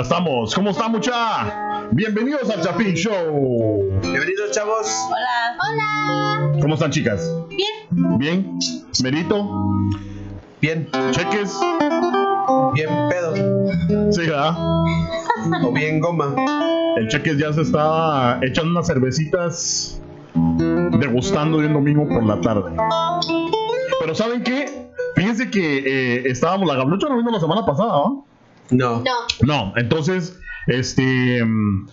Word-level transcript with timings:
Ya 0.00 0.04
estamos. 0.04 0.54
¿Cómo 0.54 0.70
está 0.70 0.88
mucha? 0.88 1.84
Bienvenidos 1.90 2.48
al 2.48 2.62
Chapín 2.62 2.94
Show. 2.94 4.00
Bienvenidos, 4.00 4.50
chavos. 4.50 4.90
Hola. 5.08 5.58
Hola. 5.60 6.58
¿Cómo 6.58 6.72
están, 6.72 6.90
chicas? 6.90 7.30
Bien. 7.50 8.18
¿Bien? 8.18 8.58
¿Merito? 9.02 9.46
Bien, 10.62 10.88
¿Cheques? 11.10 11.54
bien 12.72 12.88
pedo. 13.10 13.34
Sí, 14.10 14.22
¿verdad? 14.22 14.56
O 15.64 15.70
bien 15.70 16.00
goma. 16.00 16.34
El 16.96 17.06
Cheques 17.08 17.36
ya 17.36 17.52
se 17.52 17.60
está 17.60 18.38
echando 18.40 18.70
unas 18.70 18.86
cervecitas 18.86 20.00
degustando 20.98 21.58
de 21.58 21.66
un 21.66 21.74
domingo 21.74 22.08
por 22.08 22.24
la 22.24 22.40
tarde. 22.40 22.74
Pero 24.00 24.14
¿saben 24.14 24.42
qué? 24.44 24.88
Fíjense 25.14 25.50
que 25.50 25.78
eh, 25.80 26.22
estábamos, 26.24 26.66
la 26.66 26.76
gablucha 26.76 27.06
no 27.06 27.18
vino 27.18 27.30
la 27.30 27.40
semana 27.40 27.66
pasada, 27.66 27.92
¿no? 27.92 28.29
No. 28.70 29.00
No. 29.00 29.12
No, 29.42 29.72
entonces, 29.76 30.38
este. 30.66 31.44
mm, 31.44 31.88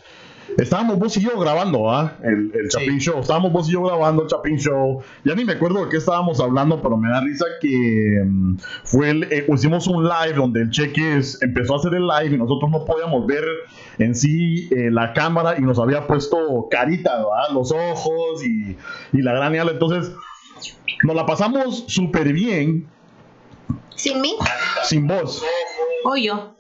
Estábamos 0.58 0.98
vos 0.98 1.16
y 1.18 1.22
yo 1.22 1.38
grabando, 1.38 1.92
¿ah? 1.92 2.18
El, 2.24 2.52
el 2.56 2.72
Sí. 2.72 2.78
Chapin 2.80 2.98
Show. 3.00 3.20
Estábamos 3.20 3.52
vos 3.52 3.70
y 3.70 3.74
yo 3.74 3.84
grabando 3.84 4.24
el 4.24 4.28
Chapin 4.30 4.58
Show. 4.58 5.04
Ya 5.24 5.36
ni 5.36 5.46
me 5.46 5.54
acuerdo 5.54 5.84
de 5.84 5.90
qué 5.90 5.98
estábamos 5.98 6.40
hablando, 6.40 6.82
pero 6.82 6.98
me 6.98 7.10
da 7.12 7.20
risa 7.22 7.46
que 7.62 8.24
mm, 8.26 8.58
fue 8.86 9.10
el, 9.12 9.24
eh, 9.32 9.46
hicimos 9.54 9.86
un 9.88 10.06
live 10.06 10.34
donde 10.36 10.62
el 10.62 10.72
Cheques 10.72 11.40
empezó 11.44 11.74
a 11.76 11.78
hacer 11.78 11.94
el 11.94 12.08
live 12.08 12.34
y 12.36 12.38
nosotros 12.40 12.72
no 12.72 12.86
podíamos 12.86 13.28
ver 13.28 13.44
en 14.00 14.16
sí 14.16 14.68
eh, 14.72 14.90
la 14.90 15.14
cámara 15.14 15.56
y 15.60 15.62
nos 15.62 15.78
había 15.78 16.08
puesto 16.08 16.68
carita, 16.72 17.18
¿verdad? 17.18 17.54
Los 17.54 17.72
ojos 17.72 18.44
y, 18.44 18.76
y 19.14 19.22
la 19.22 19.34
gran 19.34 19.54
ala. 19.54 19.72
Entonces, 19.74 20.12
nos 21.04 21.16
la 21.16 21.26
pasamos 21.28 21.84
súper 21.88 22.34
bien 22.34 22.88
¿Sin 23.96 24.22
mí? 24.22 24.34
sin 24.86 25.06
voz. 25.06 25.44
O 26.06 26.16
yo. 26.16 26.57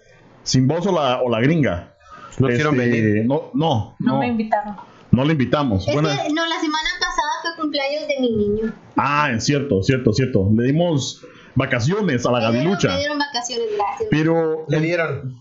Sin 0.47 0.67
voz 0.67 0.85
o 0.87 0.91
la, 0.93 1.21
o 1.21 1.29
la 1.29 1.39
gringa. 1.41 1.93
No 2.39 2.47
quieren 2.47 2.77
venir. 2.77 3.25
No, 3.25 3.49
no, 3.53 3.95
No, 3.99 4.13
no, 4.13 4.19
me 4.19 4.27
invitaron. 4.27 4.75
no 5.11 5.25
le 5.25 5.31
invitamos. 5.33 5.87
Es 5.87 5.93
Bueno, 5.93 6.09
que 6.09 6.33
no, 6.33 6.45
la 6.45 6.59
semana 6.59 6.89
pasada 6.99 7.31
fue 7.41 7.61
cumpleaños 7.61 8.07
de 8.07 8.15
mi 8.21 8.35
niño. 8.35 8.73
ah, 8.95 9.31
es 9.35 9.43
cierto, 9.45 9.81
cierto, 9.83 10.13
cierto. 10.13 10.47
Le 10.55 10.63
dimos 10.67 11.21
vacaciones 11.55 12.25
a 12.25 12.31
la 12.31 12.39
gavilucha. 12.39 12.89
me 12.89 12.97
dieron 12.99 13.17
vacaciones, 13.19 13.65
gracias. 13.75 14.07
Pero, 14.11 14.65
Le 14.69 14.79
dieron. 14.79 15.35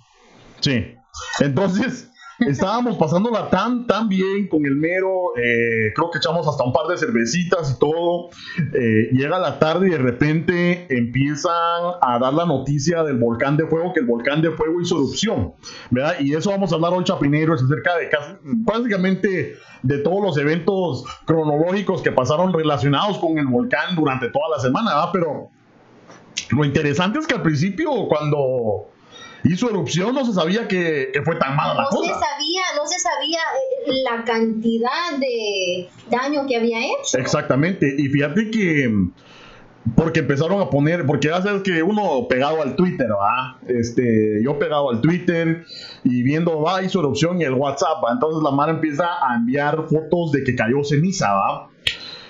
sí. 0.61 0.85
Entonces, 1.41 2.11
estábamos 2.41 2.97
pasándola 2.97 3.49
tan, 3.51 3.87
tan 3.87 4.09
bien 4.09 4.49
con 4.49 4.65
el 4.67 4.77
mero. 4.77 5.37
eh, 5.37 5.93
creo 5.95 6.11
que 6.11 6.19
echamos 6.19 6.47
hasta 6.47 6.65
un 6.65 6.73
par 6.73 6.87
de 6.89 6.99
cervecitas 6.99 7.73
y 7.75 7.79
todo. 7.79 8.29
Eh, 8.75 9.11
llega 9.13 9.39
la 9.39 9.59
tarde 9.59 9.89
y 9.89 9.91
de 9.91 9.99
repente 9.99 10.87
empiezan 10.89 11.53
a 12.01 12.19
dar 12.19 12.35
la 12.35 12.47
noticia 12.47 13.03
del 13.03 13.19
volcán 13.19 13.57
de 13.57 13.67
fuego, 13.67 13.93
que 13.93 14.01
el 14.01 14.07
volcán 14.07 14.43
de 14.43 14.51
fuego 14.51 14.81
hizo 14.81 14.97
erupción. 14.97 15.55
¿Verdad? 15.91 16.17
Y 16.21 16.35
eso 16.35 16.51
vamos 16.51 16.73
a 16.73 16.77
hablar 16.77 16.93
hoy, 16.93 17.05
Chapineros, 17.05 17.63
acerca 17.63 17.97
de 17.97 18.09
casi, 18.09 18.33
básicamente 18.43 19.57
de 19.83 19.99
todos 19.99 20.23
los 20.23 20.37
eventos 20.39 21.05
cronológicos 21.25 22.03
que 22.03 22.13
pasaron 22.13 22.53
relacionados 22.53 23.19
con 23.19 23.39
el 23.39 23.47
volcán 23.47 23.95
durante 23.95 24.29
toda 24.31 24.49
la 24.57 24.63
semana, 24.63 24.95
¿verdad? 24.95 25.11
Pero 25.13 25.51
lo 26.51 26.65
interesante 26.65 27.19
es 27.19 27.27
que 27.27 27.35
al 27.35 27.43
principio, 27.43 27.91
cuando 28.09 28.89
hizo 29.45 29.69
erupción, 29.71 30.15
no 30.15 30.25
se 30.25 30.33
sabía 30.33 30.67
que, 30.69 31.11
que 31.13 31.23
fue 31.23 31.37
tan 31.37 31.55
mala 31.57 31.75
la 31.75 31.83
No 31.83 31.91
se 31.91 31.97
cosa. 31.97 32.21
sabía, 32.21 32.63
no 32.77 32.87
se 32.87 32.99
sabía 32.99 33.39
eh, 33.87 33.93
la 34.03 34.25
cantidad 34.25 35.19
de 35.19 35.89
daño 36.11 36.47
que 36.47 36.57
había 36.57 36.79
hecho. 36.81 37.19
Exactamente, 37.19 37.95
y 37.97 38.09
fíjate 38.09 38.51
que 38.51 38.91
porque 39.95 40.19
empezaron 40.19 40.61
a 40.61 40.69
poner, 40.69 41.07
porque 41.07 41.29
ya 41.29 41.41
sabes 41.41 41.63
que 41.63 41.81
uno 41.81 42.27
pegado 42.29 42.61
al 42.61 42.75
Twitter, 42.75 43.07
¿va? 43.09 43.57
Este, 43.69 44.41
yo 44.43 44.59
pegado 44.59 44.91
al 44.91 45.01
Twitter 45.01 45.65
y 46.03 46.23
viendo, 46.25 46.61
va, 46.61 46.83
hizo 46.83 46.99
erupción 46.99 47.41
y 47.41 47.45
el 47.45 47.53
WhatsApp, 47.53 48.03
¿va? 48.05 48.13
Entonces 48.13 48.43
la 48.43 48.51
Mara 48.51 48.73
empieza 48.73 49.05
a 49.05 49.37
enviar 49.37 49.85
fotos 49.89 50.33
de 50.33 50.43
que 50.43 50.57
cayó 50.57 50.83
ceniza, 50.83 51.33
¿va? 51.33 51.69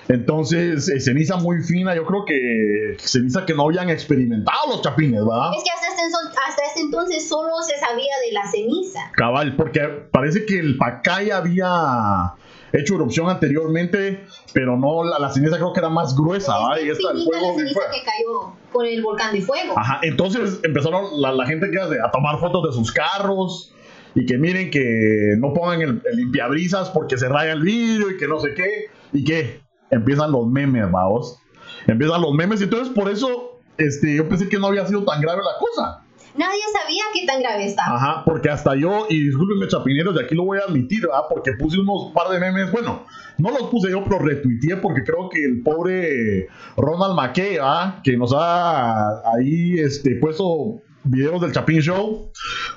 Entonces, 0.09 0.87
eh, 0.89 0.99
ceniza 0.99 1.37
muy 1.37 1.61
fina, 1.61 1.95
yo 1.95 2.05
creo 2.05 2.23
que 2.25 2.97
ceniza 2.99 3.45
que 3.45 3.53
no 3.53 3.63
habían 3.63 3.89
experimentado 3.89 4.67
los 4.69 4.81
chapines, 4.81 5.21
¿va? 5.21 5.51
Es 5.55 5.63
que 5.63 5.69
hasta 5.69 5.87
este, 5.87 6.17
hasta 6.47 6.63
este 6.65 6.79
entonces 6.81 7.27
solo 7.27 7.51
se 7.61 7.77
sabía 7.77 8.13
de 8.25 8.33
la 8.33 8.49
ceniza. 8.49 9.11
Cabal, 9.15 9.55
porque 9.55 9.81
parece 10.11 10.45
que 10.45 10.59
el 10.59 10.77
Pacay 10.77 11.31
había 11.31 12.33
hecho 12.71 12.95
erupción 12.95 13.29
anteriormente, 13.29 14.25
pero 14.53 14.77
no, 14.77 15.03
la, 15.03 15.19
la 15.19 15.29
ceniza 15.29 15.57
creo 15.57 15.73
que 15.73 15.79
era 15.79 15.89
más 15.89 16.15
gruesa, 16.15 16.57
¿va? 16.57 16.77
es 16.77 16.85
Y 16.85 16.89
esta, 16.89 17.11
el 17.11 17.23
fuego 17.23 17.47
la 17.47 17.55
ceniza 17.55 17.79
que 17.91 18.03
cayó 18.03 18.53
por 18.71 18.85
el 18.85 19.01
volcán 19.01 19.33
de 19.33 19.41
fuego. 19.41 19.73
Ajá, 19.77 19.99
entonces 20.03 20.59
empezaron 20.63 21.21
la, 21.21 21.33
la 21.33 21.45
gente 21.45 21.69
que 21.69 21.79
hace 21.79 21.95
a 21.99 22.11
tomar 22.11 22.39
fotos 22.39 22.69
de 22.69 22.73
sus 22.73 22.91
carros 22.93 23.73
y 24.15 24.25
que 24.25 24.37
miren 24.37 24.71
que 24.71 25.35
no 25.37 25.53
pongan 25.53 25.81
el, 25.81 26.01
el 26.09 26.15
limpiabrisas 26.15 26.89
porque 26.89 27.17
se 27.17 27.27
raya 27.27 27.51
el 27.51 27.61
vidrio 27.61 28.11
y 28.11 28.17
que 28.17 28.27
no 28.27 28.39
sé 28.39 28.53
qué 28.53 28.89
y 29.13 29.23
que 29.23 29.66
empiezan 29.91 30.31
los 30.31 30.47
memes, 30.47 30.91
vamos. 30.91 31.39
Empiezan 31.85 32.21
los 32.21 32.33
memes 32.33 32.61
y 32.61 32.65
entonces 32.65 32.93
por 32.93 33.09
eso 33.09 33.61
este, 33.77 34.15
yo 34.15 34.27
pensé 34.27 34.49
que 34.49 34.57
no 34.57 34.67
había 34.67 34.85
sido 34.85 35.03
tan 35.03 35.21
grave 35.21 35.41
la 35.43 35.57
cosa. 35.59 36.03
Nadie 36.35 36.61
sabía 36.71 37.03
qué 37.13 37.25
tan 37.25 37.41
grave 37.41 37.65
estaba. 37.65 37.95
Ajá, 37.95 38.23
porque 38.23 38.49
hasta 38.49 38.75
yo, 38.75 39.07
y 39.09 39.19
discúlpenme 39.21 39.67
chapineros, 39.67 40.13
de 40.13 40.23
aquí 40.23 40.35
lo 40.35 40.45
voy 40.45 40.59
a 40.59 40.69
admitir, 40.69 41.01
¿verdad? 41.01 41.23
Porque 41.29 41.53
puse 41.53 41.79
unos 41.79 42.11
par 42.13 42.29
de 42.29 42.39
memes, 42.39 42.71
bueno, 42.71 43.05
no 43.39 43.49
los 43.49 43.63
puse 43.69 43.89
yo, 43.89 44.03
pero 44.03 44.19
retuiteé 44.19 44.77
porque 44.77 45.03
creo 45.03 45.29
que 45.29 45.43
el 45.43 45.63
pobre 45.63 46.47
Ronald 46.75 47.15
McKay, 47.15 47.53
¿verdad? 47.53 48.01
Que 48.03 48.17
nos 48.17 48.33
ha 48.35 49.21
ahí 49.33 49.79
este, 49.79 50.15
puesto 50.17 50.81
videos 51.03 51.41
del 51.41 51.53
Chapin 51.53 51.79
Show, 51.79 52.31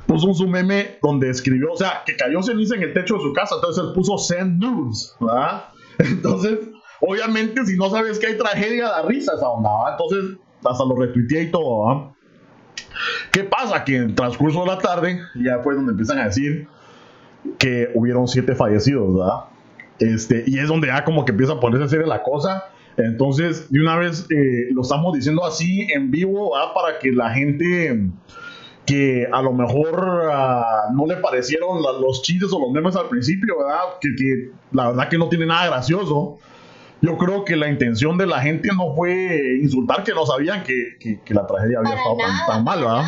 puso 0.06 0.26
un 0.26 0.34
su 0.34 0.46
meme 0.46 0.98
donde 1.02 1.28
escribió, 1.28 1.72
o 1.72 1.76
sea, 1.76 2.02
que 2.06 2.16
cayó 2.16 2.42
ceniza 2.42 2.76
en 2.76 2.82
el 2.82 2.94
techo 2.94 3.14
de 3.16 3.20
su 3.20 3.32
casa, 3.32 3.56
entonces 3.56 3.84
él 3.84 3.92
puso 3.94 4.16
send 4.16 4.58
news, 4.60 5.16
¿verdad? 5.20 5.64
Entonces, 5.98 6.58
obviamente, 7.00 7.64
si 7.64 7.76
no 7.76 7.90
sabes 7.90 8.18
que 8.18 8.28
hay 8.28 8.38
tragedia, 8.38 8.88
da 8.88 9.02
risa 9.02 9.32
esa 9.36 9.48
onda, 9.48 9.70
¿verdad? 9.70 9.98
Entonces, 9.98 10.38
hasta 10.64 10.84
lo 10.84 10.96
retuiteé 10.96 11.44
y 11.44 11.50
todo. 11.50 12.14
¿Qué 13.32 13.44
pasa? 13.44 13.84
Que 13.84 13.96
en 13.96 14.02
el 14.02 14.14
transcurso 14.14 14.60
de 14.60 14.66
la 14.66 14.78
tarde, 14.78 15.20
ya 15.34 15.60
fue 15.60 15.74
donde 15.74 15.92
empiezan 15.92 16.18
a 16.18 16.26
decir 16.26 16.66
que 17.58 17.90
hubieron 17.94 18.28
siete 18.28 18.54
fallecidos. 18.54 19.18
Este, 19.98 20.44
y 20.46 20.58
es 20.58 20.68
donde 20.68 20.88
ya 20.88 21.04
como 21.04 21.24
que 21.24 21.32
empieza 21.32 21.54
a 21.54 21.60
ponerse 21.60 21.88
seria 21.88 22.06
la 22.06 22.22
cosa. 22.22 22.64
Entonces, 22.96 23.70
de 23.70 23.80
una 23.80 23.96
vez 23.96 24.26
eh, 24.30 24.68
lo 24.72 24.82
estamos 24.82 25.14
diciendo 25.14 25.44
así 25.44 25.88
en 25.92 26.10
vivo. 26.10 26.52
Para 26.74 26.98
que 26.98 27.12
la 27.12 27.30
gente 27.30 28.10
que 28.86 29.28
a 29.30 29.42
lo 29.42 29.52
mejor 29.52 30.28
ah, 30.32 30.88
no 30.92 31.06
le 31.06 31.16
parecieron 31.16 31.82
los 31.82 32.22
chistes 32.22 32.52
o 32.52 32.58
los 32.58 32.72
memes 32.72 32.96
al 32.96 33.08
principio, 33.08 33.58
¿verdad? 33.58 33.80
Que, 34.00 34.08
que 34.16 34.50
la 34.72 34.88
verdad 34.88 35.08
que 35.08 35.18
no 35.18 35.28
tiene 35.28 35.46
nada 35.46 35.68
gracioso. 35.68 36.38
Yo 37.02 37.16
creo 37.16 37.44
que 37.44 37.56
la 37.56 37.68
intención 37.68 38.18
de 38.18 38.26
la 38.26 38.40
gente 38.42 38.68
no 38.76 38.94
fue 38.94 39.58
insultar 39.62 40.04
que 40.04 40.12
no 40.12 40.26
sabían 40.26 40.62
que, 40.62 40.96
que- 41.00 41.20
que 41.24 41.34
la 41.34 41.46
tragedia 41.46 41.78
había 41.78 41.90
Para 41.92 42.02
estado 42.02 42.16
tan- 42.18 42.28
nada, 42.34 42.46
tan, 42.46 42.64
mal, 42.64 42.80
¿verdad? 42.80 43.04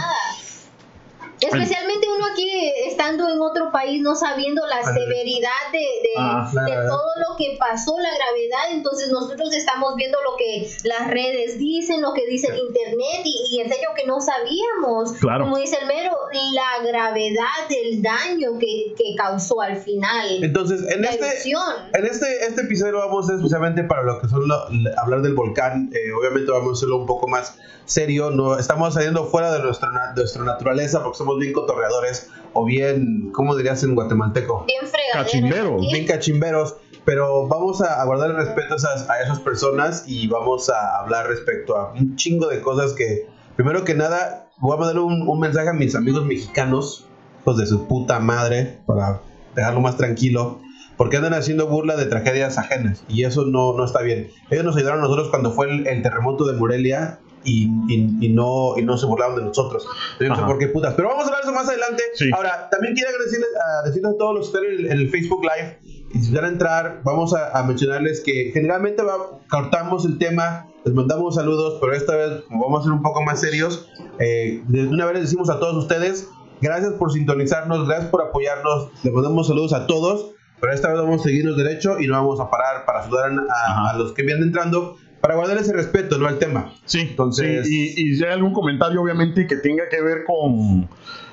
Especialmente 1.41 1.91
uno 2.22 2.32
aquí 2.32 2.72
estando 2.86 3.28
en 3.28 3.40
otro 3.40 3.70
país, 3.72 4.00
no 4.02 4.14
sabiendo 4.14 4.62
la 4.66 4.82
severidad 4.82 5.50
de, 5.72 5.78
de- 5.78 6.12
Ah, 6.16 6.48
la 6.52 6.64
de 6.64 6.70
gravedad. 6.72 6.90
todo 6.90 7.08
lo 7.28 7.36
que 7.36 7.56
pasó, 7.58 7.96
la 7.98 8.10
gravedad. 8.14 8.72
Entonces 8.72 9.10
nosotros 9.10 9.52
estamos 9.54 9.96
viendo 9.96 10.18
lo 10.22 10.36
que 10.36 10.70
las 10.84 11.08
redes 11.10 11.58
dicen, 11.58 12.02
lo 12.02 12.12
que 12.12 12.26
dice 12.26 12.48
el 12.48 12.58
internet 12.58 13.22
y, 13.24 13.56
y 13.56 13.60
en 13.60 13.68
serio 13.70 13.88
que 13.96 14.06
no 14.06 14.20
sabíamos. 14.20 15.12
Claro. 15.20 15.44
Como 15.44 15.56
dice 15.58 15.78
el 15.80 15.86
mero, 15.86 16.12
la 16.54 16.86
gravedad 16.86 17.68
del 17.68 18.02
daño 18.02 18.58
que, 18.58 18.94
que 18.96 19.14
causó 19.16 19.60
al 19.60 19.76
final. 19.76 20.42
Entonces, 20.42 20.82
en 20.90 21.02
la 21.02 21.08
este, 21.10 21.50
en 21.94 22.06
este, 22.06 22.44
este 22.46 22.60
episodio 22.62 22.98
vamos 22.98 23.28
a 23.30 23.34
especialmente 23.34 23.84
para 23.84 24.02
lo 24.02 24.20
que 24.20 24.28
son 24.28 24.46
lo- 24.46 24.66
hablar 24.98 25.22
del 25.22 25.34
volcán. 25.34 25.90
Eh, 25.92 26.12
obviamente 26.18 26.50
vamos 26.50 26.70
a 26.70 26.72
hacerlo 26.78 26.98
un 26.98 27.06
poco 27.06 27.26
más 27.28 27.56
serio. 27.84 28.30
No, 28.30 28.58
estamos 28.58 28.94
saliendo 28.94 29.25
fuera 29.26 29.52
de 29.52 29.60
nuestra, 29.62 29.90
na- 29.90 30.12
nuestra 30.14 30.42
naturaleza 30.44 31.02
porque 31.02 31.18
somos 31.18 31.38
bien 31.38 31.52
cotorreadores 31.52 32.12
o 32.53 32.64
bien, 32.64 33.31
¿cómo 33.32 33.56
dirías 33.56 33.82
en 33.82 33.94
guatemalteco? 33.94 34.64
Bien 34.67 34.87
fregadero. 34.87 35.25
Cachimbero. 35.25 35.76
aquí. 35.76 35.93
bien 35.93 36.06
cachimberos, 36.06 36.76
pero 37.05 37.49
vamos 37.49 37.81
a, 37.81 38.00
a 38.00 38.05
guardar 38.05 38.31
el 38.31 38.37
respeto 38.37 38.75
a 38.75 38.76
esas, 38.76 39.11
a 39.11 39.23
esas 39.23 39.41
personas 39.41 40.05
y 40.06 40.29
vamos 40.29 40.70
a 40.70 40.99
hablar 40.99 41.29
respecto 41.29 41.76
a 41.76 41.93
un 41.93 42.17
chingo 42.17 42.49
de 42.49 42.61
cosas 42.61 42.93
que, 42.93 43.26
primero 43.56 43.85
que 43.85 43.94
nada, 43.94 44.49
voy 44.59 44.76
a 44.76 44.81
mandar 44.81 44.99
un, 44.99 45.29
un 45.29 45.41
mensaje 45.41 45.69
a 45.69 45.73
mis 45.73 45.94
amigos 45.94 46.25
mexicanos, 46.25 47.06
hijos 47.41 47.59
de 47.59 47.67
su 47.67 47.88
puta 47.88 48.20
madre, 48.20 48.79
para 48.87 49.20
dejarlo 49.55 49.81
más 49.81 49.97
tranquilo, 49.97 50.61
porque 50.97 51.17
andan 51.17 51.35
haciendo 51.35 51.67
burla 51.67 51.97
de 51.97 52.06
tragedias 52.06 52.59
ajenas 52.59 53.03
y 53.09 53.25
eso 53.25 53.44
no, 53.44 53.76
no 53.76 53.85
está 53.85 54.03
bien. 54.03 54.31
Ellos 54.50 54.64
nos 54.64 54.76
ayudaron 54.76 55.00
a 55.00 55.03
nosotros 55.03 55.29
cuando 55.31 55.53
fue 55.53 55.70
el, 55.70 55.87
el 55.87 56.03
terremoto 56.03 56.44
de 56.44 56.56
Morelia. 56.56 57.19
Y, 57.44 57.64
y- 57.88 58.18
y 58.20 58.28
no, 58.28 58.74
y 58.76 58.82
no 58.82 58.96
se 58.96 59.06
burlaron 59.06 59.36
de 59.36 59.42
nosotros. 59.42 59.86
No 60.20 60.36
sé 60.36 60.42
por 60.42 60.58
qué 60.58 60.68
putas. 60.68 60.94
Pero 60.94 61.08
vamos 61.08 61.24
a 61.24 61.26
hablar 61.28 61.42
eso 61.42 61.52
más 61.52 61.68
adelante. 61.68 62.02
Sí. 62.14 62.30
Ahora, 62.34 62.68
también 62.70 62.94
quiero 62.94 63.10
agradecerles 63.10 63.48
a, 63.56 63.86
decirles 63.88 64.12
a 64.14 64.18
todos 64.18 64.34
los 64.36 64.50
que 64.50 64.58
están 64.58 64.72
en 64.72 64.78
el, 64.80 64.86
en 64.92 64.98
el 64.98 65.10
Facebook 65.10 65.42
Live 65.42 65.78
y 66.14 66.18
si 66.18 66.32
van 66.34 66.44
a 66.44 66.48
entrar, 66.48 67.00
vamos 67.04 67.32
a, 67.34 67.58
a 67.58 67.62
mencionarles 67.62 68.20
que 68.20 68.50
generalmente 68.52 69.02
va- 69.02 69.38
cortamos 69.48 70.04
el 70.04 70.18
tema, 70.18 70.66
les 70.84 70.94
mandamos 70.94 71.34
saludos, 71.36 71.78
pero 71.80 71.94
esta 71.94 72.14
vez, 72.16 72.42
vamos 72.50 72.80
a 72.80 72.82
ser 72.84 72.92
un 72.92 73.00
poco 73.02 73.22
más 73.22 73.40
serios, 73.40 73.88
eh, 74.18 74.62
de 74.68 74.88
una 74.88 75.06
vez 75.06 75.14
les 75.14 75.22
decimos 75.24 75.48
a 75.50 75.58
todos 75.58 75.76
ustedes 75.76 76.28
Gracias 76.60 76.92
por 76.92 77.10
sintonizarnos, 77.12 77.88
gracias 77.88 78.08
por 78.10 78.22
apoyarnos. 78.22 78.90
Le 79.02 79.10
mandamos 79.10 79.48
saludos 79.48 79.72
a 79.72 79.88
todos, 79.88 80.30
pero 80.60 80.72
esta 80.72 80.92
vez 80.92 80.98
vamos 81.00 81.20
a 81.20 81.24
seguirnos 81.24 81.56
derecho 81.56 81.98
y 81.98 82.06
no 82.06 82.14
vamos 82.14 82.38
a 82.38 82.48
parar 82.50 82.86
para 82.86 83.02
ayudar 83.02 83.32
a, 83.50 83.90
a 83.90 83.98
los 83.98 84.12
que 84.12 84.22
vienen 84.22 84.44
entrando 84.44 84.94
para 85.22 85.36
guardar 85.36 85.56
ese 85.56 85.72
respeto, 85.72 86.19
¿no? 86.19 86.26
Al 86.26 86.38
tema. 86.38 86.74
Sí, 86.84 87.00
entonces. 87.10 87.70
y, 87.70 87.94
y, 87.96 88.16
si 88.16 88.24
hay 88.24 88.32
algún 88.32 88.52
comentario, 88.52 89.00
obviamente, 89.00 89.46
que 89.46 89.56
tenga 89.56 89.88
que 89.88 90.02
ver 90.02 90.24
con 90.24 90.88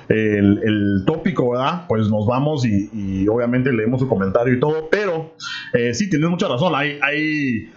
el, 0.08 0.60
el 0.62 1.04
tópico, 1.04 1.50
¿verdad? 1.50 1.86
Pues 1.88 2.08
nos 2.08 2.24
vamos 2.24 2.64
y, 2.64 2.88
y, 2.92 3.28
obviamente 3.28 3.72
leemos 3.72 4.00
su 4.00 4.08
comentario 4.08 4.54
y 4.54 4.60
todo. 4.60 4.88
Pero 4.88 5.34
eh, 5.74 5.92
sí, 5.92 6.08
tienes 6.08 6.30
mucha 6.30 6.46
razón. 6.46 6.72
Hay. 6.74 7.00
hay 7.02 7.72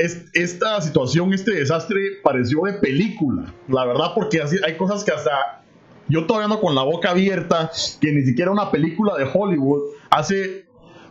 es, 0.00 0.24
esta 0.32 0.80
situación, 0.80 1.32
este 1.32 1.52
desastre 1.52 2.00
pareció 2.22 2.62
de 2.62 2.72
película, 2.74 3.52
la 3.68 3.84
verdad, 3.84 4.12
porque 4.14 4.40
así, 4.40 4.56
hay 4.66 4.76
cosas 4.76 5.04
que 5.04 5.12
hasta 5.12 5.62
yo 6.08 6.26
todavía 6.26 6.46
ando 6.46 6.60
con 6.60 6.74
la 6.74 6.82
boca 6.82 7.10
abierta, 7.10 7.70
que 8.00 8.10
ni 8.10 8.22
siquiera 8.22 8.50
una 8.50 8.70
película 8.70 9.14
de 9.16 9.28
Hollywood 9.32 9.82
hace 10.10 10.64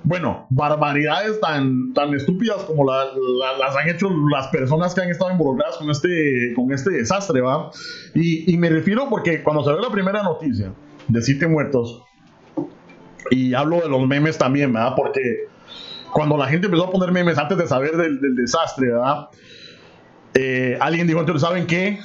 bueno, 0.03 0.47
barbaridades 0.49 1.39
tan, 1.39 1.93
tan 1.93 2.13
estúpidas 2.13 2.63
como 2.63 2.85
las 2.85 3.75
han 3.75 3.89
hecho 3.89 4.09
las 4.29 4.47
personas 4.47 4.93
que 4.93 5.01
han 5.01 5.09
estado 5.09 5.31
involucradas 5.31 5.77
con 5.77 5.89
este, 5.89 6.53
con 6.55 6.71
este 6.73 6.91
desastre, 6.91 7.39
¿va? 7.39 7.71
Y, 8.13 8.57
me 8.57 8.69
refiero 8.69 9.07
porque 9.09 9.41
cuando 9.43 9.63
salió 9.63 9.79
la 9.79 9.89
primera 9.89 10.21
noticia 10.21 10.73
de 11.07 11.21
siete 11.21 11.47
muertos, 11.47 12.03
y 13.29 13.53
hablo 13.53 13.79
de 13.79 13.87
los 13.87 14.05
memes 14.05 14.37
también, 14.37 14.73
¿verdad? 14.73 14.93
Porque 14.95 15.47
cuando 16.11 16.35
la 16.35 16.47
gente 16.47 16.67
empezó 16.67 16.85
a 16.85 16.91
poner 16.91 17.11
memes 17.11 17.37
antes 17.37 17.57
de 17.57 17.67
saber 17.67 17.95
del, 17.95 18.35
desastre, 18.35 18.87
¿verdad? 18.87 19.29
Eh, 20.33 20.77
alguien 20.81 21.07
dijo 21.07 21.21
entonces, 21.21 21.47
¿saben 21.47 21.65
qué? 21.65 21.99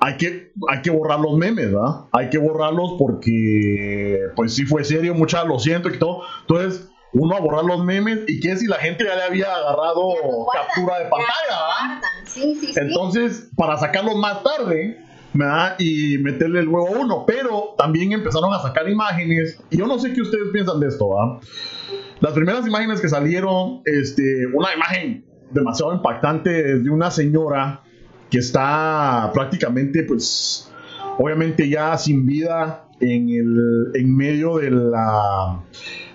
Hay 0.00 0.16
que, 0.16 0.52
hay 0.68 0.80
que 0.80 0.90
borrar 0.90 1.20
los 1.20 1.36
memes, 1.36 1.72
¿verdad? 1.72 2.06
Hay 2.12 2.30
que 2.30 2.38
borrarlos 2.38 2.94
porque, 2.98 4.18
pues 4.34 4.54
sí 4.54 4.64
fue 4.64 4.84
serio, 4.84 5.14
mucha 5.14 5.44
lo 5.44 5.58
siento 5.58 5.90
y 5.90 5.98
todo. 5.98 6.22
Entonces, 6.42 6.87
uno 7.12 7.36
a 7.36 7.40
borrar 7.40 7.64
los 7.64 7.84
memes 7.84 8.20
y 8.26 8.40
que 8.40 8.56
si 8.56 8.66
la 8.66 8.76
gente 8.76 9.04
ya 9.04 9.16
le 9.16 9.22
había 9.22 9.54
agarrado 9.54 10.14
captura 10.52 10.98
de 10.98 11.06
pantalla, 11.06 12.00
sí, 12.24 12.54
sí, 12.60 12.72
Entonces, 12.76 13.48
para 13.56 13.76
sacarlos 13.78 14.16
más 14.16 14.42
tarde, 14.42 14.98
¿verdad? 15.32 15.76
y 15.78 16.18
meterle 16.18 16.60
el 16.60 16.68
huevo 16.68 16.88
a 16.88 16.98
uno, 17.00 17.24
pero 17.26 17.74
también 17.78 18.12
empezaron 18.12 18.52
a 18.52 18.60
sacar 18.60 18.88
imágenes, 18.88 19.60
y 19.70 19.78
yo 19.78 19.86
no 19.86 19.98
sé 19.98 20.12
qué 20.12 20.20
ustedes 20.20 20.48
piensan 20.52 20.80
de 20.80 20.88
esto, 20.88 21.08
¿verdad? 21.08 21.40
Las 22.20 22.32
primeras 22.32 22.66
imágenes 22.66 23.00
que 23.00 23.08
salieron, 23.08 23.82
este, 23.84 24.46
una 24.52 24.74
imagen 24.74 25.24
demasiado 25.50 25.94
impactante 25.94 26.78
de 26.78 26.90
una 26.90 27.10
señora 27.10 27.82
que 28.30 28.38
está 28.38 29.30
prácticamente, 29.32 30.02
pues, 30.02 30.70
obviamente 31.18 31.68
ya 31.68 31.96
sin 31.96 32.26
vida 32.26 32.88
en, 33.00 33.28
el, 33.30 33.90
en 33.94 34.16
medio 34.16 34.58
de 34.58 34.70
la 34.70 35.62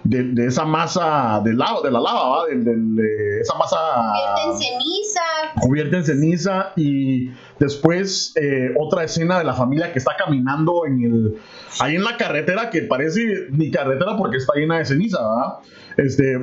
de, 0.03 0.45
esa 0.45 0.65
masa 0.65 1.41
de 1.43 1.53
lava, 1.53 1.81
de 1.81 1.91
la 1.91 1.99
lava, 1.99 2.45
de, 2.47 3.39
esa 3.41 3.57
masa 3.57 3.77
cubierta 4.11 4.43
en 4.45 4.57
ceniza. 4.57 5.21
Cubierta 5.61 5.97
en 5.97 6.05
ceniza 6.05 6.73
y 6.75 7.29
después 7.59 8.33
eh, 8.35 8.73
otra 8.79 9.03
escena 9.03 9.37
de 9.37 9.45
la 9.45 9.53
familia 9.53 9.91
que 9.91 9.99
está 9.99 10.15
caminando 10.17 10.85
en 10.85 11.03
el 11.03 11.37
ahí 11.79 11.95
en 11.95 12.03
la 12.03 12.17
carretera 12.17 12.69
que 12.69 12.81
parece 12.81 13.47
ni 13.51 13.71
carretera 13.71 14.17
porque 14.17 14.37
está 14.37 14.53
llena 14.55 14.79
de 14.79 14.85
ceniza, 14.85 15.19
Este 15.97 16.37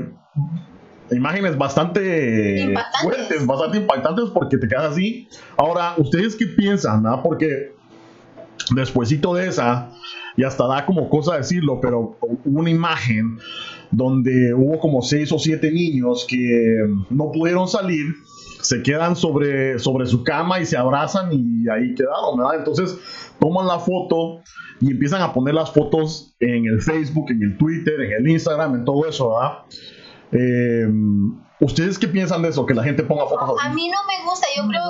imágenes 1.12 1.58
bastante 1.58 2.72
fuertes, 3.02 3.44
bastante 3.44 3.78
impactantes 3.78 4.26
porque 4.32 4.56
te 4.56 4.68
quedas 4.68 4.92
así. 4.92 5.28
Ahora, 5.56 5.94
¿ustedes 5.96 6.36
qué 6.36 6.46
piensan? 6.46 7.02
Porque 7.22 7.74
despuésito 8.74 9.34
de 9.34 9.48
esa 9.48 9.90
y 10.36 10.44
hasta 10.44 10.66
da 10.66 10.86
como 10.86 11.08
cosa 11.08 11.36
decirlo, 11.36 11.80
pero 11.80 12.18
una 12.44 12.70
imagen 12.70 13.38
donde 13.90 14.54
hubo 14.54 14.78
como 14.78 15.02
seis 15.02 15.32
o 15.32 15.38
siete 15.38 15.70
niños 15.72 16.26
que 16.28 16.78
no 17.10 17.32
pudieron 17.32 17.68
salir, 17.68 18.14
se 18.60 18.82
quedan 18.82 19.16
sobre, 19.16 19.78
sobre 19.78 20.06
su 20.06 20.22
cama 20.22 20.60
y 20.60 20.66
se 20.66 20.76
abrazan 20.76 21.30
y 21.32 21.68
ahí 21.68 21.94
quedaron, 21.94 22.38
¿verdad? 22.38 22.58
Entonces 22.58 22.98
toman 23.38 23.66
la 23.66 23.78
foto 23.78 24.42
y 24.80 24.90
empiezan 24.90 25.22
a 25.22 25.32
poner 25.32 25.54
las 25.54 25.72
fotos 25.72 26.34
en 26.40 26.66
el 26.66 26.80
Facebook, 26.80 27.30
en 27.30 27.42
el 27.42 27.58
Twitter, 27.58 28.00
en 28.00 28.12
el 28.12 28.28
Instagram, 28.28 28.76
en 28.76 28.84
todo 28.84 29.08
eso, 29.08 29.30
¿verdad? 29.30 29.58
Eh, 30.32 30.88
¿Ustedes 31.60 31.98
qué 31.98 32.08
piensan 32.08 32.40
de 32.40 32.48
eso? 32.48 32.64
Que 32.64 32.72
la 32.72 32.82
gente 32.82 33.02
ponga 33.02 33.26
fotos 33.26 33.58
A 33.62 33.68
mí 33.68 33.88
no 33.88 33.98
me 34.06 34.24
gusta. 34.24 34.46
Yo, 34.56 34.66
creo, 34.66 34.82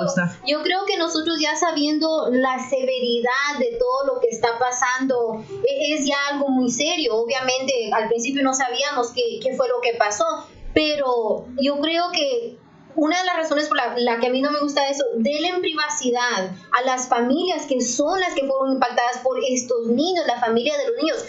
yo 0.47 0.63
creo 0.63 0.85
que 0.85 0.97
nosotros 0.97 1.37
ya 1.39 1.55
sabiendo 1.55 2.29
la 2.31 2.59
severidad 2.69 3.59
de 3.59 3.77
todo 3.77 4.13
lo 4.13 4.19
que 4.21 4.27
está 4.29 4.57
pasando, 4.57 5.43
e, 5.67 5.93
es 5.93 6.05
ya 6.05 6.15
algo 6.31 6.47
muy 6.47 6.71
serio. 6.71 7.15
Obviamente, 7.15 7.91
al 7.93 8.07
principio 8.07 8.41
no 8.43 8.53
sabíamos 8.53 9.11
qué, 9.11 9.39
qué 9.41 9.53
fue 9.55 9.67
lo 9.67 9.81
que 9.81 9.97
pasó, 9.97 10.25
pero 10.73 11.45
yo 11.59 11.79
creo 11.81 12.11
que 12.11 12.57
una 12.95 13.17
de 13.19 13.25
las 13.25 13.37
razones 13.37 13.67
por 13.67 13.77
la, 13.77 14.19
que 14.19 14.27
a 14.27 14.29
mí 14.29 14.41
no 14.41 14.51
me 14.51 14.59
gusta 14.59 14.89
eso, 14.89 15.03
denle 15.15 15.59
privacidad 15.59 16.51
a 16.71 16.81
las 16.85 17.07
familias 17.07 17.65
que 17.65 17.81
son 17.81 18.19
las 18.19 18.33
que 18.33 18.45
fueron 18.45 18.73
impactadas 18.73 19.19
por 19.23 19.37
estos 19.47 19.87
niños, 19.87 20.25
la 20.27 20.39
familia 20.39 20.77
de 20.77 20.87
los 20.87 20.97
niños 20.97 21.25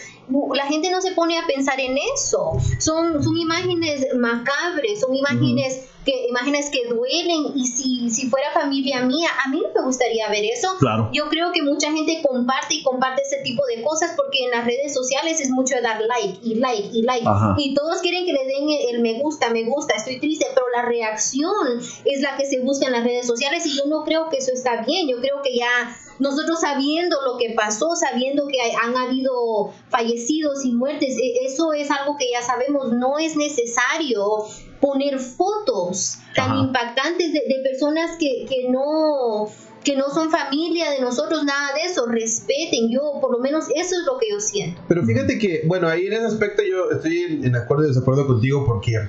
la 0.54 0.66
gente 0.66 0.90
no 0.90 1.00
se 1.00 1.12
pone 1.12 1.38
a 1.38 1.46
pensar 1.46 1.80
en 1.80 1.96
eso. 2.14 2.52
Son, 2.78 3.22
son 3.22 3.36
imágenes 3.36 4.06
macabres, 4.14 5.00
son 5.00 5.14
imágenes 5.14 5.88
que 6.04 6.26
imágenes 6.28 6.70
que 6.70 6.88
duelen 6.88 7.52
y 7.54 7.66
si, 7.66 8.10
si 8.10 8.28
fuera 8.28 8.50
familia 8.52 9.02
mía, 9.02 9.28
a 9.44 9.48
mí 9.50 9.62
no 9.62 9.68
me 9.80 9.86
gustaría 9.86 10.28
ver 10.28 10.44
eso. 10.44 10.68
Yo 11.12 11.28
creo 11.28 11.52
que 11.52 11.62
mucha 11.62 11.92
gente 11.92 12.20
comparte 12.26 12.74
y 12.74 12.82
comparte 12.82 13.22
ese 13.22 13.38
tipo 13.42 13.64
de 13.66 13.82
cosas 13.82 14.14
porque 14.16 14.44
en 14.44 14.50
las 14.50 14.64
redes 14.64 14.92
sociales 14.94 15.40
es 15.40 15.50
mucho 15.50 15.76
dar 15.82 16.00
like 16.00 16.40
y 16.42 16.56
like 16.56 16.88
y 16.92 17.02
like 17.02 17.26
y 17.56 17.74
todos 17.74 18.00
quieren 18.00 18.26
que 18.26 18.32
le 18.32 18.44
den 18.46 18.68
el, 18.90 19.00
me 19.00 19.20
gusta, 19.20 19.50
me 19.50 19.64
gusta, 19.64 19.94
estoy 19.94 20.18
triste, 20.18 20.46
pero 20.54 20.66
la 20.74 20.82
reacción 20.82 21.80
es 22.04 22.20
la 22.20 22.36
que 22.36 22.46
se 22.46 22.60
busca 22.60 22.86
en 22.86 22.92
las 22.92 23.04
redes 23.04 23.26
sociales 23.26 23.64
y 23.66 23.76
yo 23.76 23.86
no 23.86 24.04
creo 24.04 24.28
que 24.28 24.38
eso 24.38 24.52
está 24.52 24.82
bien. 24.82 25.08
Yo 25.08 25.18
creo 25.20 25.42
que 25.42 25.56
ya 25.56 25.96
nosotros 26.18 26.60
sabiendo 26.60 27.16
lo 27.22 27.38
que 27.38 27.54
pasó, 27.54 27.96
sabiendo 27.96 28.46
que 28.46 28.58
han 28.60 28.96
habido 28.96 29.72
fallecidos 29.88 30.64
y 30.64 30.72
muertes, 30.72 31.16
e, 31.16 31.44
eso 31.44 31.72
es 31.72 31.90
algo 31.90 32.16
que 32.16 32.30
ya 32.30 32.42
sabemos, 32.42 32.92
no 32.92 33.18
es 33.18 33.36
necesario 33.36 34.44
poner 34.80 35.18
fotos 35.18 36.18
tan 36.34 36.58
impactantes 36.58 37.32
de, 37.32 37.42
personas 37.62 38.16
que, 38.18 38.46
que 38.48 38.68
no 38.68 39.48
que 39.84 39.96
no 39.96 40.10
son 40.10 40.30
familia 40.30 40.90
de 40.90 41.00
nosotros, 41.00 41.44
nada 41.44 41.74
de 41.74 41.82
eso, 41.82 42.06
respeten, 42.06 42.90
yo 42.90 43.18
por 43.20 43.32
lo 43.32 43.38
menos 43.38 43.66
eso 43.74 43.96
es 43.98 44.06
lo 44.06 44.18
que 44.18 44.30
yo 44.30 44.40
siento. 44.40 44.80
Pero 44.88 45.04
fíjate 45.04 45.38
que, 45.38 45.62
bueno, 45.66 45.88
ahí 45.88 46.06
en 46.06 46.12
ese 46.12 46.26
aspecto 46.26 46.62
yo 46.62 46.90
estoy 46.90 47.40
en, 47.42 47.56
acuerdo 47.56 47.84
y 47.84 47.88
desacuerdo 47.88 48.26
contigo 48.26 48.64
porque 48.64 49.08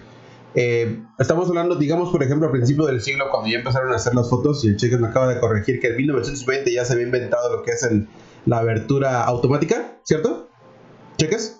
eh, 0.55 1.01
estamos 1.19 1.50
hablando, 1.50 1.75
digamos, 1.75 2.10
por 2.10 2.24
ejemplo, 2.24 2.48
a 2.48 2.51
principio 2.51 2.86
del 2.86 3.01
siglo, 3.01 3.25
cuando 3.31 3.50
ya 3.50 3.57
empezaron 3.57 3.91
a 3.91 3.95
hacer 3.95 4.13
las 4.15 4.29
fotos, 4.29 4.63
y 4.63 4.69
el 4.69 4.77
Cheques 4.77 5.00
me 5.00 5.07
acaba 5.07 5.27
de 5.27 5.39
corregir 5.39 5.79
que 5.79 5.88
en 5.88 5.98
1920 5.98 6.74
ya 6.74 6.86
se 6.86 6.93
había 6.93 7.05
inventado 7.05 7.55
lo 7.55 7.63
que 7.63 7.72
es 7.72 7.83
el, 7.83 8.07
la 8.45 8.60
abertura 8.60 9.24
automática, 9.24 9.98
¿cierto? 10.03 10.50
¿Cheques? 11.17 11.60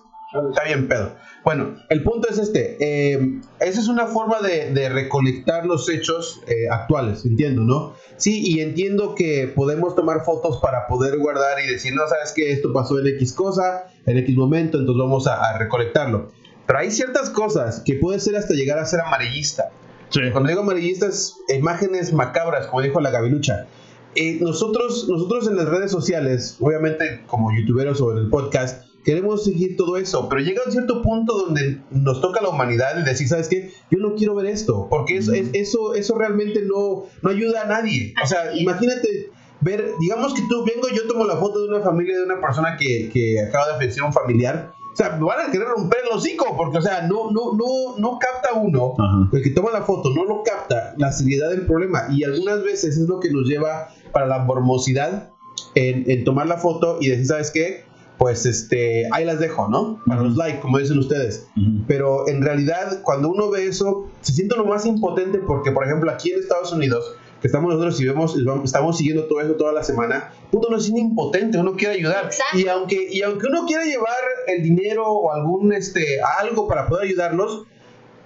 Está 0.50 0.64
bien, 0.64 0.88
pedo. 0.88 1.12
Bueno, 1.44 1.76
el 1.90 2.02
punto 2.02 2.28
es 2.28 2.38
este. 2.38 2.76
Eh, 2.80 3.40
esa 3.60 3.80
es 3.80 3.88
una 3.88 4.06
forma 4.06 4.40
de, 4.40 4.72
de 4.72 4.88
recolectar 4.88 5.66
los 5.66 5.88
hechos 5.88 6.40
eh, 6.48 6.68
actuales, 6.70 7.24
entiendo, 7.24 7.62
¿no? 7.62 7.94
Sí, 8.16 8.40
y 8.44 8.60
entiendo 8.60 9.14
que 9.14 9.52
podemos 9.54 9.94
tomar 9.94 10.24
fotos 10.24 10.58
para 10.58 10.86
poder 10.86 11.18
guardar 11.18 11.60
y 11.62 11.70
decir, 11.70 11.94
no, 11.94 12.08
sabes 12.08 12.32
que 12.32 12.50
esto 12.52 12.72
pasó 12.72 12.98
en 12.98 13.08
X 13.08 13.32
cosa, 13.32 13.86
en 14.06 14.18
X 14.18 14.36
momento, 14.36 14.78
entonces 14.78 15.00
vamos 15.00 15.26
a, 15.26 15.58
recolectarlo. 15.58 16.32
Pero 16.66 16.78
hay 16.78 16.90
ciertas 16.90 17.30
cosas 17.30 17.82
que 17.84 17.94
puede 17.94 18.20
ser 18.20 18.36
hasta 18.36 18.54
llegar 18.54 18.78
a 18.78 18.86
ser 18.86 19.00
amarillista. 19.00 19.70
Cuando 20.32 20.48
digo 20.48 20.60
amarillistas, 20.60 21.38
imágenes 21.48 22.12
macabras, 22.12 22.68
como 22.68 22.82
dijo 22.82 23.00
la 23.00 23.10
gavilucha. 23.10 23.66
Eh, 24.14 24.38
nosotros, 24.40 25.08
nosotros 25.08 25.48
en 25.48 25.56
las 25.56 25.68
redes 25.68 25.90
sociales, 25.90 26.56
obviamente 26.60 27.22
como 27.26 27.50
youtuberos 27.52 28.00
o 28.00 28.12
en 28.12 28.18
el 28.18 28.28
podcast, 28.28 28.84
queremos 29.04 29.44
seguir 29.44 29.76
todo 29.76 29.96
eso, 29.96 30.28
pero 30.28 30.40
llega 30.40 30.62
un 30.64 30.70
cierto 30.70 31.02
punto 31.02 31.36
donde 31.36 31.80
nos 31.90 32.20
toca 32.20 32.40
la 32.40 32.48
humanidad 32.48 32.96
y 32.98 33.02
decir, 33.02 33.26
¿sabes 33.26 33.48
qué? 33.48 33.72
Yo 33.90 33.98
no 33.98 34.14
quiero 34.14 34.36
ver 34.36 34.46
esto, 34.46 34.86
porque 34.88 35.16
eso, 35.16 35.32
eso, 35.34 35.94
eso 35.94 36.16
realmente 36.16 36.62
no, 36.62 37.06
no 37.22 37.30
ayuda 37.30 37.62
a 37.62 37.66
nadie. 37.66 38.14
O 38.22 38.26
sea, 38.26 38.54
imagínate 38.54 39.30
ver, 39.60 39.94
digamos 39.98 40.32
que 40.32 40.42
tú 40.48 40.64
vengo, 40.64 40.88
yo 40.94 41.08
tomo 41.08 41.24
la 41.24 41.36
foto 41.36 41.60
de 41.60 41.68
una 41.68 41.80
familia, 41.80 42.16
de 42.16 42.24
una 42.24 42.40
persona 42.40 42.76
que, 42.78 43.10
que 43.12 43.40
acaba 43.40 43.72
de 43.72 43.74
fallecer 43.74 44.02
un 44.04 44.12
familiar. 44.12 44.74
O 44.94 44.96
sea, 44.96 45.18
van 45.20 45.48
a 45.48 45.50
querer 45.50 45.66
romper 45.66 45.98
el 46.04 46.16
hocico, 46.16 46.56
porque, 46.56 46.78
o 46.78 46.82
sea, 46.82 47.02
no, 47.02 47.32
no, 47.32 47.52
no, 47.54 47.98
no 47.98 48.16
capta 48.20 48.54
uno, 48.54 48.94
el 49.32 49.42
que 49.42 49.50
toma 49.50 49.72
la 49.72 49.82
foto, 49.82 50.14
no 50.14 50.24
lo 50.24 50.44
capta 50.44 50.94
la 50.96 51.10
seriedad 51.10 51.50
del 51.50 51.66
problema. 51.66 52.04
Y 52.10 52.22
algunas 52.22 52.62
veces 52.62 52.96
es 52.96 53.08
lo 53.08 53.18
que 53.18 53.32
nos 53.32 53.48
lleva 53.48 53.88
para 54.12 54.26
la 54.26 54.38
mormosidad 54.38 55.32
en, 55.74 56.08
en 56.08 56.22
tomar 56.22 56.46
la 56.46 56.58
foto 56.58 56.98
y 57.00 57.08
decir, 57.08 57.26
¿sabes 57.26 57.50
qué? 57.50 57.84
pues 58.18 58.46
este, 58.46 59.08
ahí 59.12 59.24
las 59.24 59.40
dejo, 59.40 59.68
¿no? 59.68 60.00
Para 60.06 60.22
los 60.22 60.36
likes, 60.36 60.60
como 60.60 60.78
dicen 60.78 60.98
ustedes. 60.98 61.48
Pero 61.88 62.28
en 62.28 62.42
realidad, 62.42 63.02
cuando 63.02 63.28
uno 63.28 63.50
ve 63.50 63.66
eso, 63.66 64.06
se 64.20 64.32
siente 64.32 64.56
lo 64.56 64.64
más 64.64 64.86
impotente 64.86 65.38
porque, 65.38 65.72
por 65.72 65.84
ejemplo, 65.84 66.10
aquí 66.12 66.30
en 66.30 66.38
Estados 66.38 66.72
Unidos, 66.72 67.04
que 67.44 67.48
estamos 67.48 67.74
nosotros 67.74 68.00
y 68.00 68.06
vemos, 68.06 68.34
estamos 68.64 68.96
siguiendo 68.96 69.24
todo 69.24 69.42
eso 69.42 69.52
toda 69.52 69.70
la 69.70 69.84
semana, 69.84 70.32
puto, 70.50 70.68
uno 70.68 70.78
es 70.78 70.88
impotente, 70.88 71.58
uno 71.58 71.76
quiere 71.76 71.96
ayudar. 71.96 72.30
Y 72.54 72.66
aunque, 72.68 73.06
y 73.10 73.20
aunque 73.20 73.48
uno 73.48 73.66
quiera 73.66 73.84
llevar 73.84 74.16
el 74.46 74.62
dinero 74.62 75.06
o 75.06 75.30
algún, 75.30 75.74
este, 75.74 76.22
algo 76.22 76.66
para 76.66 76.88
poder 76.88 77.04
ayudarnos, 77.04 77.64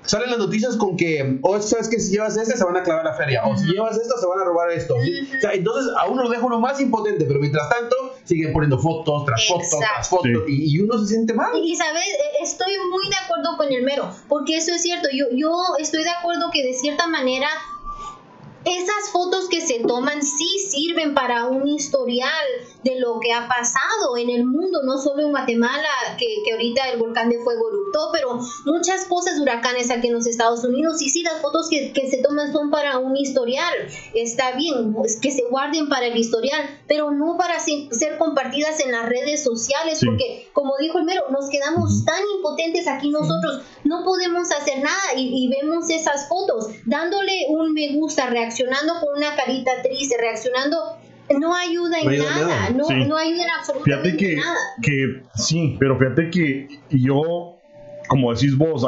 salen 0.04 0.30
las 0.30 0.38
noticias 0.38 0.76
con 0.76 0.96
que, 0.96 1.40
o 1.42 1.50
oh, 1.50 1.60
sabes 1.60 1.88
que 1.88 1.98
si 1.98 2.12
llevas 2.12 2.37
este 2.37 2.56
se 2.56 2.62
van 2.62 2.76
a 2.76 2.84
clavar 2.84 3.04
la 3.04 3.12
feria, 3.12 3.44
o 3.44 3.56
si 3.56 3.66
llevas 3.66 3.98
esto 3.98 4.16
se 4.20 4.26
van 4.28 4.38
a 4.38 4.44
robar 4.44 4.70
esto. 4.70 4.94
O 4.94 5.40
sea, 5.40 5.52
entonces 5.52 5.92
a 5.98 6.06
uno 6.06 6.22
lo 6.22 6.30
deja 6.30 6.46
uno 6.46 6.60
más 6.60 6.80
impotente, 6.80 7.25
pero 7.25 7.40
mientras 7.40 7.68
tanto 7.68 7.96
siguen 8.22 8.52
poniendo 8.52 8.78
fotos 8.78 9.25
tras 9.25 9.48
fotos 9.48 9.80
tras 9.80 10.08
fotos 10.08 10.44
y, 10.46 10.78
uno 10.78 10.96
se 10.96 11.08
siente 11.08 11.34
mal. 11.34 11.58
Y, 11.60 11.75
sabes, 11.75 12.04
e, 12.04 12.44
estoy 12.44 12.72
muy 12.88 13.08
de 13.08 13.16
acuerdo 13.16 13.56
con 13.56 13.72
el 13.72 13.82
mero, 13.82 14.12
porque 14.28 14.58
eso 14.58 14.72
es 14.76 14.82
cierto, 14.82 15.08
yo, 15.12 15.26
yo 15.32 15.50
estoy 15.80 16.04
de 16.04 16.10
acuerdo 16.10 16.50
que 16.52 16.64
de 16.64 16.75
cierta 16.75 17.08
manera 17.08 17.48
esas 18.64 19.10
fotos 19.12 19.48
que 19.48 19.60
se 19.60 19.80
toman 19.80 20.22
sí 20.22 20.58
sirven 20.70 21.14
para 21.14 21.46
un 21.46 21.66
historial 21.68 22.46
de 22.85 23.00
lo 23.00 23.18
que 23.20 23.32
ha 23.32 23.49
pasado 23.49 24.16
en 24.16 24.30
el 24.30 24.44
mundo, 24.44 24.82
no 24.85 24.99
solo 24.99 25.23
en 25.23 25.30
Guatemala, 25.30 25.88
que, 26.18 26.26
que 26.44 26.52
ahorita 26.52 26.90
el 26.90 26.99
volcán 26.99 27.28
de 27.28 27.38
fuego 27.38 27.68
eruptó, 27.68 28.11
pero 28.12 28.38
muchas 28.66 29.04
cosas, 29.06 29.38
huracanes 29.40 29.90
aquí 29.90 30.06
en 30.06 30.14
los 30.14 30.26
Estados 30.26 30.64
Unidos, 30.64 31.02
y 31.02 31.08
sí, 31.08 31.23
las 31.23 31.40
fotos 31.40 31.68
que, 31.68 31.92
que 31.92 32.08
se 32.08 32.23
toman 32.23 32.52
son 32.52 32.70
para 32.70 32.99
un 32.99 33.16
historial, 33.16 33.75
está 34.14 34.52
bien, 34.52 34.94
pues, 34.94 35.18
que 35.20 35.32
se 35.32 35.44
guarden 35.50 35.88
para 35.88 36.06
el 36.06 36.16
historial, 36.16 36.62
pero 36.87 37.11
no 37.11 37.37
para 37.37 37.58
ser 37.58 38.18
compartidas 38.18 38.80
en 38.80 38.92
las 38.92 39.08
redes 39.08 39.42
sociales, 39.42 40.00
porque 40.04 40.49
como 40.52 40.76
dijo 40.78 40.99
el 40.99 41.04
mero, 41.04 41.25
nos 41.30 41.50
quedamos 41.50 42.04
tan 42.04 42.23
impotentes 42.37 42.87
aquí 42.87 43.11
nosotros, 43.11 43.62
no 43.85 44.04
podemos 44.04 44.50
hacer 44.52 44.82
nada 44.82 45.14
y, 45.16 45.44
y 45.44 45.49
vemos 45.49 45.90
esas 45.90 46.28
fotos, 46.28 46.68
dándole 46.85 47.47
un 47.49 47.73
me 47.73 47.94
gusta, 47.94 48.26
reaccionando 48.26 48.94
con 49.00 49.16
una 49.16 49.35
carita 49.35 49.70
triste, 49.82 50.16
reaccionando 50.18 50.97
no 51.38 51.54
ayuda 51.54 52.00
en 52.00 52.18
nada, 52.18 52.70
No, 52.70 52.88
no, 53.06 53.16
ayuda 53.16 53.44
en 53.44 53.50
absolutamente 53.58 54.11
fíjate 54.11 54.16
que, 54.16 54.37
nada. 54.37 54.56
Que 54.82 55.23
sí, 55.35 55.76
pero 55.78 55.99
fíjate 55.99 56.30
que 56.30 56.68
yo, 56.90 57.56
como 58.08 58.32
decís 58.32 58.56
vos, 58.56 58.87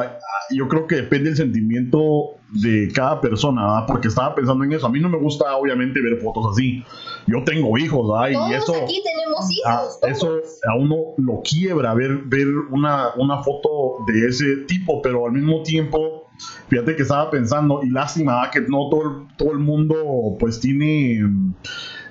yo 0.51 0.69
creo 0.69 0.87
que 0.87 0.97
depende 0.97 1.31
del 1.31 1.37
sentimiento 1.37 2.37
de 2.53 2.91
cada 2.93 3.21
persona, 3.21 3.63
¿verdad? 3.63 3.85
porque 3.87 4.09
estaba 4.09 4.35
pensando 4.35 4.65
en 4.65 4.73
eso. 4.73 4.87
A 4.87 4.91
mí 4.91 5.01
no 5.01 5.09
me 5.09 5.19
gusta, 5.19 5.57
obviamente, 5.57 6.01
ver 6.01 6.19
fotos 6.21 6.47
así. 6.53 6.85
Yo 7.27 7.45
tengo 7.45 7.77
hijos, 7.79 8.09
¿verdad? 8.11 8.49
y 8.51 8.55
eso, 8.55 8.75
aquí 8.75 9.03
tenemos 9.05 9.49
hijos. 9.51 9.99
eso 10.03 10.41
a 10.69 10.77
uno 10.77 10.97
lo 11.19 11.43
quiebra 11.43 11.95
ver, 11.95 12.23
ver 12.25 12.49
una, 12.71 13.15
una 13.17 13.43
foto 13.43 14.05
de 14.07 14.27
ese 14.27 14.57
tipo, 14.67 15.01
pero 15.03 15.27
al 15.27 15.33
mismo 15.33 15.63
tiempo, 15.63 16.27
fíjate 16.69 16.97
que 16.97 17.03
estaba 17.03 17.31
pensando, 17.31 17.81
y 17.85 17.91
lástima 17.91 18.51
que 18.51 18.61
no 18.63 18.89
todo 18.91 19.27
todo 19.37 19.53
el 19.53 19.59
mundo 19.59 20.37
pues 20.39 20.61
tiene 20.61 21.21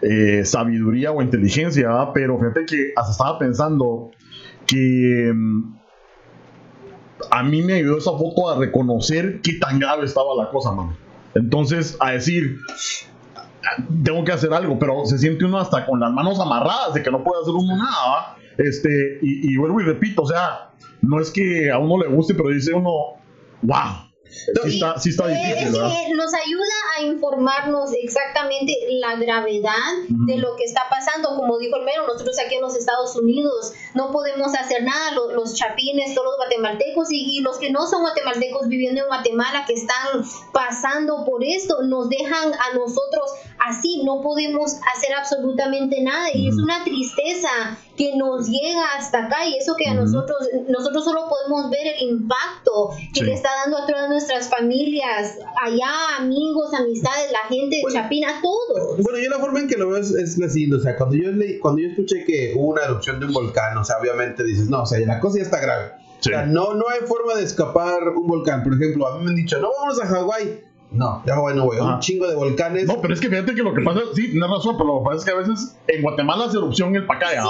eh, 0.02 0.44
sabiduría 0.46 1.12
o 1.12 1.22
inteligencia, 1.22 1.90
pero 2.14 2.38
fíjate 2.40 2.66
que 2.66 2.94
hasta 2.96 3.12
estaba 3.12 3.40
pensando 3.40 4.12
que 4.66 5.32
mm, 5.34 5.80
a 7.32 7.44
mí 7.44 7.62
me 7.62 7.74
ayudó 7.74 7.98
esa 7.98 8.12
foto 8.12 8.50
a 8.50 8.58
reconocer 8.58 9.42
qué 9.42 9.54
tan 9.54 9.80
grave 9.80 10.06
estaba 10.06 10.36
la 10.38 10.50
cosa, 10.50 10.72
mano. 10.72 10.96
Entonces, 11.36 11.98
a 12.00 12.12
decir, 12.12 12.58
tengo 14.04 14.24
que 14.24 14.32
hacer 14.32 14.54
algo, 14.54 14.80
pero 14.80 15.06
se 15.06 15.18
siente 15.18 15.46
uno 15.46 15.60
hasta 15.60 15.86
con 15.86 16.00
las 16.00 16.12
manos 16.12 16.40
amarradas 16.40 16.94
de 16.94 17.04
que 17.04 17.12
no 17.12 17.24
puede 17.24 17.42
hacer 17.42 17.54
uno 17.54 17.78
nada. 17.78 18.38
Este, 18.58 19.20
y, 19.22 19.54
y 19.54 19.58
vuelvo 19.58 19.80
y 19.82 19.84
repito, 19.84 20.24
o 20.24 20.28
sea, 20.28 20.72
no 21.02 21.20
es 21.20 21.32
que 21.32 21.72
a 21.72 21.78
uno 21.78 22.02
le 22.02 22.10
guste, 22.14 22.34
pero 22.34 22.50
dice 22.50 22.74
uno, 22.74 22.90
wow, 23.62 24.09
Sí 24.30 25.10
está, 25.10 25.28
difícil, 25.28 25.72
nos 26.16 26.34
ayuda 26.34 26.74
a 26.98 27.02
informarnos 27.02 27.92
exactamente 27.94 28.74
la 28.90 29.16
gravedad 29.16 29.74
de 30.08 30.38
lo 30.38 30.56
que 30.56 30.64
está 30.66 30.84
pasando. 30.90 31.36
Como 31.36 31.58
dijo 31.58 31.78
el 31.78 31.84
mero, 31.84 32.06
nosotros 32.06 32.38
aquí 32.44 32.56
en 32.56 32.62
los 32.62 32.76
Estados 32.76 33.16
Unidos 33.16 33.74
no 33.96 34.12
podemos 34.12 34.54
hacer 34.56 34.84
nada. 34.84 35.12
Los, 35.12 35.56
chapines, 35.56 36.14
todos 36.14 36.28
los 36.28 36.38
guatemaltecos 36.38 37.12
y, 37.12 37.38
y, 37.38 37.42
los 37.42 37.58
que 37.58 37.72
no 37.72 37.88
son 37.88 38.02
guatemaltecos 38.02 38.68
viviendo 38.68 39.02
en 39.02 39.08
Guatemala 39.08 39.66
que 39.66 39.74
están 39.74 40.24
pasando 40.54 41.26
por 41.26 41.44
esto, 41.44 41.82
nos 41.84 42.10
dejan 42.10 42.54
a 42.54 42.74
nosotros 42.76 43.32
así. 43.60 44.04
No 44.04 44.22
podemos 44.22 44.76
hacer 44.96 45.16
absolutamente 45.18 46.02
nada. 46.02 46.28
Y 46.34 46.48
es 46.48 46.56
una 46.56 46.84
tristeza 46.84 47.50
que 47.98 48.16
nos 48.16 48.48
llega 48.48 48.94
hasta 48.98 49.26
acá 49.26 49.46
y 49.46 49.58
eso 49.58 49.76
que 49.76 49.88
a 49.88 49.94
nosotros, 49.94 50.38
nosotros 50.70 51.04
solo 51.04 51.28
podemos 51.28 51.70
ver 51.70 51.96
el 51.96 52.10
impacto 52.10 52.92
que 53.14 53.24
le 53.24 53.34
está 53.34 53.50
dando 53.64 53.78
a 53.78 53.86
todas 53.86 54.10
nuestras 54.10 54.50
familias, 54.50 55.38
allá, 55.62 56.18
amigos, 56.18 56.74
amistades, 56.74 57.32
la 57.32 57.48
gente 57.50 57.78
de 57.78 57.94
Chapina, 57.94 58.40
todos. 58.42 58.98
Bueno, 59.04 59.20
yo 59.20 59.30
la 59.30 59.40
forma 59.40 59.60
en 59.60 59.68
que 59.68 59.76
lo 59.76 59.90
veo 59.90 60.00
es, 60.00 60.38
la 60.38 60.50
siguiente, 60.50 60.78
o 60.78 60.80
sea, 60.80 60.96
cuando 60.96 61.16
yo, 61.16 61.30
cuando 61.62 61.82
yo 61.82 61.90
escuché 61.90 62.24
que 62.26 62.54
hubo 62.56 62.70
una 62.70 62.84
erupción 62.84 63.20
de 63.20 63.26
un 63.26 63.34
volcán, 63.34 63.78
o 63.78 63.84
sea, 63.84 63.98
obviamente 64.00 64.44
dices, 64.44 64.70
no, 64.70 64.84
o 64.84 64.86
sea, 64.86 65.00
la 65.00 65.20
cosa 65.20 65.38
ya 65.38 65.44
está 65.44 65.60
grave. 65.60 65.92
O 66.20 66.24
sea, 66.24 66.46
no, 66.46 66.74
no 66.74 66.90
hay 66.90 67.00
forma 67.08 67.36
de 67.36 67.44
escapar 67.44 68.10
un 68.10 68.28
volcán. 68.28 68.62
Por 68.64 68.74
ejemplo, 68.74 69.08
a 69.08 69.18
mí 69.18 69.24
me 69.24 69.30
han 69.30 69.36
dicho, 69.38 69.60
no, 69.60 69.70
vamos 69.80 70.02
a 70.02 70.06
Hawái. 70.06 70.64
No, 70.92 71.24
ya 71.24 71.38
bueno, 71.38 71.66
güey, 71.66 71.80
un 71.80 72.00
chingo 72.00 72.28
de 72.28 72.36
volcanes. 72.36 72.88
No, 72.88 73.00
pero 73.00 73.14
es 73.14 73.20
que 73.20 73.30
fíjate 73.30 73.54
que 73.54 73.62
lo 73.62 73.76
que 73.76 73.82
pasa, 73.82 74.02
sí, 74.16 74.32
tienes 74.32 74.50
razón, 74.50 74.76
pero 74.76 74.96
lo 74.96 75.00
que 75.00 75.06
pasa 75.06 75.18
es 75.18 75.26
que 75.26 75.32
a 75.32 75.36
veces 75.36 75.78
en 75.88 76.02
Guatemala 76.02 76.46
hace 76.46 76.58
erupción 76.58 76.96
el 76.96 77.06
Pacaya, 77.06 77.44
sí, 77.44 77.50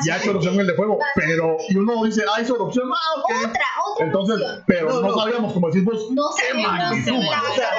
sí, 0.00 0.08
ya 0.08 0.16
hace 0.16 0.28
erupción 0.28 0.60
el 0.60 0.66
de 0.66 0.74
fuego, 0.74 0.98
pero 1.14 1.56
y 1.68 1.76
uno 1.76 2.04
dice, 2.04 2.24
ah, 2.30 2.42
hizo 2.42 2.56
erupción, 2.56 2.90
ah, 2.92 3.20
ok. 3.20 3.48
Otra, 3.48 3.64
otra 3.90 4.06
Entonces, 4.06 4.36
pero 4.66 5.00
no, 5.00 5.14
sabíamos, 5.14 5.54
como 5.54 5.68
decimos, 5.68 6.10
no 6.10 6.24
qué 6.38 6.60
magnitud. 6.60 7.12
La 7.12 7.42
o 7.42 7.54
sea, 7.54 7.70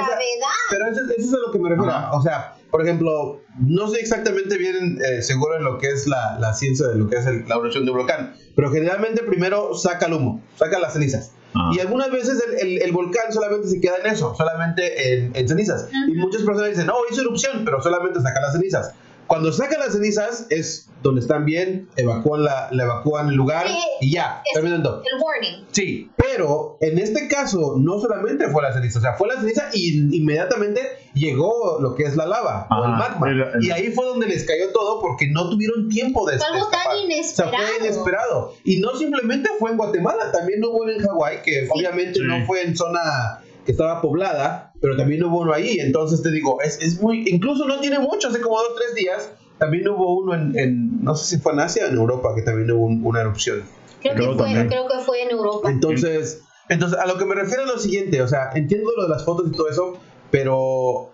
pero 0.72 0.88
eso, 0.88 1.02
eso, 1.16 1.28
es 1.28 1.34
a 1.34 1.38
lo 1.38 1.52
que 1.52 1.60
me 1.60 1.70
refiero. 1.70 1.94
O 2.14 2.22
sea, 2.22 2.56
por 2.72 2.82
ejemplo, 2.82 3.42
no 3.60 3.88
sé 3.88 4.00
exactamente 4.00 4.58
bien 4.58 4.98
eh, 5.06 5.22
seguro 5.22 5.56
en 5.56 5.66
lo 5.66 5.78
que 5.78 5.88
es 5.88 6.08
la, 6.08 6.40
la 6.40 6.56
ciencia 6.56 6.88
de 6.88 6.96
lo 6.96 7.08
que 7.08 7.18
es 7.18 7.26
la 7.26 7.56
erupción 7.56 7.86
de 7.86 7.92
un 7.92 7.98
volcán, 7.98 8.34
pero 8.56 8.72
generalmente 8.72 9.22
primero 9.22 9.76
saca 9.76 10.08
el 10.08 10.14
humo, 10.14 10.42
saca 10.56 10.80
las 10.80 10.94
cenizas. 10.94 11.32
Ah. 11.56 11.72
Y 11.74 11.80
algunas 11.80 12.12
veces 12.12 12.44
el, 12.62 12.82
el, 12.82 12.92
volcán 12.92 13.32
solamente 13.32 13.68
se 13.68 13.80
queda 13.80 13.96
en 14.04 14.12
eso, 14.12 14.36
solamente 14.36 15.14
en, 15.14 15.32
en 15.34 15.48
cenizas. 15.48 15.88
Y 16.08 16.14
muchas 16.14 16.42
personas 16.42 16.72
dicen, 16.72 16.88
no, 16.88 16.96
hizo 17.10 17.22
erupción, 17.22 17.64
pero 17.64 17.82
solamente 17.82 18.20
saca 18.22 18.42
las 18.42 18.54
cenizas. 18.54 18.94
Cuando 19.27 19.51
sacan 19.51 19.79
las 19.79 19.94
cenizas 19.94 20.48
es 20.50 20.89
donde 21.01 21.22
están 21.22 21.46
bien, 21.46 21.88
evacúan, 21.96 22.44
la, 22.44 22.70
evacúan 22.72 23.29
el 23.29 23.36
lugar 23.36 23.67
y 24.01 24.12
ya, 24.12 24.41
terminando. 24.53 25.03
El 25.03 25.22
warning. 25.22 25.67
Sí, 25.72 26.10
pero 26.15 26.77
en 26.82 26.98
este 26.98 27.27
caso 27.27 27.75
no 27.77 28.00
solamente 28.00 28.48
fue 28.50 28.63
la 28.63 28.74
ceniza, 28.74 29.00
o 29.00 29.01
sea, 29.01 29.13
fue 29.13 29.27
la 29.27 29.39
ceniza 29.39 29.70
y 29.74 30.17
inmediatamente 30.17 30.82
llegó 31.13 31.79
lo 31.79 31.96
que 31.96 32.03
es 32.03 32.15
la 32.15 32.25
lava 32.25 32.67
o 32.70 32.86
el 32.86 32.91
magma. 32.91 33.27
Y 33.62 33.72
ahí 33.72 33.91
fue 33.91 34.05
donde 34.05 34.27
les 34.27 34.46
cayó 34.46 34.72
todo 34.72 35.01
porque 35.01 35.27
no 35.27 35.50
tuvieron 35.50 35.89
tiempo 35.89 36.29
de, 36.29 36.38
fue 36.38 36.48
algo 36.48 36.70
tan 36.70 36.98
inesperado. 36.98 37.53
O 37.53 37.58
sea, 37.58 37.67
fue 37.67 37.86
inesperado. 37.86 38.53
Y 38.63 38.79
no 38.79 38.96
simplemente 38.96 39.50
fue 39.60 39.72
en 39.72 39.77
Guatemala, 39.77 40.32
también 40.32 40.63
hubo 40.63 40.88
en 40.89 41.00
Hawái, 41.00 41.41
que 41.44 41.67
obviamente 41.70 42.20
no 42.22 42.46
fue 42.46 42.63
en 42.63 42.75
zona 42.75 43.41
que 43.66 43.72
estaba 43.72 44.02
poblada, 44.02 44.74
pero 44.80 44.96
también 44.96 45.24
hubo 45.24 45.42
uno 45.42 45.54
ahí. 45.54 45.80
Entonces 45.80 46.22
te 46.22 46.32
digo, 46.32 46.62
es, 46.62 46.80
es 46.82 47.02
muy, 47.02 47.28
incluso 47.28 47.68
no 47.68 47.80
tiene 47.80 48.00
mucho, 48.00 48.30
hace 48.30 48.40
como 48.40 48.58
dos 48.58 48.70
o 48.72 48.76
tres 48.76 48.96
días, 48.96 49.32
también 49.58 49.88
hubo 49.88 50.18
uno 50.20 50.36
en, 50.36 50.58
en, 50.58 51.04
no 51.04 51.16
sé 51.16 51.36
si 51.36 51.42
fue 51.42 51.54
en 51.54 51.62
Asia 51.62 51.86
o 51.86 51.90
en 51.90 51.96
Europa, 51.96 52.34
que 52.36 52.42
también 52.42 52.70
hubo 52.72 52.86
una 52.86 53.22
erupción. 53.22 53.64
Creo, 54.02 54.16
que 54.16 54.38
fue, 54.38 54.68
creo 54.68 54.88
que 54.88 55.00
fue 55.00 55.24
en 55.24 55.32
Europa. 55.32 55.72
Entonces, 55.72 56.44
entonces, 56.70 56.98
a 57.00 57.08
lo 57.08 57.18
que 57.18 57.26
me 57.26 57.36
refiero 57.36 57.64
es 57.64 57.70
lo 57.70 57.80
siguiente, 57.80 58.22
o 58.22 58.28
sea, 58.28 58.52
entiendo 58.54 58.92
lo 58.96 59.04
de 59.04 59.10
las 59.10 59.26
fotos 59.26 59.48
y 59.52 59.56
todo 59.56 59.70
eso, 59.70 59.98
pero 60.32 61.14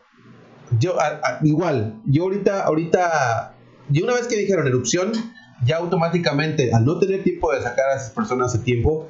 yo, 0.80 0.96
igual, 1.44 2.02
yo 2.06 2.24
ahorita, 2.24 2.64
ahorita, 2.64 3.56
y 3.92 4.02
una 4.02 4.14
vez 4.14 4.28
que 4.28 4.38
dijeron 4.38 4.68
erupción, 4.68 5.12
ya 5.66 5.78
automáticamente, 5.78 6.74
al 6.74 6.86
no 6.86 7.00
tener 7.00 7.24
tiempo 7.24 7.52
de 7.54 7.62
sacar 7.62 7.90
a 7.90 7.96
esas 7.96 8.12
personas 8.12 8.56
a 8.56 8.64
tiempo, 8.64 9.10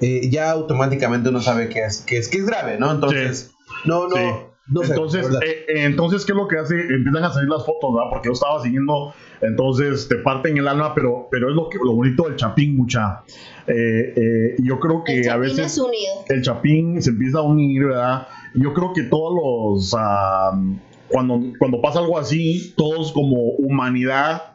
eh, 0.00 0.28
ya 0.30 0.50
automáticamente 0.50 1.28
uno 1.28 1.40
sabe 1.40 1.68
que 1.68 1.80
es, 1.84 2.02
que 2.02 2.18
es, 2.18 2.28
que 2.28 2.38
es 2.38 2.46
grave, 2.46 2.78
¿no? 2.78 2.90
Entonces, 2.90 3.52
no, 3.84 4.08
no. 4.08 4.48
No 4.70 4.82
sé, 4.82 4.90
entonces, 4.90 5.26
eh, 5.42 5.64
entonces, 5.68 6.26
¿qué 6.26 6.32
es 6.32 6.36
lo 6.36 6.46
que 6.46 6.58
hace? 6.58 6.74
Empiezan 6.74 7.24
a 7.24 7.32
salir 7.32 7.48
las 7.48 7.64
fotos, 7.64 7.94
¿verdad? 7.94 8.10
Porque 8.10 8.28
yo 8.28 8.32
estaba 8.34 8.62
siguiendo, 8.62 9.14
entonces 9.40 10.08
te 10.08 10.16
parten 10.16 10.58
el 10.58 10.68
alma, 10.68 10.94
pero, 10.94 11.26
pero 11.30 11.48
es 11.48 11.56
lo, 11.56 11.70
que, 11.70 11.78
lo 11.82 11.94
bonito 11.94 12.24
del 12.24 12.36
chapín, 12.36 12.76
mucha. 12.76 13.22
Eh, 13.66 14.12
eh, 14.14 14.56
yo 14.58 14.78
creo 14.78 15.02
que 15.04 15.28
a 15.30 15.38
veces 15.38 15.80
el 16.28 16.42
chapín 16.42 17.00
se 17.00 17.10
empieza 17.10 17.38
a 17.38 17.42
unir, 17.42 17.86
¿verdad? 17.86 18.28
Yo 18.54 18.74
creo 18.74 18.92
que 18.92 19.04
todos 19.04 19.34
los... 19.34 19.94
Ah, 19.98 20.52
cuando, 21.08 21.40
cuando 21.58 21.80
pasa 21.80 22.00
algo 22.00 22.18
así, 22.18 22.74
todos 22.76 23.12
como 23.12 23.52
humanidad 23.58 24.52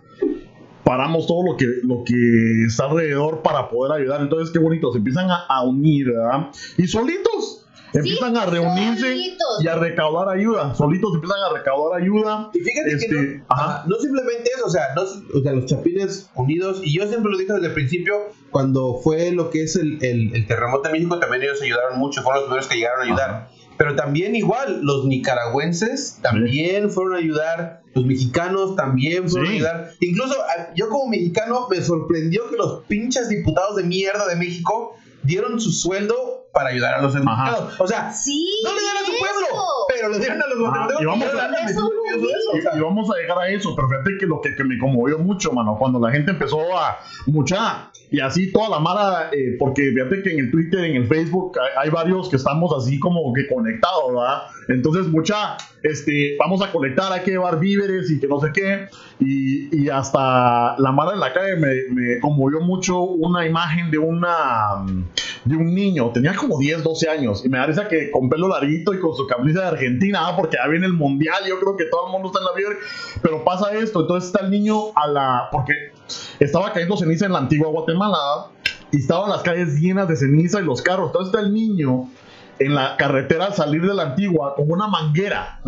paramos 0.84 1.28
todo 1.28 1.44
lo 1.52 1.58
que, 1.58 1.66
lo 1.84 2.04
que 2.04 2.66
está 2.68 2.86
alrededor 2.86 3.42
para 3.42 3.70
poder 3.70 4.02
ayudar. 4.02 4.22
Entonces, 4.22 4.52
qué 4.52 4.60
bonito, 4.60 4.92
se 4.92 4.98
empiezan 5.00 5.28
a, 5.30 5.64
unir, 5.64 6.08
¿verdad? 6.08 6.50
Y 6.78 6.88
solitos. 6.88 7.60
Empiezan 7.94 8.36
a 8.38 8.48
reunirse 8.48 9.16
y 9.62 9.68
a 9.68 9.76
recaudar 9.76 10.28
ayuda. 10.36 10.74
Solitos 10.74 11.14
empiezan 11.14 11.38
a 11.48 11.54
recaudar 11.54 12.02
ayuda. 12.02 12.50
Y 12.52 12.60
fíjate 12.60 12.90
que 12.90 12.96
este, 12.96 13.44
no, 13.88 13.96
simplemente 13.98 14.50
eso, 14.56 14.66
o 14.66 14.70
sea, 14.70 14.96
o 14.98 15.42
sea, 15.42 15.54
los 15.54 15.68
chapines 15.68 16.30
unidos, 16.34 16.82
y 16.84 16.98
yo 16.98 17.08
siempre 17.08 17.32
lo 17.32 17.38
dije 17.38 17.54
desde 17.54 17.68
el 17.68 17.74
principio, 17.74 18.16
cuando 18.50 19.00
fue 19.04 19.32
lo 19.32 19.52
que 19.52 19.64
es 19.64 19.76
el, 19.76 20.04
el, 20.04 20.48
terremoto 20.48 20.88
en 20.88 20.94
México, 20.94 21.20
también 21.20 21.44
ellos 21.44 21.62
ayudaron 21.62 22.00
mucho, 22.00 22.24
fueron 22.24 22.42
los 22.42 22.48
primeros 22.48 22.68
que 22.68 22.76
llegaron 22.78 23.02
a 23.02 23.04
ayudar. 23.04 23.50
Pero 23.78 23.96
también 23.96 24.36
igual, 24.36 24.82
los 24.84 25.06
nicaragüenses 25.06 26.20
también 26.22 26.90
fueron 26.90 27.16
a 27.16 27.18
ayudar, 27.18 27.82
los 27.94 28.06
mexicanos 28.06 28.76
también 28.76 29.30
fueron 29.30 29.50
a 29.50 29.54
ayudar. 29.54 29.92
Incluso 30.00 30.36
yo 30.76 30.90
como 30.90 31.10
mexicano 31.10 31.68
me 31.70 31.82
sorprendió 31.82 32.50
que 32.50 32.58
los 32.58 32.84
pinches 32.86 33.30
diputados 33.30 33.76
de 33.76 33.84
mierda 33.84 34.28
de 34.28 34.36
México 34.36 34.96
dieron 35.24 35.60
su 35.60 35.72
sueldo 35.72 36.33
para 36.54 36.70
ayudar 36.70 36.94
a 36.94 37.02
los 37.02 37.16
enmascarados. 37.16 37.80
O 37.80 37.88
sea, 37.88 38.12
sí, 38.12 38.62
no 38.64 38.74
le 38.74 38.80
dieron 38.80 38.98
a 38.98 39.06
su 39.06 39.12
pueblo, 39.18 39.64
pero 39.88 40.10
le 40.10 40.20
dieron 40.20 40.42
a 40.42 40.48
los 40.48 40.60
guatemaltecos. 40.60 41.02
Y, 41.02 41.06
vamos 41.06 41.28
a, 41.34 42.78
y, 42.78 42.80
vamos 42.80 43.10
a 43.10 43.20
llegar 43.20 43.38
a 43.40 43.50
eso, 43.50 43.76
pero 43.76 43.90
fíjate 43.90 44.18
que 44.20 44.26
lo 44.28 44.40
que, 44.40 44.56
que, 44.56 44.64
me 44.64 44.78
conmovió 44.78 45.18
mucho, 45.18 45.52
mano, 45.52 45.76
cuando 45.78 46.00
la 46.00 46.12
gente 46.12 46.32
empezó 46.32 46.78
a 46.78 47.00
mucha 47.26 47.92
y 48.12 48.20
así 48.20 48.52
toda 48.52 48.70
la 48.70 48.78
mara, 48.78 49.30
eh, 49.32 49.56
porque 49.58 49.92
fíjate 49.92 50.22
que 50.22 50.34
en 50.34 50.40
el 50.42 50.52
Twitter, 50.52 50.86
en 50.86 50.98
el 50.98 51.08
Facebook, 51.08 51.58
hay, 51.76 51.90
varios 51.90 52.30
que 52.30 52.36
estamos 52.36 52.72
así 52.78 53.00
como 53.00 53.34
que 53.34 53.48
conectados, 53.48 54.14
¿verdad? 54.14 54.44
Entonces, 54.70 55.08
mucha, 55.08 55.58
este, 55.82 56.36
vamos 56.38 56.62
a 56.62 56.72
conectar, 56.72 57.12
hay 57.12 57.22
que 57.22 57.32
llevar 57.32 57.60
víveres 57.60 58.12
y 58.12 58.20
que 58.20 58.28
no 58.28 58.40
sé 58.40 58.52
qué. 58.54 58.88
Y, 59.20 59.76
y 59.76 59.90
hasta 59.90 60.78
la 60.78 60.92
mara 60.92 61.14
en 61.14 61.20
la 61.20 61.34
calle 61.34 61.56
me, 61.56 61.74
me, 61.90 62.20
conmovió 62.20 62.60
mucho 62.60 63.02
una 63.02 63.48
imagen 63.48 63.90
de 63.90 63.98
una 63.98 64.86
de 65.46 65.56
un 65.56 65.74
niño, 65.74 66.12
tenía 66.12 66.34
como 66.36 66.58
10, 66.58 66.84
12 66.84 67.10
años, 67.10 67.46
y 67.46 67.50
me 67.50 67.58
da 67.58 67.66
risa 67.66 67.88
que 67.88 68.12
con 68.12 68.30
pelo 68.30 68.48
larguito 68.48 68.94
y 68.94 69.00
con 69.00 69.16
su 69.16 69.28
camisa 69.28 69.62
de 69.62 69.68
Argentina, 69.68 70.28
¿ah? 70.28 70.36
porque 70.36 70.58
ya 70.62 70.70
viene 70.70 70.86
el 70.86 70.94
mundial, 70.94 71.44
yo 71.48 71.60
creo 71.60 71.76
que 71.76 71.86
todo 71.86 72.08
el 72.08 72.12
mundo 72.14 72.30
está 72.30 72.40
en 72.40 72.46
la 72.46 72.54
vida, 72.54 72.80
pero 73.22 73.44
pasa 73.44 73.74
esto, 73.74 74.02
entonces 74.02 74.30
está 74.30 74.46
el 74.46 74.52
niño 74.52 74.94
a 74.96 75.08
la, 75.08 75.50
porque 75.52 75.74
estaba 76.40 76.72
cayendo 76.72 76.96
ceniza 76.96 77.26
en 77.26 77.34
la 77.34 77.40
antigua 77.40 77.70
Guatemala, 77.70 78.18
y 78.92 78.98
estaban 78.98 79.30
las 79.30 79.42
calles 79.42 79.80
llenas 79.80 80.08
de 80.08 80.16
ceniza 80.16 80.62
y 80.62 80.66
los 80.66 80.82
carros, 80.82 81.08
entonces 81.08 81.34
está 81.34 81.46
el 81.46 81.54
niño 81.54 82.10
en 82.60 82.76
la 82.76 82.96
carretera 82.96 83.46
al 83.46 83.54
salir 83.54 83.86
de 83.86 83.94
la 83.94 84.04
antigua 84.04 84.56
con 84.56 84.72
una 84.72 84.88
manguera, 84.88 85.60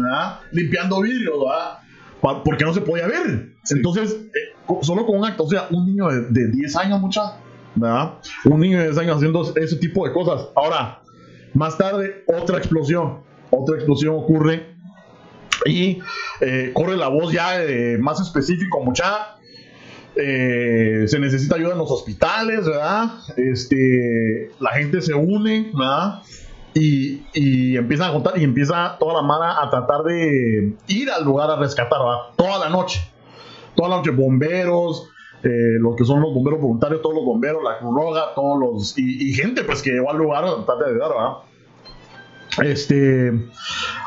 limpiando 0.51 1.01
vidrios, 1.01 1.36
porque 2.22 2.63
no 2.63 2.74
se 2.74 2.82
podía 2.82 3.08
ver. 3.08 3.55
Entonces, 3.72 4.15
eh, 4.27 4.74
solo 4.82 5.05
con 5.08 5.17
un 5.17 5.25
acto, 5.25 5.44
o 5.44 5.50
sea, 5.50 5.67
un 5.72 5.88
niño 5.88 6.08
de, 6.08 6.22
de 6.29 6.51
10 6.51 6.75
años, 6.75 7.01
mucha 7.01 7.39
un 7.75 8.60
niño 8.60 8.79
de 8.79 8.86
10 8.86 8.98
años 9.00 9.17
haciendo 9.17 9.53
ese 9.55 9.75
tipo 9.77 10.08
de 10.08 10.13
cosas. 10.13 10.48
Ahora, 10.55 11.01
más 11.53 11.77
tarde, 11.77 12.24
otra 12.27 12.58
explosión. 12.58 13.20
Otra 13.51 13.75
explosión 13.75 14.15
ocurre 14.15 14.75
y 15.65 16.00
eh, 16.41 16.72
corre 16.74 16.98
la 16.98 17.08
voz 17.08 17.32
ya 17.32 17.60
más 18.00 18.20
específico, 18.20 18.82
mucha. 18.84 19.36
Eh, 20.15 21.05
se 21.08 21.20
necesita 21.20 21.55
ayuda 21.55 21.74
en 21.74 21.77
los 21.77 21.91
hospitales, 21.91 22.65
¿verdad? 22.65 23.12
Este, 23.36 24.51
la 24.60 24.72
gente 24.72 25.01
se 25.01 25.13
une, 25.13 25.72
¿verdad? 25.74 26.22
Y, 26.74 27.24
y 27.34 27.77
empiezan 27.77 28.10
a 28.10 28.13
contar 28.13 28.38
y 28.38 28.44
empieza 28.44 28.98
toda 29.00 29.15
la 29.15 29.22
mano 29.22 29.44
a 29.44 29.70
tratar 29.70 30.03
de 30.03 30.74
ir 30.88 31.10
al 31.10 31.24
lugar 31.24 31.50
a 31.50 31.58
rescatar, 31.58 32.00
¿verdad? 32.00 32.36
Toda 32.38 32.60
la 32.60 32.70
noche. 32.70 33.01
Toda 33.75 33.89
la 33.89 33.98
noche, 33.98 34.12
bomberos, 34.12 35.10
eh, 35.46 35.78
los 35.80 35.96
que 35.96 36.04
son 36.04 36.22
los 36.22 36.34
bomberos 36.34 36.60
voluntarios, 36.60 37.04
todos 37.04 37.16
los 37.16 37.24
bomberos, 37.24 37.62
la 37.64 37.78
Cruz 37.78 37.94
Roja, 37.94 38.34
todos 38.34 38.60
los. 38.60 38.98
Y, 38.98 39.32
gente 39.34 39.64
pues 39.64 39.84
que 39.84 39.92
llegó 39.92 40.10
al 40.10 40.18
lugar 40.18 40.44
a 40.44 40.56
tratar 40.56 40.80
de 40.80 40.92
ayudar, 40.92 41.10
¿verdad? 41.10 42.72
Este. 42.72 43.32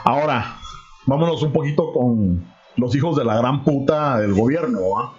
Ahora, 0.05 0.59
vámonos 1.07 1.41
un 1.45 1.53
poquito 1.53 1.93
con 1.93 2.45
los 2.77 2.95
hijos 2.97 3.17
de 3.17 3.25
la 3.25 3.37
gran 3.37 3.63
puta 3.63 4.19
del 4.19 4.35
gobierno, 4.35 4.81
¿verdad? 4.81 5.11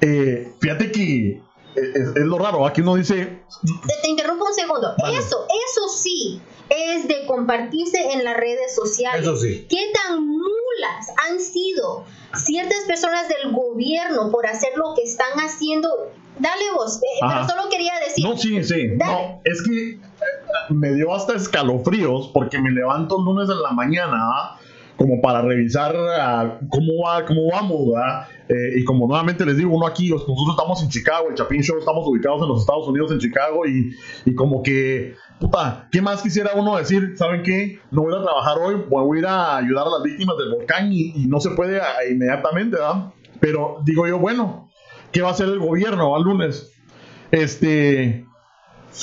Eh, 0.00 0.52
fíjate 0.60 0.90
que 0.90 1.40
es, 1.76 2.16
lo 2.16 2.38
raro, 2.38 2.66
aquí 2.66 2.80
uno 2.80 2.96
dice... 2.96 3.42
Te, 4.02 4.08
interrumpo 4.08 4.44
un 4.44 4.54
segundo. 4.54 4.94
Eso, 5.12 5.46
eso 5.46 5.88
sí, 5.88 6.40
es 6.70 7.08
de 7.08 7.26
compartirse 7.26 8.12
en 8.12 8.24
las 8.24 8.36
redes 8.36 8.74
sociales. 8.74 9.22
Eso 9.22 9.36
sí. 9.36 9.66
¿Qué 9.68 9.92
tan 9.92 10.26
mulas 10.26 11.12
han 11.28 11.40
sido 11.40 12.04
ciertas 12.34 12.84
personas 12.86 13.28
del 13.28 13.52
gobierno 13.52 14.30
por 14.30 14.46
hacer 14.46 14.70
lo 14.76 14.94
que 14.94 15.02
están 15.02 15.32
haciendo? 15.38 15.88
Dale 16.38 16.64
vos, 16.74 16.98
eh, 16.98 17.20
pero 17.20 17.48
solo 17.48 17.68
quería 17.68 17.92
decir. 18.06 18.24
No, 18.24 18.36
sí, 18.36 18.62
sí. 18.62 18.88
No, 18.96 19.40
es 19.44 19.62
que 19.62 19.90
eh, 19.90 20.00
me 20.70 20.92
dio 20.94 21.12
hasta 21.12 21.34
escalofríos 21.34 22.30
porque 22.32 22.60
me 22.60 22.70
levanto 22.70 23.18
el 23.18 23.24
lunes 23.24 23.48
en 23.50 23.60
la 23.60 23.72
mañana 23.72 24.56
como 24.98 25.20
para 25.20 25.42
revisar 25.42 25.94
ah, 25.96 26.58
cómo 26.68 27.04
va, 27.04 27.24
cómo 27.24 27.48
vamos, 27.52 27.92
¿verdad? 27.92 28.26
Eh, 28.48 28.80
y 28.80 28.84
como 28.84 29.06
nuevamente 29.06 29.46
les 29.46 29.56
digo, 29.56 29.74
uno 29.74 29.86
aquí, 29.86 30.10
nosotros 30.10 30.36
estamos 30.50 30.82
en 30.82 30.88
Chicago, 30.88 31.28
el 31.30 31.36
Chapin 31.36 31.62
Show 31.62 31.78
estamos 31.78 32.06
ubicados 32.06 32.42
en 32.42 32.48
los 32.48 32.60
Estados 32.60 32.88
Unidos, 32.88 33.12
en 33.12 33.20
Chicago, 33.20 33.64
y, 33.64 33.94
y 34.24 34.34
como 34.34 34.60
que, 34.60 35.14
puta, 35.38 35.88
¿qué 35.90 36.02
más 36.02 36.22
quisiera 36.22 36.52
uno 36.54 36.76
decir? 36.76 37.14
¿Saben 37.16 37.42
qué? 37.42 37.80
No 37.90 38.02
voy 38.02 38.14
a 38.14 38.22
trabajar 38.22 38.58
hoy, 38.58 38.76
voy 38.88 39.18
a 39.18 39.20
ir 39.20 39.26
a 39.26 39.56
ayudar 39.56 39.86
a 39.86 39.90
las 39.90 40.02
víctimas 40.02 40.36
del 40.38 40.50
volcán 40.50 40.92
y, 40.92 41.12
y 41.14 41.26
no 41.26 41.40
se 41.40 41.50
puede 41.50 41.80
ah, 41.80 42.04
inmediatamente, 42.10 42.76
¿verdad? 42.76 43.12
Pero 43.40 43.80
digo 43.84 44.06
yo, 44.06 44.18
bueno, 44.18 44.68
¿qué 45.12 45.22
va 45.22 45.28
a 45.28 45.32
hacer 45.32 45.48
el 45.48 45.58
gobierno 45.58 46.16
al 46.16 46.22
lunes? 46.22 46.72
Este, 47.30 48.24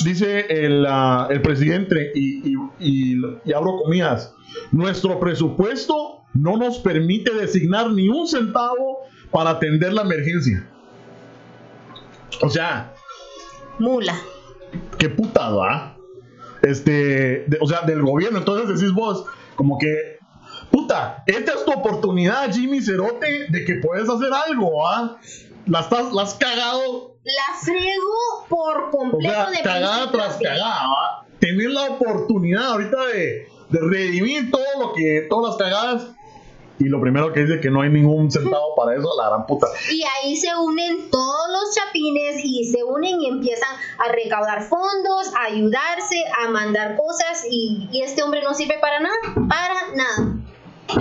dice 0.04 0.46
el, 0.50 0.86
uh, 0.86 1.32
el 1.32 1.42
presidente, 1.42 2.12
y, 2.16 2.54
y, 2.80 3.22
y, 3.46 3.54
abro 3.54 3.78
comillas, 3.84 4.34
nuestro 4.72 5.20
presupuesto 5.20 6.24
no 6.34 6.58
nos 6.58 6.80
permite 6.80 7.34
designar 7.34 7.92
ni 7.92 8.10
un 8.10 8.28
centavo 8.28 9.00
para 9.32 9.52
atender 9.52 9.94
la 9.94 10.02
emergencia. 10.02 10.68
O 12.42 12.50
sea, 12.50 12.94
mula. 13.80 14.16
Qué 14.98 15.08
putada. 15.08 15.95
Este, 16.66 17.46
o 17.62 17.68
sea, 17.68 17.82
del 17.82 18.02
gobierno. 18.02 18.40
Entonces 18.40 18.80
decís 18.80 18.94
vos, 18.94 19.26
como 19.56 19.78
que, 19.78 20.18
puta, 20.72 21.24
esta 21.28 21.54
es 21.54 21.66
tu 21.66 21.72
oportunidad, 21.72 22.52
Jimmy 22.52 22.82
Cerote, 22.82 23.48
de 23.50 23.66
que 23.66 23.76
puedes 23.76 24.10
hacer 24.10 24.30
algo, 24.34 24.88
¿ah? 24.88 25.18
La, 25.68 25.82
estás, 25.82 26.12
la 26.14 26.24
has 26.24 26.34
cagado. 26.36 27.16
La 27.24 27.60
frego 27.60 28.46
por 28.50 28.92
completo 28.92 29.36
o 29.48 29.54
sea, 29.54 29.64
cagada 29.64 30.12
tras 30.12 30.38
cagada, 30.38 31.26
Tener 31.40 31.72
la 31.72 31.92
oportunidad 31.92 32.66
ahorita 32.68 33.06
de, 33.08 33.48
de 33.70 33.80
redimir 33.80 34.52
todo 34.52 34.64
lo 34.80 34.94
que, 34.94 35.26
todas 35.30 35.58
las 35.58 35.58
cagadas 35.58 36.15
y 36.80 36.86
lo 36.86 37.00
primero 37.00 37.32
que 37.32 37.46
dice 37.46 37.60
que 37.60 37.70
no 37.70 37.82
hay 37.82 37.90
ningún 37.90 38.32
centavo 38.32 38.76
para 38.76 38.96
eso, 38.96 39.10
la 39.18 39.30
gran 39.30 39.46
puta. 39.46 39.68
Y 39.92 40.04
ahí 40.04 40.36
se 40.36 40.50
unen 40.56 41.10
todos 41.10 41.50
los 41.52 41.76
chapines 41.76 42.44
y 42.44 42.66
se 42.66 42.84
unen 42.84 43.22
y 43.22 43.30
empiezan 43.30 43.70
a 44.00 44.12
recaudar 44.12 44.64
fondos, 44.64 45.34
a 45.36 45.54
ayudarse, 45.54 46.24
a 46.44 46.50
mandar 46.50 46.96
cosas 46.96 47.46
y, 47.50 47.88
y 47.92 48.02
este 48.02 48.24
hombre 48.24 48.42
no 48.44 48.54
sirve 48.54 48.76
para 48.80 49.00
nada, 49.00 49.16
para 49.48 49.96
nada. 49.96 50.36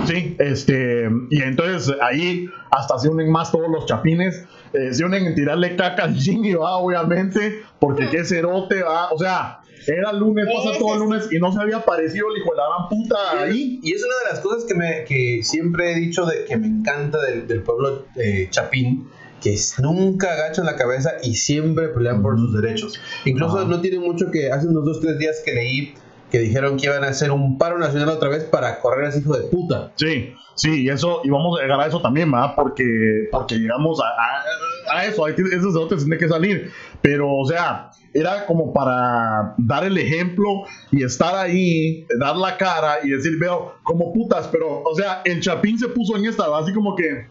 Sí, 0.07 0.35
este, 0.39 1.09
y 1.29 1.41
entonces 1.41 1.95
ahí 2.01 2.49
hasta 2.71 2.97
se 2.97 3.07
unen 3.07 3.31
más 3.31 3.51
todos 3.51 3.69
los 3.69 3.85
chapines, 3.85 4.43
eh, 4.73 4.93
se 4.93 5.05
unen 5.05 5.27
en 5.27 5.35
tirarle 5.35 5.75
caca 5.75 6.03
al 6.03 6.15
Jimmy, 6.15 6.53
va, 6.53 6.77
obviamente, 6.77 7.63
porque 7.79 8.09
qué 8.09 8.25
cerote, 8.25 8.81
va, 8.81 9.11
o 9.11 9.17
sea, 9.17 9.61
era 9.87 10.13
lunes, 10.13 10.45
pasa 10.45 10.77
todo 10.77 10.93
el 10.93 10.99
lunes 10.99 11.27
y 11.31 11.37
no 11.39 11.51
se 11.51 11.61
había 11.61 11.77
aparecido 11.77 12.27
el 12.31 12.41
hijo 12.41 12.51
de 12.51 12.57
la 12.57 12.63
gran 12.67 12.89
puta 12.89 13.43
ahí. 13.43 13.79
Y 13.83 13.93
es 13.93 14.03
una 14.03 14.15
de 14.23 14.33
las 14.33 14.39
cosas 14.39 14.65
que, 14.65 14.75
me, 14.75 15.03
que 15.05 15.41
siempre 15.43 15.91
he 15.91 15.95
dicho 15.95 16.25
de, 16.25 16.45
que 16.45 16.57
me 16.57 16.67
encanta 16.67 17.21
del, 17.21 17.47
del 17.47 17.61
pueblo 17.61 18.05
eh, 18.15 18.47
chapín 18.49 19.07
que 19.41 19.55
nunca 19.79 20.33
agachan 20.33 20.65
la 20.65 20.75
cabeza 20.75 21.11
y 21.21 21.35
siempre 21.35 21.89
pelean 21.89 22.23
por 22.23 22.35
sus 22.37 22.59
derechos. 22.59 22.99
Incluso 23.25 23.63
no 23.65 23.79
tiene 23.79 23.99
mucho 23.99 24.31
que, 24.31 24.51
hace 24.51 24.67
unos 24.67 24.85
dos, 24.85 25.01
tres 25.01 25.19
días 25.19 25.41
que 25.45 25.53
leí 25.53 25.93
que 26.31 26.39
dijeron 26.39 26.77
que 26.77 26.87
iban 26.87 27.03
a 27.03 27.09
hacer 27.09 27.31
un 27.31 27.57
paro 27.57 27.77
nacional 27.77 28.09
otra 28.09 28.29
vez 28.29 28.43
para 28.45 28.79
correr 28.79 29.05
a 29.05 29.09
ese 29.09 29.19
hijo 29.19 29.37
de 29.37 29.47
puta. 29.47 29.91
Sí, 29.95 30.33
sí, 30.55 30.83
y 30.83 30.89
eso, 30.89 31.21
y 31.23 31.29
vamos 31.29 31.59
a 31.59 31.61
llegar 31.61 31.79
a 31.79 31.87
eso 31.87 32.01
también, 32.01 32.31
¿verdad? 32.31 32.53
Porque, 32.55 33.27
porque 33.31 33.55
llegamos 33.55 34.01
a, 34.01 34.97
a, 34.97 35.05
eso, 35.05 35.27
esos 35.27 35.75
otros 35.75 36.01
tienen 36.01 36.19
que 36.19 36.27
salir. 36.27 36.71
Pero, 37.01 37.31
o 37.31 37.45
sea, 37.45 37.91
era 38.15 38.45
como 38.45 38.71
para 38.71 39.53
dar 39.57 39.83
el 39.83 39.97
ejemplo 39.97 40.63
y 40.89 41.03
estar 41.03 41.35
ahí, 41.35 42.07
dar 42.17 42.37
la 42.37 42.55
cara 42.55 42.99
y 43.03 43.09
decir, 43.09 43.37
veo, 43.37 43.75
como 43.83 44.13
putas, 44.13 44.47
pero, 44.47 44.81
o 44.83 44.95
sea, 44.95 45.21
el 45.25 45.41
Chapín 45.41 45.77
se 45.77 45.89
puso 45.89 46.15
en 46.15 46.25
esta, 46.25 46.45
así 46.57 46.73
como 46.73 46.95
que. 46.95 47.27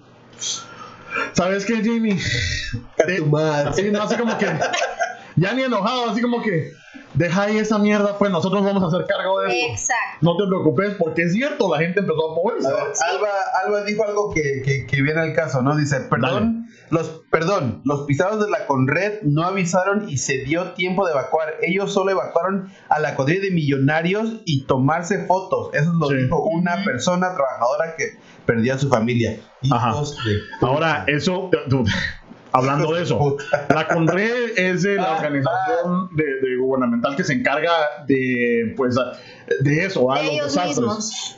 ¿Sabes 1.33 1.65
qué, 1.65 1.77
Jimmy? 1.77 2.19
Sí, 2.19 3.91
no, 3.91 4.03
así 4.03 4.17
como 4.17 4.37
que. 4.37 4.47
Ya 5.37 5.55
ni 5.55 5.63
enojado, 5.63 6.11
así 6.11 6.21
como 6.21 6.43
que 6.43 6.73
deja 7.15 7.43
ahí 7.43 7.59
esa 7.59 7.79
mierda, 7.79 8.19
pues 8.19 8.31
nosotros 8.31 8.65
vamos 8.65 8.83
a 8.83 8.87
hacer 8.89 9.07
cargo 9.07 9.41
de 9.41 9.49
eso. 9.49 9.67
Exacto. 9.71 10.19
No 10.21 10.37
te 10.37 10.47
preocupes, 10.47 10.95
porque 10.99 11.23
es 11.23 11.33
cierto, 11.33 11.73
la 11.73 11.81
gente 11.81 12.01
empezó 12.01 12.33
a 12.33 12.35
moverse. 12.35 12.69
Alba, 12.69 13.29
Alba, 13.65 13.85
dijo 13.85 14.05
algo 14.05 14.33
que, 14.33 14.87
que, 14.89 15.03
viene 15.03 15.21
al 15.21 15.35
caso, 15.35 15.63
¿no? 15.63 15.77
Dice, 15.77 16.01
perdón, 16.01 16.67
los, 16.91 17.25
perdón, 17.31 17.83
los 17.85 18.03
pisados 18.03 18.45
de 18.45 18.51
la 18.51 18.67
Conred 18.67 19.23
no 19.23 19.45
avisaron 19.45 20.09
y 20.09 20.19
se 20.19 20.39
dio 20.39 20.73
tiempo 20.73 21.07
de 21.07 21.13
evacuar. 21.13 21.55
Ellos 21.63 21.93
solo 21.93 22.11
evacuaron 22.11 22.71
a 22.89 23.01
la 23.01 23.15
cuadrilla 23.15 23.43
de 23.43 23.51
millonarios 23.51 24.35
y 24.45 24.65
tomarse 24.65 25.27
fotos. 25.27 25.71
Eso 25.75 25.93
lo 25.93 26.09
dijo 26.09 26.43
una 26.43 26.85
persona 26.85 27.35
trabajadora 27.35 27.97
que 27.97 28.19
perdía 28.47 28.75
a 28.75 28.79
su 28.79 28.89
familia. 28.89 29.41
Ahora, 30.61 31.05
eso 31.07 31.51
hablando 32.55 32.95
de 32.95 33.03
eso. 33.03 33.37
La 33.69 33.87
CONRE 33.89 34.55
es 34.57 34.85
la 34.85 35.03
ah, 35.03 35.17
organización 35.17 36.09
de, 36.15 36.57
gubernamental 36.57 37.17
que 37.17 37.25
se 37.25 37.35
encarga 37.35 37.73
de, 38.07 38.73
pues, 38.77 38.97
de 39.61 39.85
eso, 39.85 40.07
¿va? 40.07 40.23
los 40.23 40.55
desastres. 40.55 41.37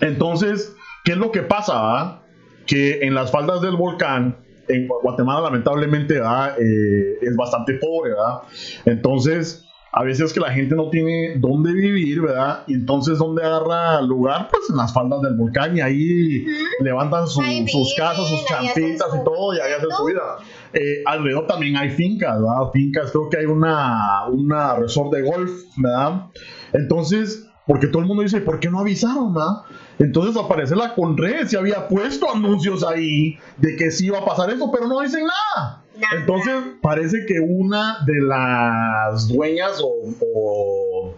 Entonces, 0.00 0.74
¿qué 1.04 1.12
es 1.12 1.18
lo 1.18 1.30
que 1.30 1.42
pasa? 1.42 2.20
Que 2.66 3.00
en 3.02 3.14
las 3.14 3.30
faldas 3.30 3.62
del 3.62 3.76
volcán, 3.76 4.36
en 4.68 4.88
Guatemala 4.88 5.42
lamentablemente 5.42 6.16
eh, 6.16 7.18
es 7.22 7.36
bastante 7.36 7.74
pobre, 7.74 8.10
¿verdad? 8.10 8.40
Entonces, 8.84 9.64
a 9.90 10.04
veces 10.04 10.32
que 10.32 10.40
la 10.40 10.52
gente 10.52 10.74
no 10.74 10.90
tiene 10.90 11.36
dónde 11.36 11.72
vivir, 11.72 12.20
¿verdad? 12.20 12.64
Y 12.66 12.74
entonces, 12.74 13.18
¿dónde 13.18 13.42
agarra 13.42 14.02
lugar? 14.02 14.48
Pues 14.50 14.68
en 14.68 14.76
las 14.76 14.92
faldas 14.92 15.22
del 15.22 15.34
volcán 15.34 15.76
y 15.76 15.80
ahí 15.80 16.44
levantan 16.80 17.26
sus 17.26 17.94
casas, 17.96 18.28
sus 18.28 18.44
champitas 18.44 19.08
y 19.14 19.24
todo, 19.24 19.54
y 19.54 19.60
ahí 19.60 19.72
hacen 19.72 19.90
su 19.90 20.04
vida. 20.04 20.36
Eh, 20.74 21.02
alrededor 21.06 21.46
también 21.46 21.76
hay 21.76 21.90
fincas, 21.90 22.34
¿verdad? 22.38 22.70
Fincas, 22.72 23.10
creo 23.10 23.28
que 23.30 23.38
hay 23.38 23.46
una, 23.46 24.26
una 24.28 24.76
resort 24.76 25.12
de 25.12 25.22
golf, 25.22 25.50
¿verdad? 25.78 26.26
Entonces, 26.74 27.46
porque 27.66 27.86
todo 27.86 28.02
el 28.02 28.08
mundo 28.08 28.22
dice, 28.22 28.40
¿por 28.40 28.60
qué 28.60 28.70
no 28.70 28.80
avisaron, 28.80 29.32
verdad? 29.32 29.62
Entonces 29.98 30.36
aparece 30.36 30.76
la 30.76 30.94
Conred, 30.94 31.46
se 31.46 31.56
había 31.56 31.88
puesto 31.88 32.30
anuncios 32.32 32.84
ahí 32.84 33.38
de 33.56 33.76
que 33.76 33.90
sí 33.90 34.06
iba 34.06 34.18
a 34.18 34.24
pasar 34.24 34.50
eso, 34.50 34.70
pero 34.70 34.86
no 34.86 35.00
dicen 35.00 35.22
nada. 35.22 35.82
Entonces 36.12 36.54
parece 36.80 37.26
que 37.26 37.40
una 37.40 37.98
de 38.06 38.20
las 38.20 39.28
dueñas 39.28 39.80
o, 39.82 41.14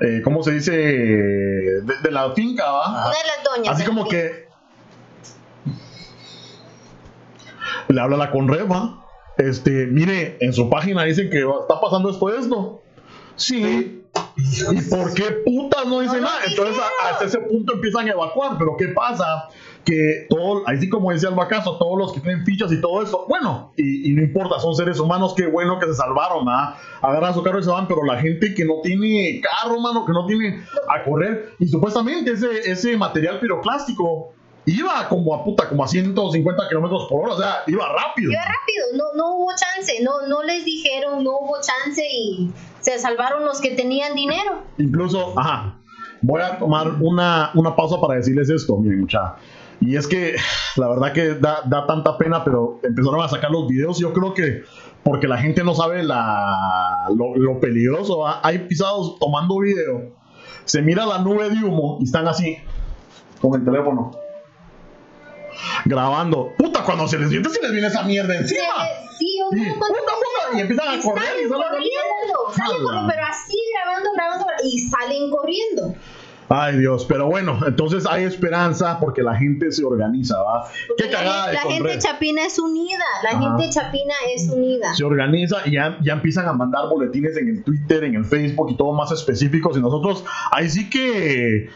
eh, 0.00 0.20
¿cómo 0.22 0.42
se 0.42 0.52
dice? 0.52 0.72
De, 0.72 2.10
la 2.10 2.32
finca, 2.32 2.70
¿va? 2.70 3.06
Una 3.06 3.10
de 3.10 3.26
las 3.26 3.44
doñas. 3.44 3.74
Así 3.74 3.84
como 3.84 4.08
que 4.08 4.46
le 7.88 8.00
habla 8.00 8.16
a 8.16 8.18
la 8.18 8.30
Conreva. 8.30 9.02
Este, 9.38 9.86
mire, 9.86 10.38
en 10.40 10.52
su 10.52 10.70
página 10.70 11.04
dicen 11.04 11.30
que 11.30 11.40
está 11.40 11.80
pasando 11.80 12.10
esto, 12.10 12.28
esto. 12.30 12.82
Sí. 13.36 14.02
¿Y 14.36 14.80
por 14.82 15.12
qué 15.12 15.24
putas 15.44 15.86
no 15.86 16.00
dicen 16.00 16.22
nada? 16.22 16.38
Entonces 16.46 16.76
hasta 17.04 17.24
ese 17.26 17.38
punto 17.40 17.74
empiezan 17.74 18.08
a 18.08 18.12
evacuar. 18.12 18.56
Pero 18.58 18.76
¿qué 18.78 18.88
pasa? 18.88 19.48
Que 19.86 20.26
todo, 20.28 20.64
así 20.66 20.88
como 20.88 21.12
decía 21.12 21.28
el 21.28 21.36
vacazo, 21.36 21.78
todos 21.78 21.96
los 21.96 22.12
que 22.12 22.18
tienen 22.18 22.44
fichas 22.44 22.72
y 22.72 22.80
todo 22.80 23.04
eso, 23.04 23.24
bueno, 23.28 23.72
y, 23.76 24.12
no 24.12 24.22
importa, 24.22 24.58
son 24.58 24.74
seres 24.74 24.98
humanos, 24.98 25.32
qué 25.36 25.46
bueno 25.46 25.78
que 25.78 25.86
se 25.86 25.94
salvaron, 25.94 26.48
¿ah? 26.48 26.76
Agarran 27.00 27.32
su 27.32 27.42
carro 27.44 27.60
y 27.60 27.62
se 27.62 27.70
van, 27.70 27.86
pero 27.86 28.02
la 28.04 28.18
gente 28.18 28.52
que 28.52 28.64
no 28.64 28.80
tiene 28.82 29.40
carro, 29.40 29.80
mano, 29.80 30.04
que 30.04 30.12
no 30.12 30.26
tiene 30.26 30.60
a 30.88 31.04
correr, 31.04 31.52
y 31.60 31.68
supuestamente 31.68 32.32
ese, 32.32 32.68
ese 32.68 32.96
material 32.96 33.38
piroclástico 33.38 34.32
iba 34.66 35.08
como 35.08 35.34
a 35.34 35.44
puta, 35.44 35.68
como 35.68 35.84
a 35.84 35.88
150 35.88 36.68
kilómetros 36.68 37.06
por 37.08 37.24
hora, 37.24 37.34
o 37.34 37.38
sea, 37.38 37.62
iba 37.68 37.86
rápido. 37.88 38.32
Iba 38.32 38.42
rápido, 38.42 38.86
no, 38.94 39.04
no 39.16 39.36
hubo 39.36 39.50
chance, 39.56 40.02
no, 40.02 40.26
no 40.26 40.42
les 40.42 40.64
dijeron, 40.64 41.22
no 41.22 41.38
hubo 41.38 41.56
chance 41.60 42.02
y 42.04 42.50
se 42.80 42.98
salvaron 42.98 43.44
los 43.44 43.60
que 43.60 43.70
tenían 43.70 44.14
dinero. 44.14 44.62
Incluso, 44.78 45.38
ajá, 45.38 45.78
voy 46.20 46.42
a 46.42 46.58
tomar 46.58 46.88
una, 47.00 47.52
una 47.54 47.76
pausa 47.76 48.00
para 48.00 48.14
decirles 48.14 48.50
esto, 48.50 48.76
miren, 48.76 49.00
mucha. 49.00 49.36
Y 49.80 49.96
es 49.96 50.06
que 50.06 50.36
la 50.76 50.88
verdad 50.88 51.12
que 51.12 51.34
da, 51.34 51.62
da, 51.66 51.86
tanta 51.86 52.16
pena, 52.16 52.44
pero 52.44 52.80
empezaron 52.82 53.22
a 53.22 53.28
sacar 53.28 53.50
los 53.50 53.68
videos. 53.68 53.98
Yo 53.98 54.12
creo 54.12 54.34
que 54.34 54.62
porque 55.02 55.28
la 55.28 55.38
gente 55.38 55.62
no 55.62 55.74
sabe 55.74 56.02
la, 56.02 57.08
lo, 57.14 57.36
lo 57.36 57.60
peligroso. 57.60 58.24
Hay 58.42 58.60
pisados 58.60 59.18
tomando 59.18 59.58
video, 59.58 60.14
se 60.64 60.82
mira 60.82 61.06
la 61.06 61.18
nube 61.18 61.48
de 61.50 61.62
humo 61.62 61.98
y 62.00 62.04
están 62.04 62.26
así, 62.26 62.56
con 63.40 63.54
el 63.54 63.64
teléfono 63.64 64.12
grabando. 65.84 66.52
Puta, 66.56 66.82
cuando 66.82 67.08
se 67.08 67.18
les 67.18 67.30
siente, 67.30 67.48
se 67.50 67.60
les 67.62 67.72
viene 67.72 67.88
esa 67.88 68.02
mierda 68.02 68.36
encima. 68.36 68.60
Sí, 69.18 69.38
sí, 69.52 69.70
puta, 69.74 69.86
puta, 69.86 70.56
y 70.56 70.60
empiezan 70.60 70.88
a 70.88 71.02
correr 71.02 71.44
y 71.44 71.48
salen 71.48 71.68
corriendo. 71.68 72.52
Salen 72.54 73.06
pero 73.08 73.26
así 73.26 73.58
grabando, 73.74 74.10
grabando, 74.14 74.46
y 74.64 74.78
salen 74.78 75.30
corriendo. 75.30 75.94
Ay 76.48 76.78
Dios, 76.78 77.04
pero 77.06 77.26
bueno, 77.26 77.58
entonces 77.66 78.06
hay 78.06 78.24
esperanza 78.24 79.00
porque 79.00 79.22
la 79.22 79.34
gente 79.34 79.72
se 79.72 79.84
organiza, 79.84 80.40
¿va? 80.40 80.68
Qué 80.96 81.10
cagada. 81.10 81.52
La, 81.52 81.60
gente 81.62 81.98
chapina 81.98 82.46
es 82.46 82.58
unida, 82.58 83.04
la 83.24 83.38
gente 83.38 83.68
chapina 83.70 84.14
es 84.32 84.48
unida. 84.48 84.94
Se 84.94 85.02
organiza 85.02 85.66
y 85.66 85.72
ya, 85.72 85.98
ya 86.02 86.12
empiezan 86.12 86.46
a 86.46 86.52
mandar 86.52 86.88
boletines 86.88 87.36
en 87.36 87.48
el 87.48 87.64
Twitter, 87.64 88.04
en 88.04 88.14
el 88.14 88.24
Facebook 88.24 88.70
y 88.70 88.76
todo 88.76 88.92
más 88.92 89.10
específicos 89.10 89.76
y 89.76 89.80
nosotros 89.80 90.24
ahí 90.52 90.68
sí 90.68 90.88
que 90.88 91.68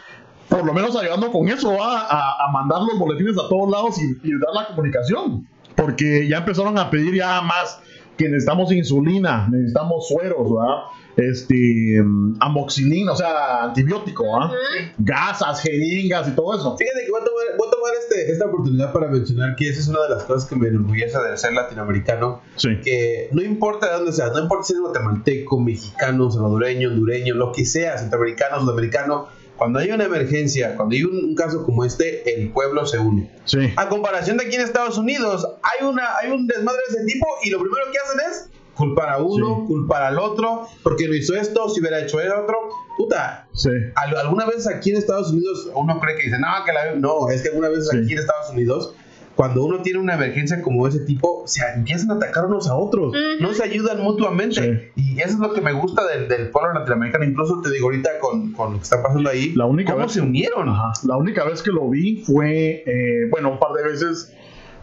por 0.47 0.65
lo 0.65 0.73
menos 0.73 0.95
ayudando 0.95 1.31
con 1.31 1.47
eso 1.47 1.81
a, 1.81 2.45
a, 2.45 2.51
mandar 2.51 2.81
los 2.81 2.99
boletines 2.99 3.37
a 3.37 3.47
todos 3.47 3.69
lados 3.69 3.95
y, 4.01 4.31
dar 4.31 4.53
la 4.53 4.67
comunicación. 4.67 5.47
Porque 5.75 6.27
ya 6.27 6.39
empezaron 6.39 6.77
a 6.77 6.89
pedir 6.89 7.15
ya 7.15 7.41
más 7.41 7.81
que 8.17 8.25
necesitamos 8.25 8.71
insulina, 8.71 9.47
necesitamos 9.49 10.09
sueros, 10.09 10.53
¿verdad? 10.53 10.75
Este, 11.17 12.01
amoxilina, 12.39 13.11
o 13.11 13.15
sea, 13.15 13.63
antibiótico, 13.63 14.35
¿ah? 14.35 14.51
Gasas, 14.97 15.61
jeringas 15.61 16.27
y 16.29 16.31
todo 16.31 16.55
eso. 16.55 16.77
Fíjate 16.77 17.05
que 17.05 17.11
voy 17.11 17.21
a 17.21 17.25
tomar, 17.25 17.93
este, 17.99 18.31
esta 18.31 18.45
oportunidad 18.45 18.93
para 18.93 19.07
mencionar 19.07 19.55
que 19.55 19.69
esa 19.69 19.79
es 19.79 19.87
una 19.87 20.01
de 20.03 20.09
las 20.09 20.23
cosas 20.23 20.47
que 20.47 20.55
me 20.55 20.67
enorgullece 20.67 21.17
de 21.17 21.37
ser 21.37 21.53
latinoamericano. 21.53 22.41
Que 22.83 23.29
no 23.31 23.41
importa 23.41 23.87
de 23.87 23.93
dónde 23.93 24.13
seas, 24.13 24.31
no 24.31 24.39
importa 24.39 24.63
si 24.65 24.73
eres 24.73 24.83
guatemalteco, 24.83 25.59
mexicano, 25.59 26.31
salvadoreño, 26.31 26.89
hondureño, 26.89 27.35
lo 27.35 27.51
que 27.51 27.65
sea, 27.65 27.97
centroamericano, 27.97 28.61
sudamericano, 28.61 29.27
cuando 29.61 29.77
hay 29.77 29.91
una 29.91 30.05
emergencia, 30.05 30.75
cuando 30.75 30.95
hay 30.95 31.03
un, 31.03 31.35
caso 31.35 31.63
como 31.63 31.85
este, 31.85 32.41
el 32.41 32.49
pueblo 32.49 32.83
se 32.87 32.97
une. 32.97 33.29
A 33.75 33.89
comparación 33.89 34.37
de 34.37 34.45
aquí 34.45 34.55
en 34.55 34.61
Estados 34.61 34.97
Unidos, 34.97 35.47
hay, 35.61 35.85
una, 35.85 36.17
hay 36.17 36.31
un 36.31 36.47
desmadre 36.47 36.79
de 36.89 36.95
ese 36.95 37.05
tipo 37.05 37.27
y 37.43 37.51
lo 37.51 37.59
primero 37.59 37.85
que 37.91 37.97
hacen 37.99 38.31
es 38.31 38.49
culpar 38.75 39.09
a 39.09 39.17
uno, 39.17 39.65
culpar 39.67 40.03
al 40.03 40.19
otro, 40.19 40.67
porque 40.83 41.07
no 41.07 41.13
hizo 41.13 41.35
esto, 41.35 41.69
si 41.69 41.81
hubiera 41.81 41.99
hecho 41.99 42.19
el 42.19 42.31
otro. 42.31 42.55
Puta, 42.97 43.47
alguna 43.95 44.45
vez 44.45 44.67
aquí 44.67 44.91
en 44.91 44.97
Estados 44.97 45.31
Unidos 45.31 45.69
uno 45.73 45.99
cree 45.99 46.15
que 46.15 46.23
dice, 46.23 46.39
no, 46.39 46.47
que 46.65 46.73
la... 46.73 46.95
No, 46.95 47.29
es 47.29 47.41
que 47.41 47.49
alguna 47.49 47.69
vez 47.69 47.89
aquí 47.93 48.13
en 48.13 48.19
Estados 48.19 48.51
Unidos 48.51 48.93
cuando 49.35 49.63
uno 49.63 49.81
tiene 49.81 49.99
una 49.99 50.15
emergencia 50.15 50.61
como 50.61 50.87
ese 50.87 50.99
tipo, 50.99 51.43
se 51.47 51.61
empiezan 51.75 52.11
a 52.11 52.15
atacar 52.15 52.45
unos 52.45 52.69
a 52.69 52.75
otros, 52.75 53.13
no 53.39 53.53
se 53.53 53.63
ayudan 53.63 54.01
mutuamente. 54.01 54.91
Y 54.95 55.19
eso 55.19 55.29
es 55.29 55.39
lo 55.39 55.53
que 55.53 55.61
me 55.61 55.71
gusta 55.73 56.05
del, 56.05 56.27
del 56.27 56.49
pueblo 56.49 56.73
latinoamericano. 56.73 57.25
Incluso 57.25 57.61
te 57.61 57.71
digo 57.71 57.87
ahorita 57.87 58.19
con, 58.19 58.51
con, 58.53 58.73
lo 58.73 58.77
que 58.77 58.83
está 58.83 59.01
pasando 59.01 59.29
ahí, 59.29 59.53
la 59.55 59.65
única 59.65 59.93
cómo 59.93 60.05
vez, 60.05 60.13
se 60.13 60.21
unieron. 60.21 60.67
La 61.05 61.17
única 61.17 61.43
vez 61.45 61.61
que 61.63 61.71
lo 61.71 61.89
vi 61.89 62.23
fue, 62.23 62.83
eh, 62.85 63.27
bueno, 63.29 63.51
un 63.51 63.59
par 63.59 63.71
de 63.73 63.83
veces 63.83 64.33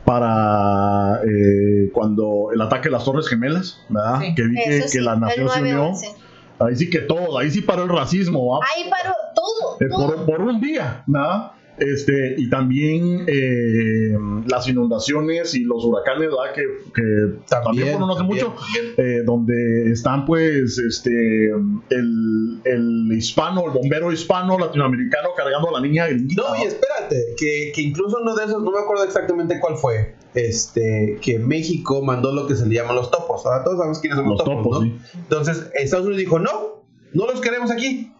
para 0.04 1.20
eh, 1.24 1.90
cuando 1.92 2.48
el 2.52 2.60
ataque 2.60 2.88
de 2.88 2.92
las 2.92 3.04
Torres 3.04 3.28
Gemelas, 3.28 3.80
¿verdad? 3.88 4.20
Que 4.34 4.42
vi 4.42 4.56
que, 4.90 5.00
la 5.00 5.16
nación 5.16 5.48
se 5.48 5.60
unió. 5.60 5.92
Ahí 6.60 6.76
sí 6.76 6.90
que 6.90 7.00
todo, 7.00 7.38
ahí 7.38 7.50
sí 7.50 7.60
paró 7.60 7.84
el 7.84 7.90
racismo. 7.90 8.60
Ahí 8.62 8.90
paró 8.90 9.14
todo. 9.34 9.76
Eh, 9.80 9.88
por, 9.88 10.26
por, 10.26 10.40
un 10.40 10.60
día, 10.60 11.04
¿verdad? 11.06 11.52
Este, 11.78 12.34
y 12.36 12.50
también 12.50 13.24
eh, 13.28 14.16
las 14.46 14.68
inundaciones 14.68 15.54
y 15.54 15.64
los 15.64 15.84
huracanes, 15.84 16.28
¿verdad? 16.28 16.54
Que, 16.54 16.62
que 16.92 17.38
también, 17.48 18.00
no 18.00 18.12
hace 18.12 18.24
mucho, 18.24 18.54
eh, 18.96 19.22
donde 19.24 19.92
están 19.92 20.24
pues 20.24 20.78
este 20.78 21.50
el, 21.50 22.60
el, 22.64 23.12
hispano, 23.12 23.66
el 23.66 23.70
bombero 23.70 24.10
hispano 24.12 24.58
latinoamericano 24.58 25.28
cargando 25.36 25.68
a 25.68 25.72
la 25.72 25.80
niña 25.80 26.06
No, 26.08 26.56
y 26.56 26.66
espérate, 26.66 27.34
que, 27.36 27.72
que, 27.74 27.80
incluso 27.80 28.18
uno 28.20 28.34
de 28.34 28.44
esos, 28.44 28.62
no 28.62 28.72
me 28.72 28.80
acuerdo 28.80 29.04
exactamente 29.04 29.60
cuál 29.60 29.76
fue, 29.76 30.14
este, 30.34 31.18
que 31.20 31.38
México 31.38 32.02
mandó 32.02 32.32
lo 32.32 32.46
que 32.46 32.56
se 32.56 32.66
le 32.66 32.74
llaman 32.74 32.96
los 32.96 33.10
topos. 33.10 33.46
Ahora 33.46 33.64
todos 33.64 33.78
sabemos 33.78 33.98
quiénes 34.00 34.18
son 34.18 34.28
los, 34.28 34.42
topos, 34.42 34.84
¿no? 34.84 34.92
Entonces, 35.14 35.70
Estados 35.74 36.06
Unidos 36.06 36.20
dijo, 36.20 36.38
no, 36.38 36.84
no 37.12 37.26
los 37.26 37.40
queremos 37.40 37.70
aquí. 37.70 38.12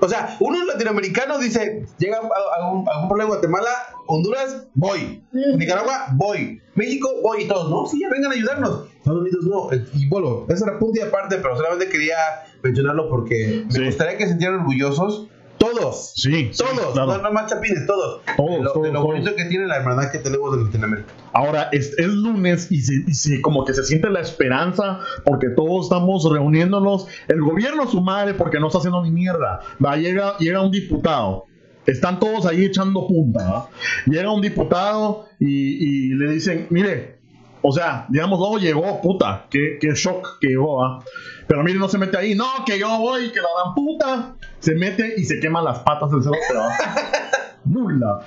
O 0.00 0.08
sea, 0.08 0.36
uno 0.40 0.64
latinoamericano 0.64 1.38
dice, 1.38 1.86
llega 1.98 2.18
algún, 2.18 2.86
algún 2.88 3.08
problema 3.08 3.22
en 3.22 3.28
Guatemala, 3.28 3.70
Honduras, 4.06 4.66
voy. 4.74 5.22
Nicaragua, 5.32 6.08
voy. 6.14 6.60
México, 6.74 7.08
voy 7.22 7.44
y 7.44 7.48
todos, 7.48 7.70
¿no? 7.70 7.86
Sí, 7.86 8.00
ya 8.00 8.08
vengan 8.10 8.32
a 8.32 8.34
ayudarnos. 8.34 8.88
Estados 8.98 9.20
Unidos 9.20 9.44
no. 9.44 9.68
Y 9.94 10.08
bueno, 10.08 10.46
esa 10.48 10.66
era 10.66 10.78
punto 10.78 10.98
y 10.98 11.02
aparte, 11.02 11.36
pero 11.36 11.56
solamente 11.56 11.88
quería 11.88 12.16
mencionarlo 12.62 13.08
porque 13.08 13.64
me 13.72 13.86
gustaría 13.86 14.16
que 14.16 14.24
se 14.24 14.30
sintieran 14.30 14.60
orgullosos 14.60 15.28
todos. 15.74 16.12
Sí. 16.16 16.50
Todos. 16.56 16.94
No, 16.94 17.18
no 17.18 17.32
más 17.32 17.50
chapines, 17.50 17.86
todos. 17.86 18.22
Todos. 18.36 18.82
De 18.82 18.92
lo, 18.92 19.02
bonito 19.02 19.34
que 19.34 19.44
tiene 19.46 19.66
la 19.66 19.76
hermandad 19.76 20.10
que 20.10 20.18
tenemos 20.18 20.56
en 20.56 20.64
Latinoamérica. 20.64 21.12
Ahora, 21.32 21.68
es, 21.72 21.98
es 21.98 22.08
lunes 22.08 22.70
y, 22.70 22.80
se, 22.80 23.40
como 23.40 23.64
que 23.64 23.74
se 23.74 23.84
siente 23.84 24.08
la 24.10 24.20
esperanza 24.20 25.00
porque 25.24 25.48
todos 25.50 25.86
estamos 25.86 26.30
reuniéndonos. 26.30 27.06
El 27.28 27.42
gobierno 27.42 27.88
su 27.88 28.00
madre 28.00 28.34
porque 28.34 28.60
no 28.60 28.68
está 28.68 28.78
haciendo 28.78 29.02
ni 29.02 29.10
mierda. 29.10 29.60
Va, 29.84 29.96
llega, 29.96 30.36
llega 30.38 30.60
un 30.60 30.70
diputado. 30.70 31.46
Están 31.86 32.18
todos 32.18 32.46
ahí 32.46 32.64
echando 32.64 33.06
punta. 33.06 33.66
Llega 34.06 34.30
un 34.30 34.40
diputado 34.40 35.26
y, 35.38 36.08
y 36.08 36.14
le 36.14 36.32
dicen, 36.32 36.66
mire, 36.70 37.18
o 37.66 37.72
sea, 37.72 38.04
digamos, 38.10 38.38
no 38.38 38.58
llegó, 38.58 39.00
puta, 39.00 39.46
qué, 39.48 39.78
qué 39.80 39.94
shock 39.94 40.38
que 40.38 40.48
llegó, 40.48 40.84
¿ah? 40.84 41.02
Pero 41.46 41.62
mire, 41.62 41.78
no 41.78 41.88
se 41.88 41.96
mete 41.96 42.18
ahí, 42.18 42.34
no, 42.34 42.46
que 42.66 42.78
yo 42.78 42.98
voy, 42.98 43.30
que 43.30 43.40
la 43.40 43.48
dan 43.64 43.74
puta. 43.74 44.36
Se 44.64 44.74
mete 44.74 45.12
y 45.18 45.26
se 45.26 45.40
quema 45.40 45.60
las 45.60 45.80
patas 45.80 46.10
del 46.10 46.22
cerote, 46.22 46.40
¿ah? 46.56 47.56
Nula. 47.66 48.20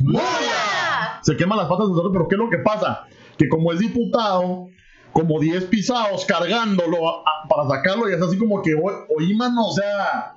¡Nula! 0.00 1.20
se 1.20 1.36
quema 1.36 1.54
las 1.54 1.66
patas 1.66 1.88
de 1.88 1.90
nosotros, 1.90 2.12
pero 2.14 2.28
¿qué 2.28 2.34
es 2.34 2.38
lo 2.38 2.48
que 2.48 2.58
pasa? 2.58 3.04
Que 3.36 3.46
como 3.50 3.70
es 3.70 3.78
diputado, 3.78 4.68
como 5.12 5.38
10 5.38 5.64
pisados 5.64 6.24
cargándolo 6.24 6.96
para 7.46 7.68
sacarlo, 7.68 8.08
y 8.08 8.14
es 8.14 8.22
así 8.22 8.38
como 8.38 8.62
que, 8.62 8.74
oí, 8.74 9.34
mano, 9.36 9.66
o 9.66 9.72
sea, 9.72 10.34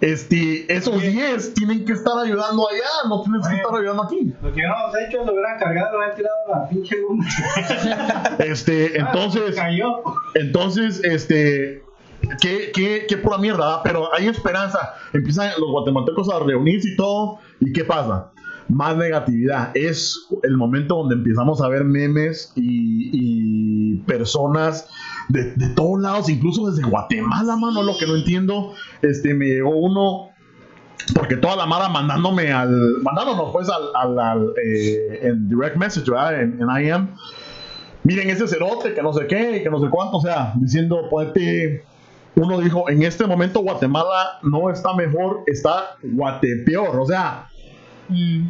este, 0.00 0.72
esos 0.72 1.02
10 1.02 1.54
tienen 1.54 1.84
que 1.84 1.94
estar 1.94 2.16
ayudando 2.16 2.68
allá, 2.68 3.08
no 3.08 3.22
tienen 3.22 3.40
que 3.42 3.56
estar 3.56 3.74
ayudando 3.74 4.04
aquí. 4.04 4.32
Lo 4.40 4.52
que 4.52 4.62
no 4.62 4.74
hemos 4.76 4.96
hecho 4.96 5.22
es 5.22 5.26
lo 5.26 5.32
hubieran 5.32 5.58
cargado, 5.58 5.90
lo 5.90 5.98
hubieran 5.98 6.16
tirado 6.16 6.36
la 6.54 6.68
pinche 6.68 6.96
luna. 6.98 8.36
este, 8.38 8.96
entonces, 8.96 9.56
Cayó. 9.56 10.04
entonces, 10.36 11.02
este, 11.02 11.82
qué, 12.40 12.70
qué, 12.74 13.06
qué 13.08 13.16
pura 13.16 13.38
mierda, 13.38 13.82
pero 13.82 14.14
hay 14.14 14.28
esperanza. 14.28 14.94
Empiezan 15.12 15.50
los 15.58 15.70
guatemaltecos 15.70 16.28
a 16.30 16.38
reunirse 16.40 16.90
y 16.90 16.96
todo, 16.96 17.38
¿y 17.60 17.72
qué 17.72 17.84
pasa? 17.84 18.30
Más 18.68 18.96
negatividad. 18.96 19.70
Es 19.74 20.28
el 20.42 20.56
momento 20.56 20.96
donde 20.96 21.16
empezamos 21.16 21.60
a 21.60 21.68
ver 21.68 21.84
memes 21.84 22.52
y, 22.54 23.10
y 23.12 23.96
personas 24.02 24.88
de, 25.28 25.52
de, 25.54 25.68
todos 25.70 26.00
lados, 26.00 26.28
incluso 26.28 26.70
desde 26.70 26.88
Guatemala, 26.88 27.56
mano, 27.56 27.82
lo 27.82 27.96
que 27.98 28.06
no 28.06 28.16
entiendo. 28.16 28.74
Este, 29.02 29.34
me 29.34 29.46
llegó 29.46 29.70
uno. 29.70 30.28
Porque 31.14 31.36
toda 31.36 31.56
la 31.56 31.66
mara 31.66 31.88
mandándome 31.88 32.52
al. 32.52 33.00
Mandándonos 33.02 33.50
pues 33.52 33.68
al. 33.68 34.18
al, 34.18 34.52
eh, 34.64 35.20
en 35.22 35.48
direct 35.48 35.76
message, 35.76 36.10
¿verdad? 36.10 36.42
En, 36.42 36.60
en 36.60 36.84
IM. 36.84 37.08
Miren 38.02 38.30
ese 38.30 38.46
cerote, 38.48 38.94
que 38.94 39.02
no 39.02 39.12
sé 39.12 39.26
qué, 39.26 39.62
que 39.62 39.70
no 39.70 39.80
sé 39.80 39.88
cuánto. 39.90 40.18
O 40.18 40.20
sea, 40.20 40.52
diciendo, 40.56 41.08
ponete 41.10 41.84
uno 42.40 42.58
dijo, 42.58 42.88
en 42.88 43.02
este 43.02 43.26
momento 43.26 43.60
Guatemala 43.60 44.38
no 44.42 44.70
está 44.70 44.94
mejor, 44.94 45.42
está 45.46 45.96
Guatepeor. 46.02 46.98
O 46.98 47.06
sea, 47.06 47.48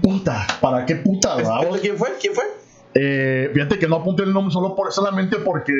puta, 0.00 0.46
¿para 0.60 0.86
qué 0.86 0.96
puta? 0.96 1.36
¿Quién 1.80 1.96
fue? 1.96 2.10
¿Quién 2.20 2.34
fue? 2.34 2.44
Eh, 2.94 3.50
fíjate 3.54 3.78
que 3.78 3.86
no 3.86 3.96
apunté 3.96 4.24
el 4.24 4.32
nombre 4.32 4.52
solo 4.52 4.74
por, 4.74 4.92
solamente 4.92 5.36
porque 5.36 5.72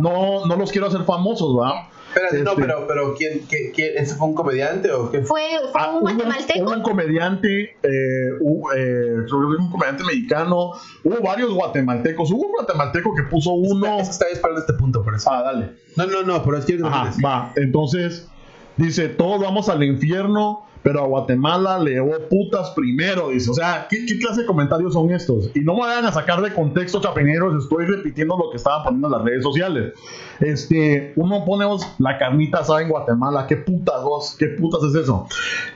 no, 0.00 0.46
no 0.46 0.56
los 0.56 0.70
quiero 0.70 0.86
hacer 0.86 1.02
famosos, 1.02 1.56
¿verdad? 1.56 1.88
Espérate, 2.08 2.38
este, 2.38 2.50
no, 2.50 2.54
pero, 2.54 2.86
pero 2.86 3.14
¿quién, 3.14 3.40
quién, 3.48 3.72
quién, 3.72 3.92
¿ese 3.96 4.14
fue 4.14 4.28
un 4.28 4.34
comediante 4.34 4.92
o 4.92 5.10
qué? 5.10 5.22
¿Fue, 5.22 5.40
fue 5.72 5.80
ah, 5.80 5.92
un 5.92 6.00
guatemalteco? 6.02 6.60
Hubo 6.60 6.72
un 6.72 6.82
comediante, 6.82 7.62
eh, 7.82 8.28
eh, 8.76 9.16
un 9.32 9.70
comediante 9.70 10.04
mexicano, 10.04 10.72
hubo 11.02 11.20
varios 11.22 11.52
guatemaltecos, 11.54 12.30
hubo 12.30 12.46
un 12.46 12.52
guatemalteco 12.52 13.14
que 13.14 13.22
puso 13.22 13.52
uno... 13.52 13.98
Es 13.98 14.08
que 14.08 14.12
estaba 14.12 14.30
esperando 14.30 14.60
este 14.60 14.74
punto, 14.74 15.02
por 15.02 15.14
eso. 15.14 15.30
Ah, 15.32 15.42
dale. 15.42 15.70
No, 15.96 16.06
no, 16.06 16.22
no, 16.22 16.42
pero 16.44 16.58
es 16.58 16.66
que... 16.66 16.78
Ajá, 16.84 17.12
va, 17.24 17.52
entonces, 17.56 18.28
dice, 18.76 19.08
todos 19.08 19.40
vamos 19.40 19.70
al 19.70 19.82
infierno 19.82 20.66
pero 20.82 21.02
a 21.02 21.06
Guatemala 21.06 21.78
le 21.78 21.92
llevó 21.92 22.12
putas 22.28 22.70
primero, 22.70 23.28
dice. 23.30 23.50
O 23.50 23.54
sea, 23.54 23.86
¿qué, 23.88 24.04
¿qué, 24.06 24.18
clase 24.18 24.42
de 24.42 24.46
comentarios 24.46 24.92
son 24.92 25.10
estos? 25.10 25.50
Y 25.54 25.60
no 25.60 25.74
me 25.74 25.80
vayan 25.80 26.06
a 26.06 26.12
sacar 26.12 26.40
de 26.42 26.52
contexto, 26.52 27.00
chapineros, 27.00 27.64
estoy 27.64 27.86
repitiendo 27.86 28.36
lo 28.36 28.50
que 28.50 28.56
estaban 28.56 28.84
poniendo 28.84 29.08
en 29.08 29.12
las 29.12 29.22
redes 29.22 29.42
sociales. 29.42 29.92
Este, 30.40 31.12
uno 31.16 31.44
ponemos 31.44 31.86
la 31.98 32.18
carnita 32.18 32.58
asada 32.58 32.82
en 32.82 32.88
Guatemala, 32.88 33.46
¿qué 33.46 33.56
putas 33.56 34.02
vos? 34.02 34.36
¿Qué 34.38 34.48
putas 34.48 34.82
es 34.84 34.94
eso? 34.94 35.26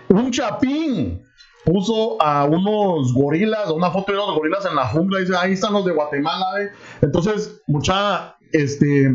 Un 0.09 0.31
chapín 0.31 1.23
puso 1.65 2.21
a 2.23 2.45
unos 2.45 3.13
gorilas, 3.13 3.71
una 3.71 3.91
foto 3.91 4.13
de 4.13 4.19
unos 4.19 4.37
gorilas 4.37 4.65
en 4.67 4.77
la 4.77 4.87
jungla, 4.87 5.19
dice, 5.19 5.35
ahí 5.37 5.53
están 5.53 5.73
los 5.73 5.85
de 5.85 5.93
Guatemala, 5.93 6.47
¿eh? 6.63 6.71
Entonces, 7.03 7.61
mucha, 7.67 8.37
este 8.53 9.13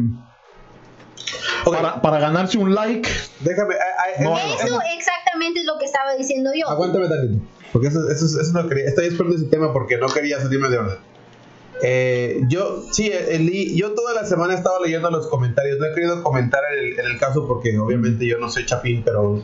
Okay. 1.65 1.81
Para, 1.81 2.01
para, 2.01 2.19
ganarse 2.19 2.57
un 2.57 2.73
like. 2.73 3.07
Déjame. 3.41 3.75
I, 3.75 4.21
I, 4.21 4.23
no, 4.23 4.37
eso 4.37 4.69
no. 4.69 4.79
exactamente 4.95 5.59
es 5.61 5.65
lo 5.65 5.77
que 5.77 5.85
estaba 5.85 6.15
diciendo 6.15 6.51
yo. 6.55 6.67
Aguántame 6.69 7.07
tantito. 7.07 7.43
Porque 7.71 7.87
eso, 7.87 8.09
eso, 8.09 8.25
eso 8.25 8.51
no 8.53 8.67
quería. 8.67 8.85
Estoy 8.85 9.07
esperando 9.07 9.37
ese 9.37 9.45
tema 9.45 9.71
porque 9.71 9.97
no 9.97 10.07
quería 10.07 10.39
salirme 10.39 10.69
de 10.69 10.77
orden. 10.77 10.97
Eh, 11.83 12.41
yo, 12.47 12.83
sí, 12.91 13.11
el, 13.11 13.49
yo 13.75 13.93
toda 13.93 14.13
la 14.13 14.25
semana 14.25 14.53
he 14.53 14.57
estado 14.57 14.83
leyendo 14.83 15.09
los 15.09 15.27
comentarios. 15.27 15.79
No 15.79 15.85
he 15.85 15.93
querido 15.93 16.21
comentar 16.23 16.61
en 16.73 16.79
el, 16.79 16.99
en 16.99 17.05
el 17.05 17.17
caso 17.19 17.47
porque 17.47 17.77
obviamente 17.77 18.25
yo 18.25 18.37
no 18.37 18.49
soy 18.49 18.65
chapín, 18.65 19.03
pero 19.03 19.41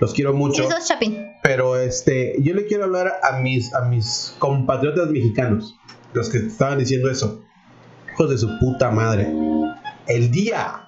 los 0.00 0.12
quiero 0.12 0.32
mucho. 0.32 0.64
Sí, 0.64 0.70
sos 0.70 0.86
chapín. 0.86 1.26
Pero 1.42 1.78
este, 1.78 2.36
yo 2.40 2.54
le 2.54 2.66
quiero 2.66 2.84
hablar 2.84 3.20
a 3.22 3.38
mis, 3.38 3.72
a 3.74 3.82
mis 3.82 4.34
compatriotas 4.38 5.08
mexicanos, 5.10 5.76
los 6.12 6.28
que 6.28 6.38
estaban 6.38 6.78
diciendo 6.78 7.10
eso. 7.10 7.42
Hijos 8.12 8.30
de 8.30 8.38
su 8.38 8.58
puta 8.58 8.90
madre. 8.90 9.30
El 10.06 10.30
día 10.30 10.85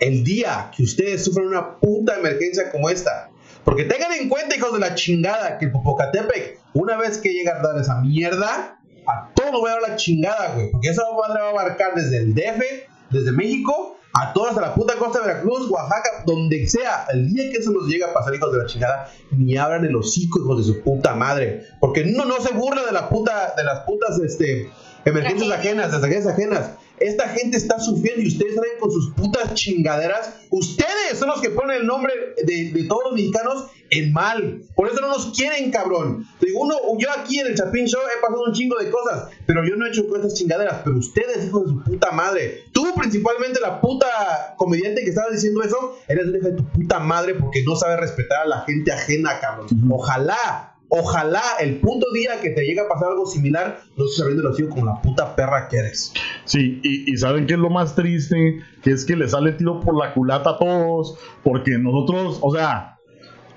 el 0.00 0.24
día 0.24 0.70
que 0.74 0.82
ustedes 0.82 1.24
sufren 1.24 1.48
una 1.48 1.78
puta 1.78 2.18
emergencia 2.18 2.70
como 2.70 2.90
esta. 2.90 3.30
Porque 3.64 3.84
tengan 3.84 4.12
en 4.12 4.28
cuenta, 4.28 4.56
hijos 4.56 4.72
de 4.72 4.80
la 4.80 4.94
chingada, 4.94 5.58
que 5.58 5.66
el 5.66 5.72
Popocatépetl, 5.72 6.58
una 6.74 6.96
vez 6.96 7.18
que 7.18 7.32
llega 7.32 7.58
a 7.58 7.62
dar 7.62 7.78
esa 7.78 8.00
mierda, 8.00 8.80
a 9.06 9.30
todo 9.34 9.52
lo 9.52 9.60
voy 9.60 9.70
a 9.70 9.74
dar 9.74 9.82
la 9.82 9.96
chingada, 9.96 10.54
güey. 10.54 10.70
Porque 10.70 10.88
esa 10.88 11.02
madre 11.12 11.42
va 11.42 11.48
a 11.48 11.50
abarcar 11.50 11.94
desde 11.94 12.18
el 12.18 12.34
DF, 12.34 12.62
desde 13.10 13.32
México, 13.32 13.98
a 14.12 14.32
todas 14.32 14.56
a 14.56 14.60
la 14.60 14.74
puta 14.74 14.96
costa 14.96 15.20
de 15.20 15.26
Veracruz, 15.26 15.70
Oaxaca, 15.70 16.24
donde 16.26 16.66
sea. 16.66 17.06
El 17.12 17.28
día 17.28 17.50
que 17.50 17.58
eso 17.58 17.70
nos 17.70 17.86
llega 17.86 18.08
a 18.08 18.14
pasar, 18.14 18.34
hijos 18.34 18.52
de 18.52 18.58
la 18.58 18.66
chingada, 18.66 19.10
ni 19.30 19.56
abran 19.56 19.84
el 19.84 19.94
hocico, 19.94 20.40
hijos 20.40 20.58
de 20.58 20.72
su 20.72 20.82
puta 20.82 21.14
madre. 21.14 21.66
Porque 21.80 22.04
no, 22.04 22.24
no 22.24 22.40
se 22.40 22.54
burla 22.54 22.84
de 22.86 22.92
la 22.92 23.08
puta, 23.08 23.54
de 23.56 23.64
las 23.64 23.80
putas, 23.80 24.18
este, 24.20 24.70
emergencias 25.04 25.50
ajenas, 25.50 25.90
de 25.90 25.96
emergencias 25.98 26.34
ajenas. 26.34 26.70
Esta 26.98 27.28
gente 27.28 27.56
está 27.56 27.80
sufriendo 27.80 28.22
y 28.22 28.28
ustedes 28.28 28.54
salen 28.54 28.72
con 28.78 28.90
sus 28.90 29.14
putas 29.14 29.54
chingaderas. 29.54 30.34
Ustedes 30.50 31.18
son 31.18 31.28
los 31.28 31.40
que 31.40 31.48
ponen 31.48 31.78
el 31.78 31.86
nombre 31.86 32.12
de, 32.44 32.72
de 32.72 32.84
todos 32.84 33.04
los 33.04 33.14
mexicanos 33.14 33.70
en 33.90 34.12
mal. 34.12 34.62
Por 34.74 34.88
eso 34.88 35.00
no 35.00 35.08
nos 35.08 35.36
quieren, 35.36 35.70
cabrón. 35.70 36.26
Digo, 36.40 36.60
uno, 36.60 36.74
yo 36.98 37.08
aquí 37.10 37.38
en 37.38 37.48
el 37.48 37.54
Chapín 37.54 37.86
Show 37.86 38.00
he 38.00 38.20
pasado 38.20 38.44
un 38.46 38.52
chingo 38.52 38.78
de 38.78 38.90
cosas, 38.90 39.28
pero 39.46 39.64
yo 39.64 39.76
no 39.76 39.86
he 39.86 39.88
hecho 39.88 40.04
estas 40.14 40.34
chingaderas. 40.34 40.82
Pero 40.84 40.98
ustedes, 40.98 41.46
hijos 41.46 41.64
de 41.64 41.70
su 41.70 41.82
puta 41.82 42.10
madre, 42.12 42.64
tú 42.72 42.86
principalmente 42.94 43.60
la 43.60 43.80
puta 43.80 44.54
comediante 44.56 45.02
que 45.02 45.08
estaba 45.08 45.30
diciendo 45.30 45.62
eso, 45.62 45.98
eres 46.08 46.26
un 46.26 46.36
hijo 46.36 46.48
de 46.48 46.56
tu 46.56 46.64
puta 46.64 46.98
madre 46.98 47.34
porque 47.34 47.62
no 47.64 47.76
sabes 47.76 47.98
respetar 47.98 48.42
a 48.42 48.46
la 48.46 48.60
gente 48.62 48.92
ajena, 48.92 49.40
cabrón. 49.40 49.68
Ojalá 49.90 50.76
Ojalá 50.92 51.42
el 51.60 51.76
punto 51.78 52.04
día 52.12 52.40
que 52.42 52.50
te 52.50 52.62
llegue 52.62 52.80
a 52.80 52.88
pasar 52.88 53.10
algo 53.10 53.24
similar, 53.24 53.80
no 53.96 54.04
estés 54.04 54.22
abriendo 54.22 54.50
hocico 54.50 54.70
como 54.70 54.86
la 54.86 55.00
puta 55.00 55.36
perra 55.36 55.68
que 55.68 55.76
eres. 55.78 56.12
Sí, 56.44 56.80
y, 56.82 57.12
y, 57.12 57.16
¿saben 57.16 57.46
qué 57.46 57.54
es 57.54 57.60
lo 57.60 57.70
más 57.70 57.94
triste? 57.94 58.60
Que 58.82 58.90
es 58.90 59.04
que 59.04 59.14
le 59.14 59.28
sale 59.28 59.52
tiro 59.52 59.78
por 59.80 59.96
la 59.96 60.12
culata 60.12 60.50
a 60.50 60.58
todos, 60.58 61.16
porque 61.44 61.78
nosotros, 61.78 62.38
o 62.42 62.52
sea, 62.52 62.98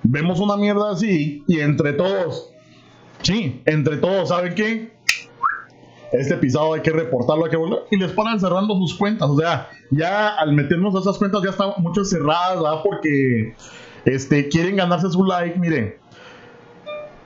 vemos 0.04 0.39
una 0.39 0.58
mierda 0.58 0.91
así 0.91 1.43
y 1.48 1.60
entre 1.60 1.93
todos, 1.93 2.52
sí, 3.24 3.63
entre 3.65 3.98
todos, 3.98 4.30
¿saben 4.30 4.54
qué? 4.54 4.93
Este 6.12 6.38
pisado 6.38 6.76
hay 6.76 6.82
que 6.82 6.91
reportarlo, 6.91 7.46
hay 7.46 7.50
que 7.50 7.58
volver. 7.58 7.80
Y 7.89 7.98
les 7.98 8.12
paran 8.12 8.39
cerrando 8.39 8.76
sus 8.76 8.93
cuentas. 8.93 9.28
O 9.32 9.39
sea, 9.39 9.69
ya 9.89 10.36
al 10.36 10.54
meternos 10.54 10.96
a 10.96 11.00
esas 11.00 11.17
cuentas 11.17 11.41
ya 11.43 11.50
están 11.50 11.72
muchas 11.80 12.12
cerradas, 12.12 12.62
¿verdad? 12.62 12.82
Porque 12.84 13.56
este, 14.06 14.48
quieren 14.48 14.76
ganarse 14.76 15.10
su 15.10 15.24
like. 15.24 15.58
Miren, 15.58 15.96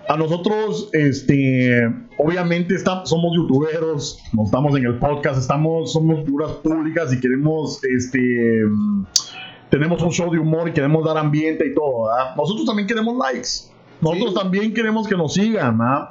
a 0.08 0.16
nosotros, 0.16 0.90
este, 0.94 1.86
obviamente 2.18 2.76
estamos, 2.76 3.10
somos 3.10 3.36
youtuberos, 3.36 4.20
no 4.34 4.46
estamos 4.46 4.76
en 4.78 4.86
el 4.86 5.00
podcast, 5.00 5.40
estamos, 5.40 5.94
somos 5.94 6.24
figuras 6.24 6.52
públicas 6.64 7.12
y 7.14 7.20
queremos, 7.20 7.84
este, 7.84 8.62
tenemos 9.70 10.02
un 10.02 10.12
show 10.12 10.32
de 10.32 10.40
humor 10.40 10.70
y 10.70 10.74
queremos 10.74 11.04
dar 11.06 11.18
ambiente 11.18 11.68
y 11.68 11.74
todo, 11.74 12.06
¿verdad? 12.08 12.36
Nosotros 12.38 12.66
también 12.66 12.88
queremos 12.88 13.18
likes. 13.18 13.50
Nosotros 14.00 14.30
¿Sí? 14.30 14.36
también 14.36 14.74
queremos 14.74 15.08
que 15.08 15.18
nos 15.18 15.34
sigan, 15.34 15.78
¿verdad? 15.78 16.10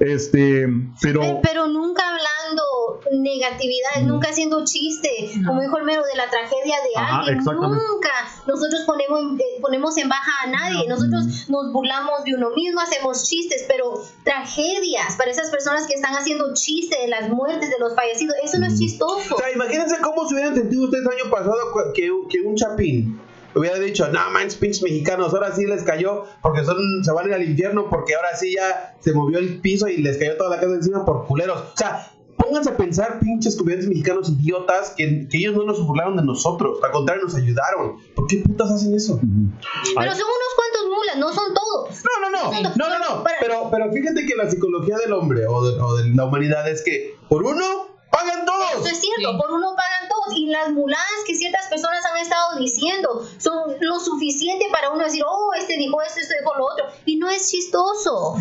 Este, 0.00 0.66
pero... 1.00 1.20
pero... 1.20 1.40
pero 1.42 1.68
nunca 1.68 2.02
hablando 2.46 3.00
negatividad, 3.12 4.02
mm. 4.02 4.06
nunca 4.06 4.30
haciendo 4.30 4.64
chiste, 4.64 5.08
no. 5.38 5.48
como 5.48 5.62
dijo 5.62 5.78
el 5.78 5.84
mero 5.84 6.02
de 6.04 6.16
la 6.16 6.28
tragedia 6.30 6.76
de 6.82 6.96
Ajá, 6.96 7.18
alguien, 7.18 7.38
nunca 7.44 8.10
nosotros 8.46 8.82
ponemos, 8.86 9.40
eh, 9.40 9.58
ponemos 9.60 9.96
en 9.96 10.08
baja 10.08 10.32
a 10.44 10.46
nadie, 10.48 10.86
no. 10.88 10.96
nosotros 10.96 11.24
mm. 11.48 11.52
nos 11.52 11.72
burlamos 11.72 12.24
de 12.24 12.34
uno 12.34 12.50
mismo, 12.50 12.80
hacemos 12.80 13.28
chistes, 13.28 13.64
pero 13.68 14.02
tragedias 14.24 15.16
para 15.16 15.30
esas 15.30 15.50
personas 15.50 15.86
que 15.86 15.94
están 15.94 16.14
haciendo 16.14 16.54
chiste 16.54 16.96
de 17.00 17.08
las 17.08 17.28
muertes 17.28 17.70
de 17.70 17.78
los 17.78 17.94
fallecidos, 17.94 18.36
eso 18.42 18.58
no 18.58 18.66
es 18.66 18.78
chistoso. 18.78 19.34
O 19.34 19.38
sea, 19.38 19.50
imagínense 19.52 19.96
cómo 20.02 20.28
se 20.28 20.34
hubieran 20.34 20.54
sentido 20.54 20.84
ustedes 20.84 21.04
el 21.06 21.20
año 21.20 21.30
pasado 21.30 21.56
que, 21.94 22.10
que 22.28 22.40
un 22.40 22.56
chapín 22.56 23.20
hubiera 23.56 23.78
dicho, 23.78 24.06
no 24.08 24.30
manches, 24.30 24.56
pinches 24.56 24.82
mexicanos, 24.82 25.32
ahora 25.32 25.54
sí 25.54 25.66
les 25.66 25.82
cayó 25.82 26.24
porque 26.42 26.62
son, 26.64 26.76
se 27.02 27.10
van 27.10 27.24
a 27.24 27.28
ir 27.28 27.34
al 27.34 27.42
infierno 27.42 27.88
porque 27.88 28.14
ahora 28.14 28.36
sí 28.36 28.54
ya 28.54 28.94
se 29.00 29.12
movió 29.12 29.38
el 29.38 29.60
piso 29.60 29.88
y 29.88 29.96
les 29.98 30.18
cayó 30.18 30.36
toda 30.36 30.50
la 30.50 30.60
casa 30.60 30.74
encima 30.74 31.04
por 31.04 31.26
culeros. 31.26 31.58
O 31.58 31.76
sea, 31.76 32.12
pónganse 32.46 32.70
a 32.70 32.76
pensar, 32.76 33.18
pinches 33.20 33.56
comediantes 33.56 33.88
mexicanos 33.88 34.30
idiotas, 34.30 34.94
que, 34.96 35.26
que, 35.28 35.38
ellos 35.38 35.56
no 35.56 35.64
nos 35.64 35.84
burlaron 35.84 36.16
de 36.16 36.22
nosotros, 36.22 36.78
al 36.82 36.90
contrario, 36.92 37.24
nos 37.24 37.34
ayudaron. 37.34 37.96
¿Por 38.14 38.26
qué 38.26 38.38
putas 38.38 38.70
hacen 38.70 38.94
eso? 38.94 39.14
Uh 39.14 39.20
-huh. 39.20 39.50
Pero 39.96 40.12
son 40.12 40.26
unos 40.26 40.52
cuantos 40.56 40.96
mulas, 40.96 41.18
no 41.18 41.32
son 41.32 41.54
todos. 41.54 42.04
No, 42.04 42.30
no, 42.30 42.30
no, 42.30 42.62
no, 42.62 42.70
no, 42.76 42.88
no, 42.88 42.98
no. 42.98 43.24
Pero, 43.40 43.68
pero 43.70 43.92
fíjate 43.92 44.26
que 44.26 44.34
la 44.34 44.50
psicología 44.50 44.96
del 44.98 45.12
hombre 45.12 45.46
o 45.46 45.64
de, 45.64 45.80
o 45.80 45.96
de 45.96 46.14
la 46.14 46.24
humanidad 46.24 46.68
es 46.70 46.82
que 46.82 47.16
por 47.28 47.44
uno 47.44 47.95
pagan 48.10 48.44
todos. 48.44 48.70
Eso 48.72 48.86
es 48.86 49.00
cierto, 49.00 49.30
sí. 49.32 49.38
por 49.38 49.52
uno 49.52 49.74
pagan 49.76 50.08
todos 50.08 50.36
y 50.36 50.46
las 50.46 50.70
muladas 50.70 51.06
que 51.26 51.34
ciertas 51.34 51.66
personas 51.66 52.04
han 52.04 52.18
estado 52.18 52.56
diciendo 52.58 53.26
son 53.38 53.76
lo 53.80 54.00
suficiente 54.00 54.66
para 54.70 54.90
uno 54.90 55.04
decir, 55.04 55.22
oh, 55.26 55.52
este 55.54 55.76
dijo 55.76 56.00
esto, 56.02 56.20
este 56.20 56.38
dijo 56.38 56.54
lo 56.56 56.66
otro. 56.66 56.86
Y 57.04 57.16
no 57.16 57.28
es 57.28 57.50
chistoso. 57.50 58.36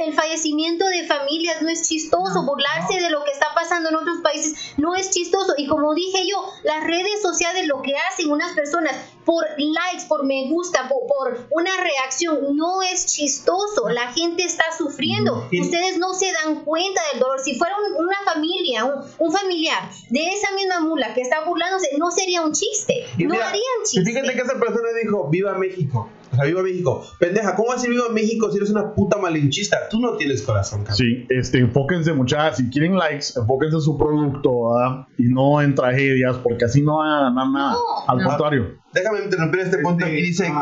el 0.00 0.14
fallecimiento 0.14 0.86
de 0.86 1.06
familias 1.06 1.62
no 1.62 1.68
es 1.68 1.88
chistoso. 1.88 2.42
Burlarse 2.42 3.00
de 3.00 3.10
lo 3.10 3.24
que 3.24 3.32
está 3.32 3.48
pasando 3.54 3.88
en 3.88 3.96
otros 3.96 4.18
países 4.22 4.74
no 4.76 4.94
es 4.94 5.10
chistoso. 5.10 5.54
Y 5.56 5.66
como 5.66 5.94
dije 5.94 6.26
yo, 6.26 6.44
las 6.64 6.84
redes 6.84 7.22
sociales 7.22 7.66
lo 7.66 7.82
que 7.82 7.94
hacen 7.96 8.30
unas 8.30 8.52
personas 8.52 8.94
por 9.24 9.44
likes, 9.58 10.06
por 10.08 10.24
me 10.24 10.48
gusta, 10.48 10.88
por, 10.88 11.46
una 11.50 11.70
reacción, 11.82 12.56
no 12.56 12.80
es 12.80 13.04
chistoso. 13.04 13.90
La 13.90 14.12
gente 14.12 14.42
está 14.42 14.64
sufriendo. 14.76 15.46
Ustedes 15.60 15.98
no 15.98 16.14
se 16.14 16.32
dan 16.32 16.64
cuenta 16.64 17.00
del 17.12 17.20
dolor. 17.20 17.38
Si 17.40 17.54
fuera 17.58 17.74
una 17.98 18.16
familia, 18.24 18.47
un, 18.84 19.32
familiar 19.32 19.90
de 20.10 20.20
esa 20.28 20.54
misma 20.54 20.80
mula 20.80 21.14
que 21.14 21.20
está 21.20 21.44
burlándose, 21.44 21.88
no 21.98 22.10
sería 22.10 22.42
un 22.42 22.52
chiste. 22.52 23.04
no 23.18 23.34
harían 23.34 23.62
chiste. 23.84 24.10
Fíjate 24.10 24.34
que 24.34 24.40
esa 24.40 24.58
persona 24.58 24.88
dijo, 25.02 25.28
viva 25.28 25.56
México. 25.58 26.08
O 26.32 26.36
sea, 26.36 26.44
viva 26.44 26.62
México. 26.62 27.04
Pendeja, 27.18 27.54
¿cómo 27.54 27.72
así 27.72 27.88
viva 27.88 28.08
México 28.10 28.50
si 28.50 28.58
eres 28.58 28.70
una 28.70 28.94
puta 28.94 29.18
malinchista? 29.18 29.88
Tú 29.88 30.00
no 30.00 30.16
tienes 30.16 30.42
corazón, 30.42 30.80
cabrón. 30.80 30.96
Sí, 30.96 31.26
este, 31.30 31.58
enfóquense 31.58 32.12
muchachos, 32.12 32.58
si 32.58 32.70
quieren 32.70 32.96
likes, 32.96 33.26
enfóquense 33.36 33.76
en 33.76 33.82
su 33.82 33.96
producto, 33.96 34.70
Y 35.16 35.24
no 35.24 35.60
en 35.62 35.74
tragedias, 35.74 36.36
porque 36.38 36.66
así 36.66 36.82
no 36.82 36.98
van 36.98 37.10
a 37.10 37.20
ganar 37.30 37.48
nada. 37.48 37.76
Al 38.06 38.22
contrario. 38.22 38.78
Déjame 38.92 39.24
interrumpir 39.24 39.60
este 39.60 39.78
punto. 39.78 40.04
Aquí 40.04 40.16
dice, 40.16 40.52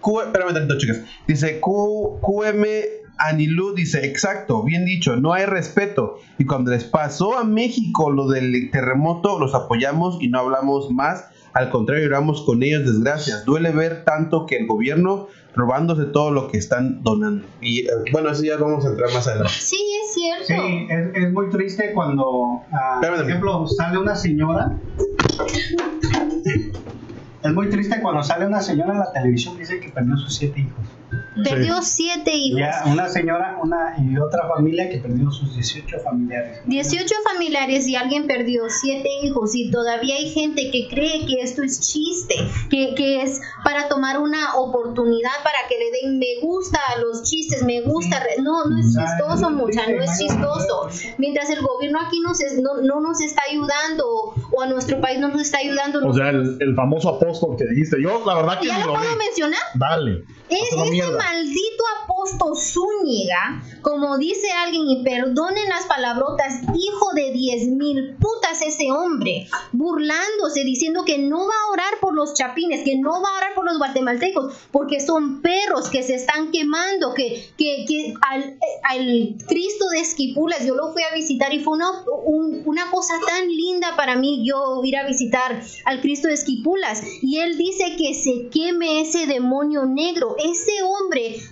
Q, 0.00 0.20
espérame 0.20 0.52
tantito, 0.52 0.78
chicas. 0.78 1.00
Dice 1.26 1.60
Q, 1.60 2.18
QM 2.20 3.01
Anilú 3.18 3.74
dice, 3.74 4.06
exacto, 4.06 4.62
bien 4.62 4.84
dicho, 4.84 5.16
no 5.16 5.32
hay 5.32 5.46
respeto. 5.46 6.18
Y 6.38 6.44
cuando 6.44 6.70
les 6.70 6.84
pasó 6.84 7.38
a 7.38 7.44
México 7.44 8.10
lo 8.10 8.28
del 8.28 8.70
terremoto, 8.70 9.38
los 9.38 9.54
apoyamos 9.54 10.18
y 10.20 10.28
no 10.28 10.40
hablamos 10.40 10.90
más 10.90 11.26
al 11.54 11.68
contrario, 11.70 12.06
oramos 12.06 12.42
con 12.42 12.62
ellos 12.62 12.84
desgracias. 12.84 13.44
Duele 13.44 13.72
ver 13.72 14.04
tanto 14.04 14.46
que 14.46 14.56
el 14.56 14.66
gobierno 14.66 15.28
robándose 15.54 16.04
todo 16.06 16.30
lo 16.30 16.48
que 16.48 16.56
están 16.56 17.02
donando. 17.02 17.46
Y 17.60 17.80
eh, 17.80 17.90
bueno, 18.10 18.30
eso 18.30 18.42
ya 18.42 18.56
vamos 18.56 18.86
a 18.86 18.88
entrar 18.88 19.12
más 19.12 19.26
adelante. 19.26 19.52
Sí, 19.52 19.76
es 20.02 20.14
cierto. 20.14 20.46
Sí, 20.46 20.88
es, 21.14 21.32
muy 21.32 21.50
triste 21.50 21.92
cuando, 21.92 22.62
ah, 22.72 23.00
por 23.02 23.28
ejemplo, 23.28 23.66
sale 23.66 23.98
una 23.98 24.16
señora. 24.16 24.78
es 27.42 27.52
muy 27.52 27.68
triste 27.68 28.00
cuando 28.00 28.22
sale 28.22 28.46
una 28.46 28.62
señora 28.62 28.92
en 28.92 28.98
la 29.00 29.12
televisión 29.12 29.56
y 29.56 29.58
dice 29.60 29.78
que 29.78 29.90
perdió 29.90 30.16
sus 30.16 30.34
siete 30.34 30.60
hijos. 30.60 30.86
Perdió 31.42 31.82
siete 31.82 32.34
hijos. 32.34 32.60
una 32.86 33.08
señora 33.08 33.58
una 33.62 33.96
y 33.98 34.18
otra 34.18 34.48
familia 34.48 34.88
que 34.88 34.98
perdió 34.98 35.30
sus 35.30 35.54
18 35.54 36.00
familiares. 36.00 36.60
18 36.66 37.14
familiares 37.24 37.88
y 37.88 37.96
alguien 37.96 38.26
perdió 38.26 38.64
siete 38.68 39.08
hijos 39.22 39.54
y 39.54 39.70
todavía 39.70 40.16
hay 40.16 40.30
gente 40.30 40.70
que 40.70 40.88
cree 40.88 41.26
que 41.26 41.40
esto 41.40 41.62
es 41.62 41.80
chiste, 41.80 42.34
que, 42.70 42.94
que 42.94 43.22
es 43.22 43.40
para 43.64 43.88
tomar 43.88 44.18
una 44.18 44.54
oportunidad 44.56 45.30
para 45.42 45.68
que 45.68 45.76
le 45.78 45.90
den 45.90 46.18
me 46.18 46.40
gusta 46.40 46.78
a 46.94 47.00
los 47.00 47.22
chistes, 47.22 47.62
me 47.62 47.80
gusta. 47.80 48.22
No, 48.42 48.64
no 48.64 48.78
es 48.78 48.94
chistoso, 48.94 49.50
mucha, 49.50 49.86
no 49.88 50.02
es 50.02 50.18
chistoso. 50.18 50.88
Mientras 51.18 51.50
el 51.50 51.62
gobierno 51.62 52.00
aquí 52.06 52.20
nos 52.20 52.38
no, 52.60 52.82
no, 52.82 53.00
nos 53.00 53.20
está 53.20 53.42
ayudando 53.50 54.34
o 54.50 54.62
a 54.62 54.66
nuestro 54.66 55.00
país 55.00 55.18
no 55.18 55.28
nos 55.28 55.42
está 55.42 55.58
ayudando. 55.58 56.06
O 56.06 56.14
sea, 56.14 56.30
el, 56.30 56.74
famoso 56.74 57.08
apóstol 57.10 57.56
que 57.56 57.64
dijiste, 57.66 58.02
yo 58.02 58.22
la 58.26 58.36
verdad 58.36 58.60
que... 58.60 58.68
¿Ya 58.68 58.86
lo 58.86 58.94
puedo 58.94 59.16
mencionar? 59.16 59.60
Dale. 59.74 60.24
Es 60.48 60.74
ese 61.02 61.16
maldito 61.16 61.84
apóstol 62.04 62.56
Zúñiga, 62.56 63.62
como 63.82 64.18
dice 64.18 64.50
alguien, 64.50 64.88
y 64.88 65.04
perdonen 65.04 65.68
las 65.68 65.84
palabrotas, 65.86 66.62
hijo 66.74 67.10
de 67.14 67.32
diez 67.32 67.68
mil 67.68 68.16
putas 68.16 68.62
ese 68.62 68.90
hombre, 68.90 69.48
burlándose, 69.72 70.64
diciendo 70.64 71.04
que 71.04 71.18
no 71.18 71.38
va 71.38 71.54
a 71.54 71.72
orar 71.72 72.00
por 72.00 72.14
los 72.14 72.34
chapines, 72.34 72.84
que 72.84 72.96
no 72.96 73.10
va 73.22 73.28
a 73.28 73.38
orar 73.38 73.54
por 73.54 73.64
los 73.64 73.78
guatemaltecos, 73.78 74.54
porque 74.70 75.00
son 75.00 75.40
perros 75.40 75.88
que 75.88 76.02
se 76.02 76.14
están 76.14 76.50
quemando, 76.50 77.14
que, 77.14 77.50
que, 77.56 78.14
al, 78.22 78.56
Cristo 79.48 79.88
de 79.90 80.00
Esquipulas, 80.00 80.66
yo 80.66 80.74
lo 80.74 80.92
fui 80.92 81.02
a 81.02 81.14
visitar 81.14 81.52
y 81.52 81.60
fue 81.60 81.74
una, 81.74 81.90
una 82.64 82.90
cosa 82.90 83.14
tan 83.26 83.48
linda 83.48 83.96
para 83.96 84.16
mí 84.16 84.44
yo 84.46 84.82
ir 84.84 84.96
a 84.96 85.06
visitar 85.06 85.62
al 85.84 86.00
Cristo 86.00 86.28
de 86.28 86.34
Esquipulas. 86.34 87.02
Y 87.22 87.38
él 87.38 87.56
dice 87.56 87.96
que 87.96 88.14
se 88.14 88.48
queme 88.50 89.00
ese 89.00 89.26
demonio 89.26 89.86
negro 89.86 90.36
ese 90.38 90.82
hombre, 90.82 90.91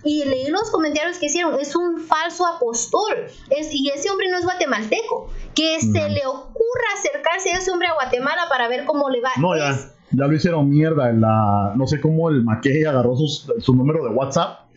y 0.05 0.25
leí 0.25 0.49
los 0.49 0.71
comentarios 0.71 1.19
que 1.19 1.27
hicieron, 1.27 1.59
es 1.61 1.75
un 1.77 2.01
falso 2.01 2.47
apóstol, 2.47 3.27
es, 3.51 3.69
y 3.73 3.91
ese 3.91 4.11
hombre 4.11 4.31
no 4.31 4.39
es 4.39 4.45
guatemalteco, 4.45 5.29
que 5.55 5.81
se 5.81 6.09
le 6.09 6.27
ocurra 6.27 6.85
acercarse 6.99 7.51
a 7.51 7.59
ese 7.59 7.71
hombre 7.71 7.89
a 7.89 7.95
Guatemala 7.95 8.43
para 8.49 8.69
ver 8.69 8.85
cómo 8.85 9.11
le 9.11 9.21
va. 9.21 9.31
No, 9.39 9.57
ya, 9.57 9.77
ya 10.11 10.27
lo 10.27 10.33
hicieron 10.33 10.71
mierda 10.71 11.11
en 11.11 11.21
la, 11.21 11.73
no 11.77 11.87
sé 11.87 12.01
cómo 12.01 12.31
el 12.31 12.45
Maquej 12.45 12.87
agarró 12.87 13.17
su 13.17 13.75
número 13.75 14.05
de 14.05 14.11
WhatsApp 14.11 14.71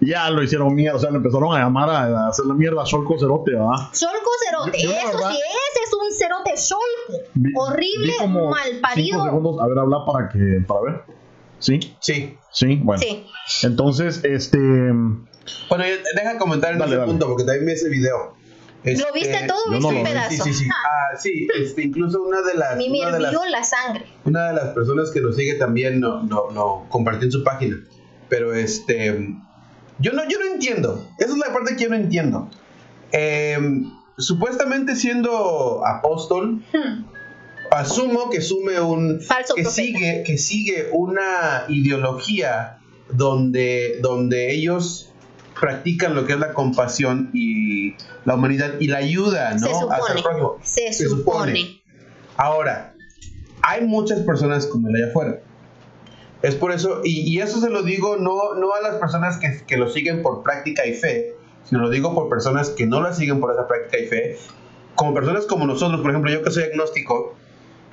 ya 0.00 0.30
lo 0.30 0.42
hicieron 0.42 0.74
mierda, 0.74 0.96
o 0.96 1.00
sea, 1.00 1.10
le 1.10 1.16
empezaron 1.16 1.54
a 1.56 1.58
llamar 1.58 1.90
a, 1.90 2.28
hacer 2.28 2.46
la 2.46 2.54
mierda 2.54 2.82
a 2.82 2.86
Solco 2.86 3.18
Cerote, 3.18 3.52
¿verdad? 3.52 3.88
Solco 3.92 4.30
Cerote, 4.46 4.78
eso 4.78 5.18
sí, 5.28 5.36
ese 5.36 5.80
es 5.84 5.92
un 5.92 6.12
Cerote 6.16 6.56
Solco, 6.56 7.60
horrible, 7.60 8.12
mal 8.28 8.80
parido. 8.80 9.24
segundos, 9.24 9.60
a 9.60 9.66
ver, 9.66 9.78
habla 9.78 10.04
para 10.04 10.28
que, 10.28 10.62
para 10.66 10.80
ver. 10.82 11.18
¿Sí? 11.58 11.96
Sí. 12.00 12.36
Sí, 12.52 12.76
bueno. 12.82 13.02
Sí. 13.02 13.26
Entonces, 13.62 14.20
este. 14.24 14.58
Bueno, 14.58 15.84
deja 16.14 16.38
comentar 16.38 16.74
en 16.74 16.82
ese 16.82 16.98
punto, 16.98 17.28
porque 17.28 17.44
también 17.44 17.66
vi 17.66 17.72
ese 17.72 17.88
video. 17.88 18.36
¿Lo 18.84 18.90
este, 18.92 19.12
viste 19.12 19.46
todo 19.46 19.58
o 19.66 19.70
viste 19.70 19.86
un 19.86 20.04
pedazo? 20.04 20.30
Sí, 20.30 20.52
sí, 20.52 20.54
sí. 20.54 20.68
Ah, 20.70 21.16
sí, 21.16 21.48
este, 21.60 21.82
incluso 21.82 22.22
una 22.22 22.42
de 22.42 22.54
las. 22.54 22.76
Mi 22.76 22.88
una 23.00 23.12
de 23.12 23.20
las, 23.20 23.34
la 23.50 23.64
sangre. 23.64 24.06
Una 24.24 24.48
de 24.48 24.54
las 24.54 24.68
personas 24.68 25.10
que 25.10 25.20
nos 25.20 25.36
sigue 25.36 25.54
también 25.54 26.00
no, 26.00 26.22
no, 26.22 26.50
no 26.52 26.86
compartió 26.88 27.26
en 27.26 27.32
su 27.32 27.42
página. 27.42 27.76
Pero 28.28 28.54
este. 28.54 29.34
Yo 29.98 30.12
no, 30.12 30.28
yo 30.28 30.38
no 30.38 30.46
entiendo. 30.46 31.08
Esa 31.18 31.32
es 31.32 31.38
la 31.38 31.52
parte 31.52 31.76
que 31.76 31.84
yo 31.84 31.90
no 31.90 31.96
entiendo. 31.96 32.48
Em, 33.10 33.90
supuestamente 34.16 34.94
siendo 34.94 35.84
apóstol, 35.84 36.62
hmm 36.72 37.17
asumo 37.78 38.30
que 38.30 38.40
sume 38.40 38.80
un 38.80 39.20
que 39.54 39.64
sigue 39.64 40.22
que 40.26 40.38
sigue 40.38 40.88
una 40.92 41.64
ideología 41.68 42.78
donde 43.10 43.98
donde 44.02 44.52
ellos 44.52 45.08
practican 45.58 46.14
lo 46.14 46.26
que 46.26 46.34
es 46.34 46.38
la 46.38 46.52
compasión 46.52 47.30
y 47.32 47.94
la 48.24 48.34
humanidad 48.34 48.74
y 48.80 48.88
la 48.88 48.98
ayuda, 48.98 49.54
¿no? 49.54 49.66
Se 49.66 49.74
supone. 49.74 50.92
Se, 50.92 51.08
supone. 51.08 51.82
Ahora, 52.36 52.94
hay 53.62 53.84
muchas 53.84 54.20
personas 54.20 54.66
como 54.66 54.88
el 54.88 54.96
allá 54.96 55.08
afuera. 55.08 55.40
Es 56.42 56.54
por 56.54 56.70
eso, 56.70 57.00
y, 57.02 57.40
eso 57.40 57.60
se 57.60 57.68
lo 57.68 57.82
digo 57.82 58.16
no, 58.16 58.54
no 58.54 58.72
a 58.72 58.80
las 58.80 58.96
personas 58.96 59.38
que, 59.38 59.60
que, 59.66 59.76
lo 59.76 59.90
siguen 59.90 60.22
por 60.22 60.44
práctica 60.44 60.86
y 60.86 60.94
fe, 60.94 61.34
sino 61.64 61.80
lo 61.80 61.90
digo 61.90 62.14
por 62.14 62.28
personas 62.28 62.70
que 62.70 62.86
no 62.86 63.00
la 63.00 63.12
siguen 63.12 63.40
por 63.40 63.50
esa 63.50 63.66
práctica 63.66 63.98
y 63.98 64.06
fe, 64.06 64.38
como 64.94 65.14
personas 65.14 65.46
como 65.46 65.66
nosotros, 65.66 66.00
por 66.00 66.10
ejemplo, 66.10 66.30
yo 66.30 66.44
que 66.44 66.52
soy 66.52 66.62
agnóstico, 66.62 67.34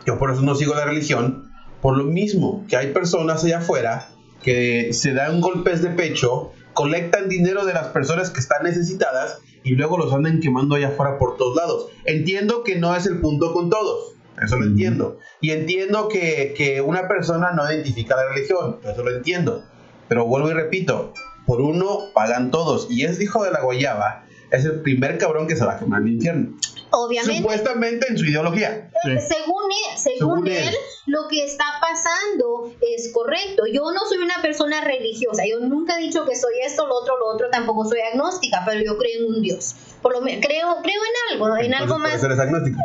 yo 0.05 0.17
por 0.17 0.31
eso 0.31 0.41
no 0.41 0.55
sigo 0.55 0.75
la 0.75 0.85
religión, 0.85 1.51
por 1.81 1.97
lo 1.97 2.03
mismo 2.03 2.65
que 2.67 2.77
hay 2.77 2.93
personas 2.93 3.43
allá 3.43 3.59
afuera 3.59 4.09
que 4.43 4.93
se 4.93 5.13
dan 5.13 5.41
golpes 5.41 5.81
de 5.81 5.89
pecho, 5.89 6.51
colectan 6.73 7.29
dinero 7.29 7.65
de 7.65 7.73
las 7.73 7.87
personas 7.87 8.29
que 8.29 8.39
están 8.39 8.63
necesitadas 8.63 9.39
y 9.63 9.71
luego 9.71 9.97
los 9.97 10.13
andan 10.13 10.39
quemando 10.39 10.75
allá 10.75 10.89
afuera 10.89 11.17
por 11.17 11.37
todos 11.37 11.55
lados. 11.55 11.87
Entiendo 12.05 12.63
que 12.63 12.75
no 12.75 12.95
es 12.95 13.07
el 13.07 13.19
punto 13.19 13.53
con 13.53 13.69
todos, 13.69 14.13
eso 14.41 14.57
lo 14.57 14.65
entiendo. 14.65 15.17
Y 15.41 15.51
entiendo 15.51 16.07
que, 16.07 16.53
que 16.55 16.81
una 16.81 17.07
persona 17.07 17.51
no 17.51 17.71
identifica 17.71 18.15
la 18.15 18.29
religión, 18.29 18.77
eso 18.83 19.03
lo 19.03 19.15
entiendo. 19.15 19.63
Pero 20.07 20.27
vuelvo 20.27 20.51
y 20.51 20.53
repito, 20.53 21.13
por 21.45 21.61
uno 21.61 22.11
pagan 22.13 22.51
todos. 22.51 22.87
Y 22.89 23.05
es 23.05 23.19
hijo 23.19 23.43
de 23.43 23.51
la 23.51 23.61
guayaba, 23.61 24.25
es 24.51 24.65
el 24.65 24.81
primer 24.81 25.17
cabrón 25.17 25.47
que 25.47 25.55
se 25.55 25.65
va 25.65 25.73
a 25.73 25.79
quemar 25.79 26.01
en 26.01 26.07
el 26.07 26.13
infierno. 26.13 26.57
Obviamente. 26.91 27.37
Supuestamente 27.37 28.07
en 28.09 28.17
su 28.17 28.25
ideología. 28.25 28.89
Eh, 29.05 29.19
según 29.19 29.63
él, 29.71 29.97
según, 29.97 30.47
él, 30.47 30.73
lo 31.07 31.27
que 31.27 31.43
está 31.43 31.65
pasando 31.81 32.73
es 32.81 33.11
correcto. 33.11 33.63
Yo 33.71 33.91
no 33.91 34.05
soy 34.07 34.19
una 34.19 34.41
persona 34.41 34.81
religiosa. 34.81 35.43
Yo 35.49 35.59
nunca 35.59 35.97
he 35.97 36.03
dicho 36.03 36.25
que 36.25 36.35
soy 36.35 36.53
esto, 36.65 36.87
lo 36.87 36.95
otro, 36.95 37.17
lo 37.17 37.27
otro. 37.27 37.49
Tampoco 37.49 37.85
soy 37.85 37.99
agnóstica, 37.99 38.63
pero 38.65 38.81
yo 38.83 38.97
creo 38.97 39.19
en 39.19 39.35
un 39.35 39.41
Dios. 39.41 39.75
Por 40.01 40.13
lo 40.13 40.21
menos 40.21 40.45
creo, 40.45 40.77
creo 40.81 41.01
en 41.01 41.33
algo, 41.33 41.57
en 41.57 41.73
algo 41.73 41.99
más. 41.99 42.23
Eres 42.23 42.39
agnóstica. 42.39 42.77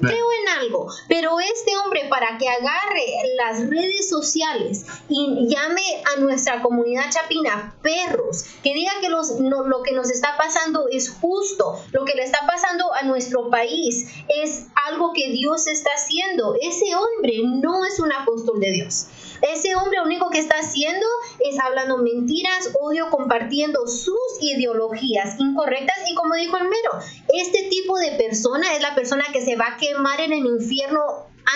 Creo 0.00 0.26
en 0.42 0.48
algo, 0.60 0.88
pero 1.08 1.38
este 1.40 1.76
hombre 1.76 2.06
para 2.08 2.38
que 2.38 2.48
agarre 2.48 3.06
las 3.36 3.68
redes 3.68 4.08
sociales 4.08 4.86
y 5.08 5.48
llame 5.48 5.82
a 6.14 6.20
nuestra 6.20 6.62
comunidad 6.62 7.10
chapina 7.10 7.74
perros, 7.82 8.44
que 8.62 8.74
diga 8.74 8.92
que 9.00 9.08
lo 9.08 9.82
que 9.82 9.92
nos 9.92 10.10
está 10.10 10.36
pasando 10.36 10.88
es 10.90 11.10
justo, 11.10 11.82
lo 11.92 12.04
que 12.04 12.14
le 12.14 12.22
está 12.22 12.46
pasando 12.46 12.92
a 12.94 13.02
nuestro 13.02 13.50
país 13.50 14.06
es 14.28 14.66
algo 14.88 15.12
que 15.12 15.30
Dios 15.30 15.66
está 15.66 15.90
haciendo. 15.94 16.54
Ese 16.60 16.94
hombre 16.94 17.42
no 17.44 17.84
es 17.84 18.00
un 18.00 18.12
apóstol 18.12 18.60
de 18.60 18.72
Dios. 18.72 19.06
Ese 19.42 19.74
hombre 19.74 19.98
lo 19.98 20.04
único 20.04 20.30
que 20.30 20.38
está 20.38 20.56
haciendo 20.58 21.06
es 21.40 21.58
hablando 21.58 21.98
mentiras, 21.98 22.70
odio, 22.80 23.10
compartiendo 23.10 23.86
sus 23.86 24.16
ideologías 24.40 25.36
incorrectas 25.38 25.96
y 26.10 26.14
como 26.14 26.34
dijo 26.34 26.56
el 26.56 26.64
mero, 26.64 26.90
este 27.28 27.68
tipo 27.70 27.98
de 27.98 28.12
persona 28.12 28.74
es 28.74 28.82
la 28.82 28.94
persona 28.94 29.24
que 29.32 29.40
se 29.40 29.56
va 29.56 29.74
a 29.74 29.76
quemar 29.76 30.20
en 30.20 30.32
el 30.32 30.46
infierno 30.46 31.00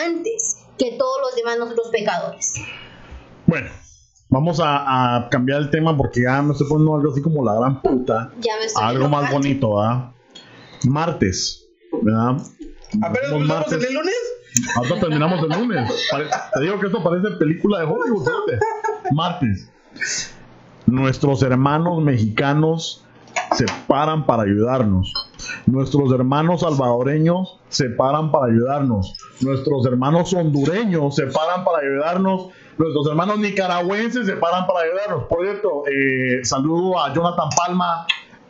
antes 0.04 0.58
que 0.78 0.92
todos 0.98 1.20
los 1.22 1.36
demás 1.36 1.58
nosotros 1.58 1.88
pecadores. 1.92 2.54
Bueno, 3.46 3.70
vamos 4.28 4.60
a, 4.62 5.28
cambiar 5.30 5.60
el 5.60 5.70
tema 5.70 5.96
porque 5.96 6.22
ya 6.22 6.42
me 6.42 6.52
estoy 6.52 6.66
poniendo 6.68 6.96
algo 6.96 7.12
así 7.12 7.22
como 7.22 7.44
la 7.44 7.54
gran 7.54 7.82
puta. 7.82 8.32
Ya 8.40 8.56
me 8.58 8.64
estoy 8.64 8.82
Algo 8.84 9.08
más 9.08 9.30
bonito, 9.30 9.76
¿verdad? 9.76 10.12
Martes, 10.84 11.66
¿verdad? 12.02 12.36
¿Apenas 13.02 13.32
empezamos 13.32 13.72
el 13.72 13.94
lunes? 13.94 14.14
Ahora 14.76 15.00
terminamos 15.00 15.40
el 15.42 15.60
lunes. 15.60 16.08
Te 16.54 16.60
digo 16.60 16.78
que 16.78 16.86
esto 16.86 17.02
parece 17.02 17.30
película 17.38 17.80
de 17.80 17.86
Hollywood. 17.86 18.28
Martes. 19.12 19.70
Nuestros 20.86 21.42
hermanos 21.42 22.02
mexicanos 22.02 23.04
se 23.52 23.66
paran 23.86 24.26
para 24.26 24.42
ayudarnos. 24.42 25.12
Nuestros 25.66 26.12
hermanos 26.12 26.60
salvadoreños 26.60 27.60
se 27.68 27.90
paran 27.90 28.30
para 28.30 28.52
ayudarnos. 28.52 29.16
Nuestros 29.40 29.86
hermanos 29.86 30.32
hondureños 30.32 31.16
se 31.16 31.26
paran 31.26 31.64
para 31.64 31.78
ayudarnos. 31.78 32.48
Nuestros 32.76 33.06
hermanos 33.08 33.38
nicaragüenses 33.38 34.26
se 34.26 34.36
paran 34.36 34.66
para 34.66 34.80
ayudarnos. 34.80 35.24
Por 35.24 35.44
cierto, 35.44 35.84
eh, 35.86 36.44
saludo 36.44 37.00
a 37.00 37.12
Jonathan 37.12 37.48
Palma. 37.56 38.06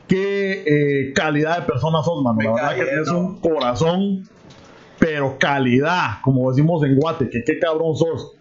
Qué 0.09 0.65
eh, 0.67 1.13
calidad 1.15 1.61
de 1.61 1.63
persona 1.63 2.03
sos, 2.03 2.23
mano. 2.23 2.39
La 2.43 2.53
verdad 2.53 2.75
que 2.77 2.85
tienes 2.85 3.09
un 3.09 3.41
corazón, 3.41 4.29
pero 5.05 5.37
calidad, 5.39 6.23
como 6.23 6.51
decimos 6.51 6.83
en 6.83 6.97
Guate, 6.97 7.29
que 7.29 7.45
qué 7.45 7.59
cabrón 7.59 7.95
sos. 7.95 8.33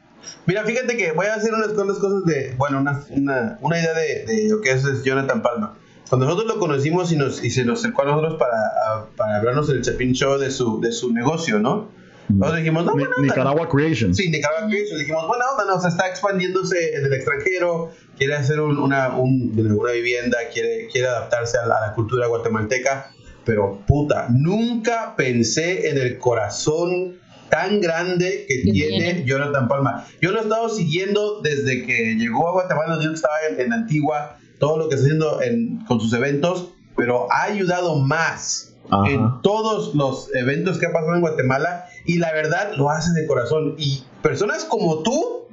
Mira, 0.45 0.63
fíjate 0.63 0.95
que 0.95 1.11
voy 1.11 1.25
a 1.25 1.33
hacer 1.33 1.53
unas 1.53 1.67
cosas 1.73 2.23
de, 2.23 2.53
bueno, 2.55 2.79
una, 2.79 3.57
una, 3.59 3.77
idea 3.77 3.93
de, 3.93 4.25
de, 4.25 4.49
lo 4.49 4.61
que 4.61 4.71
es 4.71 5.03
Jonathan 5.03 5.41
Palma. 5.41 5.77
Cuando 6.07 6.25
nosotros 6.25 6.55
lo 6.55 6.59
conocimos 6.61 7.11
y, 7.11 7.17
nos, 7.17 7.43
y 7.43 7.49
se 7.49 7.65
nos 7.65 7.79
acercó 7.79 8.03
a 8.03 8.05
nosotros 8.05 8.35
para, 8.39 9.07
para 9.17 9.37
hablarnos 9.39 9.69
en 9.71 9.77
el 9.77 9.81
Chapin 9.81 10.13
Show 10.13 10.37
de 10.37 10.51
su, 10.51 10.79
de 10.79 10.93
su 10.93 11.11
negocio, 11.11 11.59
¿no? 11.59 11.89
Nosotros 12.29 12.57
dijimos, 12.59 12.85
no, 12.85 12.93
bueno, 12.93 13.09
Nicaragua 13.21 13.67
Creation. 13.69 14.15
Sí, 14.15 14.29
Nicaragua 14.29 14.69
Creation. 14.69 14.99
Dijimos, 14.99 15.27
bueno, 15.27 15.43
onda, 15.51 15.65
no, 15.65 15.81
se 15.81 15.89
está 15.89 16.07
expandiéndose 16.07 16.95
en 16.95 17.05
el 17.05 17.13
extranjero, 17.13 17.91
quiere 18.17 18.35
hacer 18.35 18.61
una, 18.61 19.17
un, 19.17 19.53
una 19.77 19.91
vivienda, 19.91 20.37
quiere, 20.51 20.87
quiere 20.91 21.07
adaptarse 21.07 21.57
a 21.57 21.65
la, 21.65 21.93
cultura 21.93 22.27
guatemalteca. 22.27 23.12
Pero 23.45 23.81
puta, 23.85 24.27
nunca 24.29 25.15
pensé 25.15 25.89
en 25.89 25.97
el 25.97 26.17
corazón 26.17 27.17
tan 27.49 27.81
grande 27.81 28.45
que 28.47 28.71
tiene 28.71 29.23
Jonathan 29.25 29.67
Palma. 29.67 30.05
Yo 30.21 30.31
lo 30.31 30.39
he 30.39 30.43
estado 30.43 30.69
siguiendo 30.69 31.41
desde 31.41 31.85
que 31.85 32.15
llegó 32.15 32.47
a 32.49 32.53
Guatemala, 32.53 32.99
yo 33.01 33.11
estaba 33.11 33.35
en, 33.49 33.59
en 33.59 33.73
Antigua, 33.73 34.37
todo 34.59 34.77
lo 34.77 34.89
que 34.89 34.95
está 34.95 35.05
haciendo 35.05 35.39
con 35.87 35.99
sus 35.99 36.13
eventos, 36.13 36.69
pero 36.95 37.31
ha 37.31 37.43
ayudado 37.43 37.99
más 37.99 38.73
en 39.07 39.41
todos 39.41 39.95
los 39.95 40.33
eventos 40.35 40.77
que 40.77 40.85
ha 40.85 40.91
pasado 40.91 41.15
en 41.15 41.21
Guatemala 41.21 41.85
y 42.05 42.19
la 42.19 42.31
verdad 42.33 42.73
lo 42.75 42.89
hace 42.89 43.11
de 43.19 43.27
corazón. 43.27 43.75
Y 43.77 44.03
personas 44.21 44.65
como 44.65 45.03
tú 45.03 45.47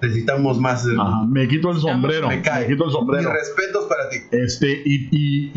necesitamos 0.00 0.58
más. 0.58 0.84
Me 1.28 1.48
quito 1.48 1.70
el 1.70 1.80
sombrero. 1.80 2.28
Me, 2.28 2.42
quito 2.42 2.84
el 2.84 2.90
sombrero. 2.90 3.30
Mis 3.30 3.40
respetos 3.40 3.86
para 3.86 4.08
ti. 4.08 4.18
Este, 4.30 4.82
y, 4.84 5.08
y, 5.10 5.50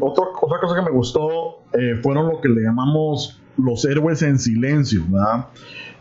otra, 0.00 0.24
otra 0.40 0.60
cosa 0.60 0.74
que 0.76 0.82
me 0.82 0.90
gustó 0.90 1.62
eh, 1.72 1.98
fueron 2.02 2.28
lo 2.28 2.40
que 2.40 2.48
le 2.48 2.62
llamamos 2.62 3.40
los 3.56 3.84
héroes 3.84 4.22
en 4.22 4.38
silencio, 4.38 5.02
¿verdad? 5.08 5.46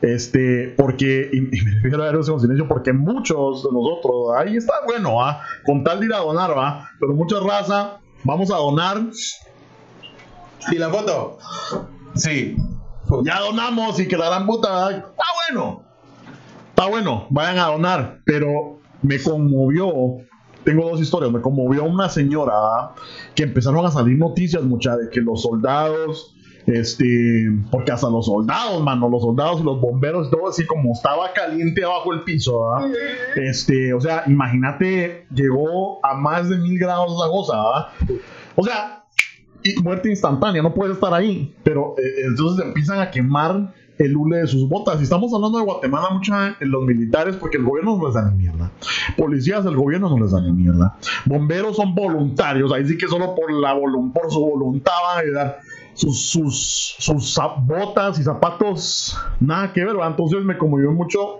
Este, 0.02 0.74
porque, 0.78 1.30
y, 1.32 1.42
me 1.42 1.72
refiero 1.76 2.04
a 2.04 2.10
héroes 2.10 2.28
en 2.30 2.40
silencio, 2.40 2.68
porque 2.68 2.94
muchos 2.94 3.64
de 3.64 3.70
nosotros, 3.72 4.36
ahí 4.38 4.58
está 4.58 4.74
bueno, 4.86 5.24
¿ah? 5.24 5.42
Con 5.66 5.84
tal 5.84 6.00
de 6.00 6.08
ir 6.08 6.14
a 6.14 6.20
donar, 6.20 6.58
¿va? 6.58 6.90
Pero 7.00 7.14
mucha 7.14 7.38
raza, 7.40 8.00
vamos 8.24 8.52
a 8.52 8.58
donar. 8.58 9.02
¿Y 10.72 10.78
la 10.78 10.90
foto? 10.90 11.38
Sí. 12.16 12.58
Ya 13.24 13.40
donamos 13.40 14.00
y 14.00 14.08
que 14.08 14.18
la 14.18 14.28
gran 14.28 14.46
puta, 14.46 14.90
está 14.90 15.24
bueno. 15.48 15.84
Está 16.70 16.88
bueno, 16.88 17.28
vayan 17.30 17.60
a 17.60 17.68
donar. 17.68 18.20
Pero 18.26 18.80
me 19.02 19.22
conmovió 19.22 20.18
tengo 20.66 20.90
dos 20.90 21.00
historias. 21.00 21.32
Me 21.32 21.40
conmovió 21.40 21.86
una 21.86 22.10
señora 22.10 22.92
que 23.36 23.44
empezaron 23.44 23.86
a 23.86 23.92
salir 23.92 24.18
noticias, 24.18 24.64
mucha, 24.64 24.98
de 24.98 25.10
que 25.10 25.22
los 25.22 25.42
soldados 25.42 26.36
este, 26.68 27.52
porque 27.70 27.92
hasta 27.92 28.10
los 28.10 28.26
soldados, 28.26 28.82
mano, 28.84 29.08
los 29.08 29.22
soldados 29.22 29.62
y 29.62 29.64
los 29.64 29.80
bomberos 29.80 30.32
todo 30.32 30.50
así 30.50 30.66
como 30.66 30.94
estaba 30.94 31.32
caliente 31.34 31.84
abajo 31.84 32.12
el 32.14 32.24
piso, 32.24 32.60
Este, 33.36 33.94
o 33.94 34.02
sea, 34.02 34.24
imagínate, 34.28 35.28
llegó 35.34 36.04
a 36.04 36.16
más 36.16 36.50
de 36.50 36.58
mil 36.58 36.80
grados 36.80 37.12
la 37.20 37.32
cosa, 37.32 37.90
O 38.56 38.64
sea, 38.64 39.06
muerte 39.84 40.10
instantánea, 40.10 40.62
no 40.62 40.74
puedes 40.74 40.96
estar 40.96 41.14
ahí. 41.14 41.54
Pero 41.64 41.96
eh, 41.98 42.26
entonces 42.28 42.66
empiezan 42.66 43.00
a 43.00 43.12
quemar 43.12 43.74
el 43.98 44.16
hule 44.16 44.38
de 44.38 44.48
sus 44.48 44.68
botas. 44.68 45.00
Y 45.00 45.04
estamos 45.04 45.34
hablando 45.34 45.58
de 45.58 45.66
Guatemala, 45.66 46.10
mucha 46.12 46.56
los 46.60 46.84
militares, 46.84 47.36
porque 47.36 47.58
el 47.58 47.64
gobierno 47.64 47.98
no 47.98 48.06
les 48.06 48.14
da 48.14 48.30
ni 48.30 48.38
mierda. 48.38 48.72
Policías, 49.18 49.66
el 49.66 49.76
gobierno 49.76 50.10
no 50.10 50.20
les 50.20 50.32
da 50.32 50.42
ni 50.42 50.52
mierda. 50.52 50.98
Bomberos 51.26 51.76
son 51.78 51.96
voluntarios, 51.96 52.72
ahí 52.72 52.86
sí 52.86 52.98
que 52.98 53.08
solo 53.08 53.36
por 53.36 53.52
la 53.52 53.76
por 54.14 54.32
su 54.32 54.40
voluntad 54.40 54.94
van 55.08 55.18
a 55.18 55.20
ayudar 55.22 55.60
sus, 55.96 56.30
sus, 56.30 56.96
sus 57.00 57.40
botas 57.66 58.20
y 58.20 58.24
zapatos, 58.24 59.18
nada 59.40 59.72
que 59.72 59.84
ver, 59.84 59.96
entonces 60.06 60.44
me 60.44 60.58
conmovió 60.58 60.92
mucho 60.92 61.40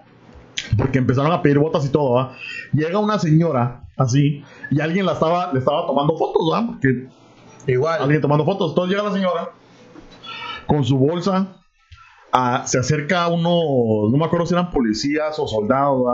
porque 0.78 0.98
empezaron 0.98 1.32
a 1.32 1.42
pedir 1.42 1.60
botas 1.60 1.86
y 1.86 1.90
todo, 1.90 2.32
Llega 2.74 2.98
una 3.00 3.20
señora 3.20 3.84
así 3.98 4.44
y 4.72 4.80
alguien 4.80 5.06
la 5.06 5.14
estaba, 5.14 5.52
le 5.54 5.60
estaba 5.60 5.86
tomando 5.86 6.18
fotos, 6.18 6.50
¿verdad? 6.50 6.68
Porque 6.68 7.08
igual 7.72 8.02
alguien 8.02 8.22
tomando 8.22 8.46
fotos, 8.46 8.72
entonces 8.72 8.96
llega 8.96 9.08
la 9.08 9.16
señora 9.16 9.52
con 10.66 10.84
su 10.84 10.98
bolsa, 10.98 11.65
se 12.66 12.80
acerca 12.80 13.24
a 13.24 13.28
uno, 13.30 14.10
no 14.10 14.18
me 14.18 14.26
acuerdo 14.26 14.46
si 14.46 14.54
eran 14.54 14.72
policías 14.72 15.38
o 15.40 15.48
soldados, 15.48 16.06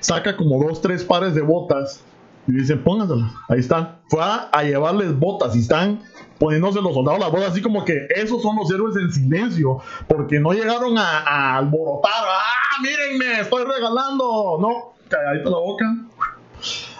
Saca 0.00 0.36
como 0.36 0.62
dos, 0.62 0.80
tres 0.80 1.04
pares 1.04 1.34
de 1.34 1.42
botas 1.42 2.02
y 2.48 2.52
dicen, 2.52 2.82
pónganselas, 2.82 3.32
ahí 3.48 3.60
están. 3.60 4.00
Fue 4.08 4.20
a, 4.20 4.62
llevarles 4.64 5.16
botas 5.16 5.54
y 5.54 5.60
están 5.60 6.00
poniéndose 6.38 6.80
los 6.80 6.92
soldados 6.92 7.20
las 7.20 7.30
botas, 7.30 7.52
así 7.52 7.62
como 7.62 7.84
que 7.84 8.08
esos 8.16 8.42
son 8.42 8.56
los 8.56 8.70
héroes 8.72 8.96
en 8.96 9.12
silencio, 9.12 9.78
porque 10.08 10.40
no 10.40 10.52
llegaron 10.52 10.98
a, 10.98 11.56
alborotar, 11.56 12.12
ah, 12.12 12.82
mírenme, 12.82 13.40
estoy 13.40 13.64
regalando, 13.64 14.58
no, 14.60 14.94
calladito 15.08 15.50
la 15.50 15.58
boca. 15.58 15.84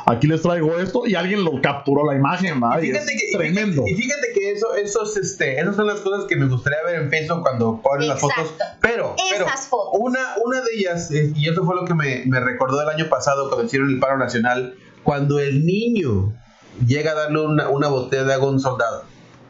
Aquí 0.06 0.26
les 0.26 0.42
traigo 0.42 0.78
esto 0.78 1.06
y 1.06 1.14
alguien 1.14 1.44
lo 1.44 1.60
capturó 1.60 2.10
la 2.10 2.16
imagen, 2.16 2.60
¿verdad? 2.60 2.82
Y 2.82 2.86
fíjate 2.90 3.12
que, 3.16 3.36
tremendo. 3.36 3.84
Y 3.86 3.94
fíjate 3.94 4.32
que 4.34 4.52
eso, 4.52 4.74
esos, 4.74 5.16
este, 5.16 5.60
esas 5.60 5.76
son 5.76 5.86
las 5.86 6.00
cosas 6.00 6.24
que 6.26 6.36
me 6.36 6.46
gustaría 6.46 6.78
ver 6.84 7.02
en 7.02 7.10
Facebook 7.10 7.42
cuando 7.42 7.80
ponen 7.80 8.08
las 8.08 8.20
fotos. 8.20 8.54
Pero, 8.80 9.14
pero 9.30 9.46
Una, 9.92 10.20
una 10.44 10.60
de 10.60 10.74
ellas, 10.74 11.10
y 11.10 11.48
eso 11.48 11.64
fue 11.64 11.76
lo 11.76 11.84
que 11.84 11.94
me, 11.94 12.24
me 12.26 12.40
recordó 12.40 12.82
el 12.82 12.88
año 12.88 13.08
pasado 13.08 13.48
cuando 13.48 13.66
hicieron 13.66 13.90
el 13.90 14.00
paro 14.00 14.18
nacional, 14.18 14.74
cuando 15.02 15.38
el 15.38 15.64
niño 15.64 16.32
llega 16.86 17.12
a 17.12 17.14
darle 17.14 17.40
una, 17.40 17.68
una 17.68 17.88
botella 17.88 18.24
de 18.24 18.34
agua 18.34 18.48
a 18.48 18.50
un 18.50 18.60
soldado. 18.60 19.04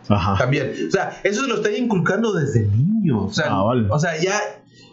Ajá. 0.09 0.37
También. 0.39 0.75
O 0.89 0.91
sea, 0.91 1.21
eso 1.23 1.43
se 1.43 1.49
lo 1.49 1.57
está 1.57 1.71
inculcando 1.71 2.33
desde 2.33 2.67
niño. 2.67 3.25
O 3.25 3.33
sea, 3.33 3.47
ah, 3.49 3.63
o 3.63 3.99
sea 3.99 4.21
ya 4.21 4.39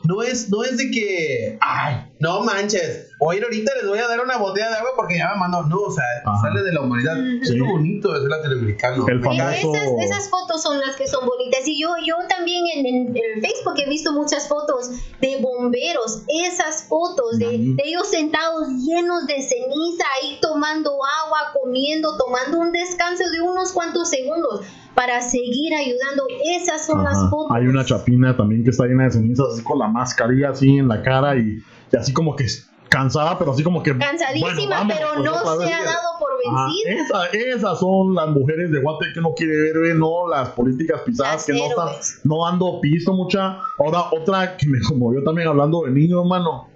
no 0.04 0.24
es, 0.24 0.50
no 0.50 0.64
es 0.64 0.78
de 0.78 0.92
que, 0.92 1.58
ay, 1.62 2.12
no 2.20 2.42
manches, 2.42 3.10
oír 3.20 3.44
ahorita 3.44 3.74
les 3.76 3.88
voy 3.88 4.00
a 4.00 4.08
dar 4.08 4.22
una 4.22 4.38
botella 4.38 4.70
de 4.70 4.76
agua 4.76 4.92
porque 4.96 5.18
ya 5.18 5.30
me 5.34 5.40
mandó. 5.40 5.64
No, 5.64 5.82
o 5.82 5.92
sea, 5.92 6.04
sale 6.42 6.64
de 6.64 6.74
la 6.74 6.82
humanidad. 6.82 7.18
Es 7.42 7.52
lo 7.52 7.66
bonito 7.66 8.14
de 8.14 8.22
ser 8.22 8.30
latinoamericano. 8.30 9.08
El 9.08 9.20
esas, 9.20 9.64
esas, 10.02 10.30
fotos 10.30 10.62
son 10.62 10.80
las 10.80 10.96
que 10.96 11.08
son 11.08 11.26
bonitas. 11.26 11.68
Y 11.68 11.82
yo, 11.82 11.90
yo 12.06 12.16
también 12.28 12.64
en, 12.76 13.16
en, 13.16 13.42
Facebook 13.42 13.76
he 13.78 13.90
visto 13.90 14.14
muchas 14.14 14.48
fotos 14.48 14.90
de 15.22 15.38
bomberos. 15.42 16.24
Esas 16.28 16.84
fotos 16.84 17.38
de, 17.38 17.46
de 17.48 17.84
ellos 17.86 18.08
sentados 18.10 18.68
llenos 18.70 19.28
de 19.28 19.42
ceniza, 19.42 20.06
ahí 20.22 20.40
tomando 20.42 20.92
agua, 21.24 21.54
comiendo, 21.54 22.18
tomando 22.18 22.60
un 22.60 22.72
descanso 22.72 23.24
de 23.30 23.42
unos 23.42 23.72
cuantos 23.72 24.10
segundos 24.10 24.66
para 24.96 25.22
seguir 25.22 25.74
ayudando. 25.74 26.24
Esas 26.58 26.86
son 26.86 27.04
las 27.04 27.30
fotos. 27.30 27.56
Hay 27.56 27.68
una 27.68 27.86
chapina 27.86 28.36
también 28.36 28.64
que 28.64 28.70
está 28.70 28.86
llena 28.86 29.06
de 29.06 29.12
cenizas, 29.12 29.48
así 29.54 29.64
con 29.64 29.80
la 29.80 29.88
mascarilla 29.88 30.50
así 30.50 30.78
en 30.78 30.88
la 30.88 31.02
cara 31.02 31.38
y, 31.38 31.60
así 31.98 32.14
como 32.14 32.36
que 32.36 32.46
cansada, 32.90 33.38
pero 33.38 33.52
así 33.52 33.64
como 33.64 33.84
que. 33.84 33.98
Cansadísima, 33.98 34.86
pero 34.88 35.08
pues, 35.14 35.26
no 35.26 35.34
se 35.62 35.74
ha 35.74 35.84
dado 35.84 36.20
por 36.20 36.30
vencida. 36.38 37.54
esas 37.54 37.80
son 37.80 38.16
las 38.16 38.30
mujeres 38.30 38.72
de 38.72 38.80
Guate 38.80 39.06
que 39.14 39.22
no 39.22 39.34
quiere 39.34 39.80
ver, 39.80 39.96
no 39.96 40.28
las 40.28 40.50
políticas 40.50 41.02
pisadas, 41.06 41.46
que 41.46 41.54
no 41.54 41.66
están 41.66 41.90
no 42.24 42.46
dando 42.46 42.80
piso 42.82 43.14
mucha. 43.14 43.60
Ahora, 43.78 44.06
otra 44.12 44.58
que 44.58 44.68
me 44.68 44.80
conmovió 44.88 45.24
también 45.24 45.48
hablando 45.48 45.84
de 45.84 45.92
niños, 45.92 46.22
hermano 46.22 46.69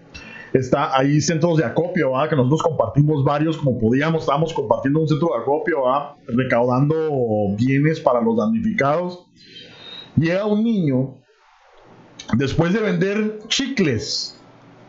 está 0.53 0.95
ahí 0.97 1.19
centros 1.19 1.57
de 1.57 1.65
acopio, 1.65 2.11
que 2.29 2.35
nosotros 2.35 2.63
compartimos 2.63 3.23
varios 3.23 3.57
como 3.57 3.79
podíamos, 3.79 4.21
estábamos 4.21 4.53
compartiendo 4.53 5.01
un 5.01 5.07
centro 5.07 5.29
de 5.35 5.41
acopio, 5.41 5.83
recaudando 6.27 6.95
bienes 7.57 7.99
para 7.99 8.21
los 8.21 8.37
damnificados. 8.37 9.25
Llega 10.15 10.45
un 10.45 10.63
niño, 10.63 11.15
después 12.37 12.71
de 12.73 12.79
vender 12.79 13.39
chicles 13.47 14.39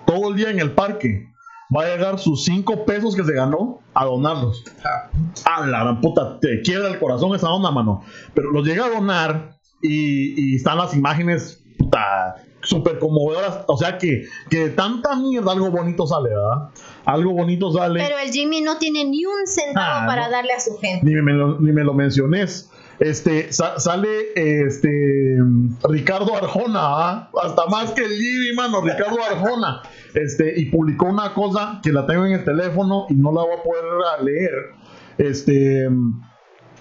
todo 0.06 0.30
el 0.30 0.36
día 0.36 0.50
en 0.50 0.60
el 0.60 0.72
parque, 0.72 1.28
va 1.74 1.84
a 1.84 1.96
llegar 1.96 2.18
sus 2.18 2.44
5 2.44 2.84
pesos 2.84 3.16
que 3.16 3.24
se 3.24 3.32
ganó 3.32 3.80
a 3.94 4.04
donarlos. 4.04 4.62
A 5.46 5.66
la 5.66 5.80
gran 5.80 6.00
puta, 6.02 6.38
te 6.40 6.60
quiebra 6.60 6.88
el 6.88 6.98
corazón 6.98 7.34
esa 7.34 7.50
onda, 7.50 7.70
mano. 7.70 8.02
Pero 8.34 8.50
los 8.50 8.66
llega 8.66 8.84
a 8.84 8.90
donar 8.90 9.56
y, 9.80 10.52
y 10.52 10.56
están 10.56 10.76
las 10.76 10.94
imágenes 10.94 11.63
puta, 11.94 12.36
súper 12.62 12.98
conmovedoras. 12.98 13.60
O 13.66 13.76
sea 13.76 13.98
que, 13.98 14.26
que 14.50 14.70
tanta 14.70 15.16
mierda, 15.16 15.52
algo 15.52 15.70
bonito 15.70 16.06
sale, 16.06 16.30
¿verdad? 16.30 16.70
Algo 17.04 17.32
bonito 17.32 17.72
sale. 17.72 18.00
Pero 18.00 18.18
el 18.18 18.30
Jimmy 18.30 18.60
no 18.60 18.78
tiene 18.78 19.04
ni 19.04 19.24
un 19.24 19.46
centavo 19.46 20.02
ah, 20.02 20.06
para 20.06 20.28
darle 20.28 20.52
a 20.52 20.60
su 20.60 20.76
gente. 20.78 21.04
Ni 21.04 21.14
me 21.14 21.32
lo, 21.32 21.60
ni 21.60 21.72
me 21.72 21.84
lo 21.84 21.94
menciones. 21.94 22.70
Este, 23.00 23.52
sale 23.52 24.08
este 24.36 25.36
Ricardo 25.88 26.36
Arjona, 26.36 26.80
¿ah? 26.80 27.30
hasta 27.42 27.66
más 27.66 27.90
que 27.90 28.04
el 28.04 28.12
Jimmy, 28.12 28.54
mano, 28.54 28.80
Ricardo 28.80 29.18
Arjona. 29.22 29.82
Este, 30.14 30.54
y 30.56 30.66
publicó 30.66 31.06
una 31.06 31.34
cosa 31.34 31.80
que 31.82 31.92
la 31.92 32.06
tengo 32.06 32.24
en 32.24 32.34
el 32.34 32.44
teléfono 32.44 33.06
y 33.10 33.14
no 33.14 33.32
la 33.32 33.42
voy 33.42 33.56
a 33.58 33.62
poder 33.62 33.84
leer. 34.22 34.52
Este, 35.18 35.88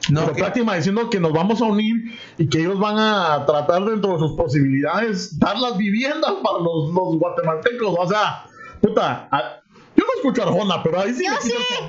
no, 0.09 0.31
pero 0.33 0.73
diciendo 0.75 1.09
que 1.09 1.19
nos 1.19 1.31
vamos 1.31 1.61
a 1.61 1.65
unir 1.65 1.95
y 2.37 2.47
que 2.49 2.59
ellos 2.59 2.79
van 2.79 2.97
a 2.99 3.45
tratar 3.45 3.85
dentro 3.85 4.13
de 4.13 4.19
sus 4.19 4.33
posibilidades 4.33 5.39
dar 5.39 5.57
las 5.57 5.77
viviendas 5.77 6.33
para 6.43 6.59
los, 6.59 6.93
los 6.93 7.17
guatemaltecos. 7.17 7.95
O 7.97 8.07
sea, 8.07 8.45
puta, 8.81 9.29
yo 9.95 10.03
no 10.03 10.13
escucho 10.17 10.41
a 10.43 10.47
Arjona, 10.47 10.83
pero 10.83 10.99
ahí 10.99 11.13
sí, 11.13 11.23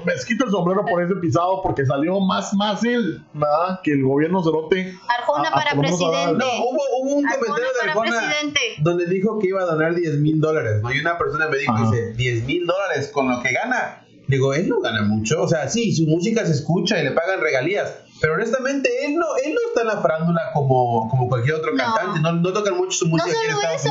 me 0.05 0.15
quito, 0.27 0.45
el, 0.45 0.51
sombrero 0.51 0.85
por 0.85 1.03
ese 1.03 1.15
pisado 1.17 1.61
porque 1.62 1.85
salió 1.87 2.21
más, 2.21 2.53
más 2.55 2.85
él, 2.85 3.25
¿verdad? 3.33 3.81
Que 3.83 3.93
el 3.93 4.05
gobierno 4.05 4.45
cerote. 4.45 4.95
Arjona 5.09 5.51
para 5.51 5.73
presidente. 5.73 6.35
No, 6.37 6.47
hubo, 6.69 6.83
hubo 7.01 7.15
un 7.17 7.25
comentario 7.25 7.69
de 7.83 7.91
Arjona 7.91 8.23
donde 8.81 9.07
dijo 9.07 9.39
que 9.39 9.49
iba 9.49 9.62
a 9.62 9.65
donar 9.65 9.95
10 9.95 10.19
mil 10.19 10.41
dólares, 10.41 10.83
¿no? 10.83 10.93
Y 10.93 11.01
una 11.01 11.19
persona 11.19 11.49
me 11.49 11.57
dijo, 11.59 11.75
dice, 11.79 12.12
10 12.12 12.45
mil 12.45 12.67
dólares 12.67 13.11
con 13.12 13.29
lo 13.29 13.43
que 13.43 13.53
gana. 13.53 14.03
Digo, 14.29 14.55
él 14.55 14.69
no 14.69 14.81
gana 14.81 15.03
mucho. 15.03 15.43
O 15.43 15.49
sea, 15.49 15.69
sí, 15.69 15.95
su 15.95 16.07
música 16.07 16.47
se 16.47 16.53
escucha 16.53 17.01
y 17.01 17.05
le 17.05 17.11
pagan 17.11 17.41
regalías 17.41 18.04
pero 18.25 18.37
honestamente, 18.37 18.89
él 19.05 19.16
no, 19.16 19.27
él 19.37 19.53
no 19.53 19.61
está 19.68 19.83
en 19.83 19.87
la 19.89 20.01
farándula 20.01 20.41
como, 20.55 21.11
como 21.11 21.29
cualquier 21.29 21.57
otro 21.57 21.77
cantante. 21.77 22.20
No, 22.20 22.33
no 22.33 22.53
tocan 22.55 22.75
mucho 22.75 22.97
su 22.97 23.07
música. 23.07 23.37
No 23.51 23.61
solo 23.61 23.68
eso, 23.75 23.91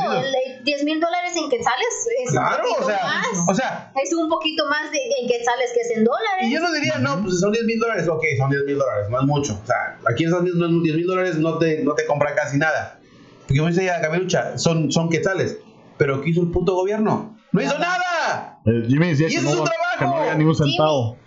10 0.64 0.82
mil 0.82 0.98
dólares 0.98 1.36
en 1.36 1.48
quetzales 1.48 2.08
es 2.24 2.32
claro, 2.32 2.56
un 2.56 2.74
poquito 2.74 2.82
o 2.82 2.88
sea, 2.88 3.04
más. 3.04 3.48
O 3.48 3.54
sea, 3.54 3.92
es 3.94 4.12
un 4.12 4.28
poquito 4.28 4.66
más 4.68 4.90
de, 4.90 4.98
en 5.20 5.28
quetzales 5.28 5.70
que 5.72 5.80
es 5.82 5.96
en 5.98 6.02
dólares. 6.02 6.48
Y 6.48 6.52
yo 6.52 6.58
no 6.58 6.72
diría, 6.72 6.98
no, 6.98 7.22
pues 7.22 7.38
son 7.38 7.52
10 7.52 7.64
mil 7.64 7.78
dólares. 7.78 8.08
Ok, 8.08 8.24
son 8.36 8.50
10 8.50 8.64
mil 8.64 8.76
dólares, 8.76 9.08
no 9.08 9.20
es 9.20 9.24
mucho. 9.24 9.52
O 9.62 9.66
sea, 9.68 10.00
aquí 10.10 10.24
en 10.24 10.30
Estados 10.30 10.50
Unidos 10.50 10.82
10 10.82 10.96
mil 10.96 11.06
dólares 11.06 11.38
no 11.38 11.58
te, 11.58 11.84
no 11.84 11.94
te 11.94 12.04
compra 12.04 12.34
casi 12.34 12.58
nada. 12.58 12.98
Porque 13.42 13.58
como 13.58 13.68
dice 13.68 13.84
ya 13.84 14.00
Camerucha, 14.00 14.58
son, 14.58 14.90
son 14.90 15.10
quetzales. 15.10 15.58
Pero 15.96 16.20
¿qué 16.22 16.30
hizo 16.30 16.40
el 16.40 16.50
puto 16.50 16.74
gobierno? 16.74 17.38
¡No 17.52 17.62
hizo 17.62 17.78
nada! 17.78 18.58
El 18.66 18.88
Jimmy 18.88 19.10
decía 19.10 19.28
que, 19.28 19.40
no, 19.42 19.62
que 19.96 20.04
no 20.04 20.16
había 20.16 20.34
ningún 20.34 20.56
centavo. 20.56 21.18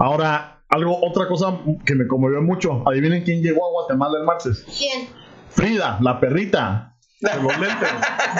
Ahora, 0.00 0.52
algo, 0.72 0.98
otra 1.02 1.28
cosa 1.28 1.58
que 1.84 1.94
me 1.94 2.06
conmovió 2.06 2.40
mucho. 2.40 2.82
Adivinen 2.88 3.22
quién 3.22 3.42
llegó 3.42 3.66
a 3.66 3.70
Guatemala 3.70 4.18
el 4.18 4.24
martes. 4.24 4.64
¿Quién? 4.78 5.08
Frida, 5.50 5.98
la 6.00 6.18
perrita. 6.18 6.88
Los 7.22 7.56
lentes, 7.60 7.88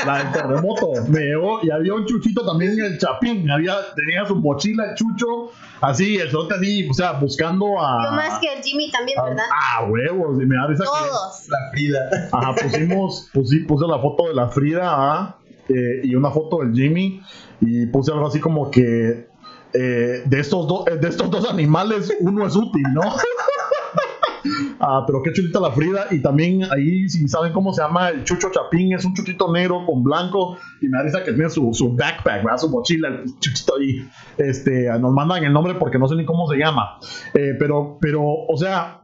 la 0.05 0.19
del 0.19 0.33
terremoto. 0.33 0.91
Me 1.09 1.21
llegó 1.21 1.61
y 1.63 1.71
había 1.71 1.95
un 1.95 2.05
chuchito 2.05 2.45
también 2.45 2.73
en 2.73 2.85
el 2.85 2.99
chapín. 2.99 3.49
Había, 3.49 3.77
tenía 3.95 4.27
su 4.27 4.35
mochila 4.35 4.91
el 4.91 4.95
chucho, 4.97 5.53
así, 5.81 6.17
el 6.17 6.31
sote 6.33 6.55
así, 6.55 6.89
o 6.91 6.95
sea, 6.95 7.13
buscando 7.13 7.81
a. 7.81 8.07
Yo 8.07 8.11
más 8.13 8.41
que 8.41 8.53
el 8.53 8.61
Jimmy 8.61 8.91
también, 8.91 9.19
¿verdad? 9.25 9.45
Ah, 9.53 9.85
huevos, 9.89 10.43
y 10.43 10.47
me 10.47 10.57
da 10.57 10.67
risa 10.67 10.83
Todos. 10.83 11.49
La 11.49 11.71
Frida. 11.71 12.29
Ajá, 12.33 12.55
pusimos, 12.57 13.31
puse 13.33 13.87
la 13.87 14.01
foto 14.01 14.27
de 14.27 14.35
la 14.35 14.49
Frida, 14.49 14.83
¿ah? 14.85 15.37
eh, 15.69 16.01
y 16.03 16.17
una 16.17 16.31
foto 16.33 16.59
del 16.59 16.75
Jimmy, 16.75 17.23
y 17.61 17.87
puse 17.87 18.11
algo 18.11 18.27
así 18.27 18.41
como 18.41 18.69
que 18.69 19.29
eh, 19.75 20.23
de, 20.25 20.41
estos 20.41 20.87
eh, 20.87 20.97
de 20.97 21.09
estos 21.09 21.31
dos 21.31 21.49
animales, 21.49 22.13
uno 22.21 22.47
es 22.47 22.55
útil, 22.57 22.83
¿no? 22.93 23.03
ah, 24.81 25.05
pero 25.07 25.23
qué 25.23 25.33
chulita 25.33 25.61
la 25.61 25.73
Frida. 25.73 26.07
Y 26.11 26.21
también 26.21 26.65
ahí, 26.71 27.09
si 27.09 27.27
saben 27.29 27.53
cómo 27.53 27.73
se 27.73 27.83
llama, 27.83 28.11
el 28.11 28.25
Chucho 28.25 28.51
Chapín 28.51 28.93
es 28.93 29.05
un 29.05 29.15
chuchito 29.15 29.53
negro 29.53 29.85
con 29.87 30.03
blanco. 30.03 30.59
Y 30.81 30.89
me 30.89 30.99
da 31.11 31.25
que 31.25 31.33
tiene 31.33 31.49
su, 31.49 31.73
su 31.73 31.95
backpack, 31.95 32.59
su 32.59 32.69
mochila, 32.69 33.09
el 33.09 33.39
chuchito 33.41 33.77
ahí. 33.79 34.09
Este, 34.39 34.89
nos 34.99 35.13
mandan 35.13 35.45
el 35.45 35.53
nombre 35.53 35.75
porque 35.75 35.99
no 35.99 36.09
sé 36.09 36.17
ni 36.17 36.25
cómo 36.25 36.49
se 36.51 36.57
llama. 36.57 36.99
Eh, 37.35 37.55
pero, 37.59 37.99
pero, 38.01 38.23
o 38.23 38.57
sea, 38.57 39.03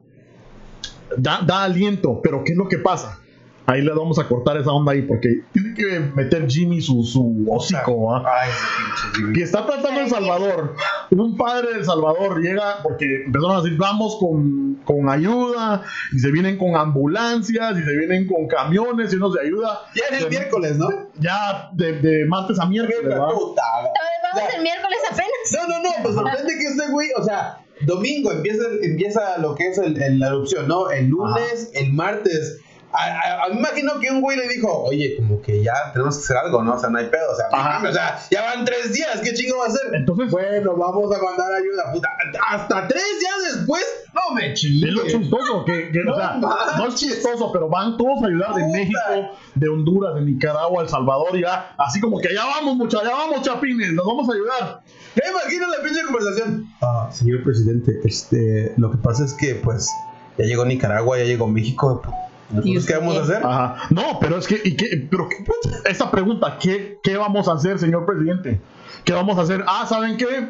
da, 1.17 1.41
da 1.47 1.65
aliento. 1.65 2.21
Pero 2.23 2.45
¿qué 2.45 2.53
es 2.53 2.59
lo 2.59 2.69
que 2.69 2.79
pasa? 2.79 3.19
Ahí 3.69 3.83
le 3.83 3.93
vamos 3.93 4.19
a 4.19 4.27
cortar 4.27 4.57
esa 4.57 4.73
onda 4.73 4.93
ahí 4.93 5.03
porque 5.03 5.43
tiene 5.53 5.75
que 5.75 6.01
meter 6.01 6.49
Jimmy 6.49 6.81
su, 6.81 7.05
su 7.05 7.45
hocico. 7.51 8.15
¿ah? 8.17 8.25
Que 9.35 9.43
está 9.43 9.67
tratando 9.67 10.01
El 10.01 10.09
Salvador. 10.09 10.75
Un 11.11 11.37
padre 11.37 11.73
de 11.73 11.79
El 11.81 11.85
Salvador 11.85 12.41
llega 12.41 12.83
porque 12.83 13.25
empezaron 13.27 13.57
a 13.57 13.61
decir 13.61 13.77
vamos 13.77 14.17
con, 14.19 14.77
con, 14.87 15.11
ayuda 15.11 15.83
y 16.13 16.19
se 16.19 16.33
vienen 16.33 16.57
con 16.57 16.77
ambulancias 16.77 17.77
y 17.79 17.83
se 17.83 17.95
vienen 17.95 18.27
con 18.27 18.49
camiones 18.49 19.13
y 19.13 19.19
nos 19.19 19.35
de 19.35 19.43
ayuda. 19.43 19.83
Ya 19.95 20.17
es 20.17 20.23
el 20.23 20.31
miércoles, 20.31 20.79
¿no? 20.79 20.89
Ya 21.19 21.69
de, 21.75 21.93
de 22.01 22.25
martes 22.25 22.59
a 22.59 22.65
miércoles. 22.65 23.19
Vamos 23.19 23.53
el 24.57 24.63
miércoles 24.63 24.99
apenas. 25.11 25.31
No, 25.53 25.69
no, 25.69 25.83
no, 25.83 25.91
pues 26.03 26.15
sorprende 26.15 26.55
que 26.59 26.67
este 26.69 26.91
güey, 26.91 27.09
o 27.19 27.23
sea, 27.23 27.59
domingo 27.83 28.33
empieza, 28.33 28.65
empieza 28.83 29.37
lo 29.39 29.55
que 29.55 29.69
es 29.69 29.79
el, 29.79 30.19
la 30.19 30.29
erupción, 30.29 30.69
¿no? 30.69 30.91
El 30.91 31.09
lunes, 31.09 31.71
el 31.75 31.93
martes 31.93 32.61
a, 32.93 33.49
me 33.53 33.59
imagino 33.59 34.01
que 34.01 34.11
un 34.11 34.21
güey 34.21 34.39
le 34.39 34.49
dijo, 34.49 34.85
oye, 34.85 35.17
como 35.17 35.43
que 35.43 35.63
ya 35.63 35.93
tenemos 35.93 36.17
que 36.17 36.25
hacer 36.25 36.37
algo, 36.39 36.63
¿no? 36.63 36.75
O 36.75 36.79
sea, 36.79 36.89
no 36.89 36.99
hay 36.99 37.07
pedo, 37.07 37.33
o 37.33 37.37
sea, 37.37 37.47
o 37.49 37.93
sea 37.93 38.19
ya 38.31 38.43
van 38.43 38.65
tres 38.65 38.93
días, 38.93 39.21
¿qué 39.23 39.35
chingo 39.35 39.59
va 39.59 39.65
a 39.65 39.69
hacer? 39.69 39.95
Entonces, 39.95 40.31
bueno, 40.31 40.75
vamos 40.77 41.15
a 41.15 41.23
mandar 41.23 41.53
ayuda, 41.53 41.93
puta. 41.93 42.09
Hasta 42.49 42.89
tres 42.89 43.05
días 43.21 43.57
después, 43.57 43.85
no 44.15 44.35
me 44.35 44.55
chingues. 44.55 44.89
Es 44.89 44.95
lo 44.95 45.07
chistoso, 45.07 45.65
que, 45.65 45.91
no, 46.05 46.15
o 46.15 46.17
sea, 46.17 46.41
no 46.79 46.87
es 46.87 46.95
chistoso, 46.95 47.53
pero 47.53 47.69
van 47.69 47.97
todos 47.97 48.23
a 48.23 48.27
ayudar 48.27 48.55
de 48.55 48.67
México, 48.69 49.37
de 49.55 49.69
Honduras, 49.69 50.15
de 50.15 50.23
Nicaragua, 50.23 50.83
El 50.83 50.89
Salvador, 50.89 51.37
y 51.37 51.43
ya, 51.43 51.75
así 51.77 52.01
como 52.01 52.19
que 52.19 52.29
allá 52.29 52.45
vamos, 52.47 52.77
muchachos, 52.77 53.07
allá 53.07 53.17
vamos, 53.17 53.43
chapines, 53.43 53.93
nos 53.93 54.07
vamos 54.07 54.29
a 54.29 54.33
ayudar. 54.33 54.81
¿Qué 55.15 55.23
imaginas 55.29 55.69
la 55.77 55.85
pinche 55.85 56.05
conversación? 56.05 56.67
Ah, 56.81 57.09
señor 57.13 57.43
presidente, 57.43 58.01
este, 58.05 58.73
lo 58.77 58.91
que 58.91 58.97
pasa 58.99 59.25
es 59.25 59.35
que, 59.35 59.57
pues, 59.57 59.91
ya 60.39 60.45
llegó 60.45 60.65
Nicaragua, 60.65 61.19
ya 61.19 61.25
llegó 61.25 61.49
México, 61.49 62.01
¿qué 62.87 62.95
vamos 62.95 63.17
a 63.17 63.23
hacer? 63.23 63.43
No, 63.91 64.19
pero 64.21 64.39
es 64.39 64.47
que, 64.47 64.61
¿y 64.65 64.77
qué, 64.77 65.07
pero, 65.11 65.29
esta 65.85 66.11
pregunta, 66.11 66.59
¿qué, 66.61 66.99
¿qué 67.03 67.17
vamos 67.17 67.49
a 67.49 67.53
hacer, 67.53 67.79
señor 67.79 68.07
presidente? 68.07 68.61
¿Qué 69.05 69.13
vamos 69.13 69.39
a 69.39 69.43
hacer? 69.43 69.65
Ah, 69.67 69.87
¿saben 69.87 70.17
qué? 70.17 70.49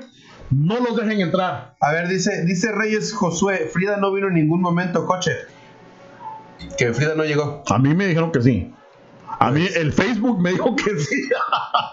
No 0.51 0.81
los 0.81 0.97
dejen 0.97 1.21
entrar. 1.21 1.77
A 1.81 1.93
ver, 1.93 2.09
dice, 2.09 2.45
dice 2.45 2.73
Reyes 2.73 3.13
Josué, 3.13 3.69
Frida 3.73 3.99
no 3.99 4.13
vino 4.13 4.29
en 4.29 4.35
ningún 4.35 4.61
momento, 4.61 5.07
coche. 5.07 5.33
Que 6.77 6.93
Frida 6.93 7.15
no 7.15 7.25
llegó. 7.25 7.63
A 7.69 7.79
mí 7.79 7.95
me 7.95 8.07
dijeron 8.07 8.33
que 8.33 8.41
sí. 8.41 8.73
A 9.41 9.51
mí 9.51 9.67
el 9.77 9.93
Facebook 9.93 10.41
me 10.41 10.53
dijo 10.53 10.75
que 10.75 10.99
sí. 10.99 11.29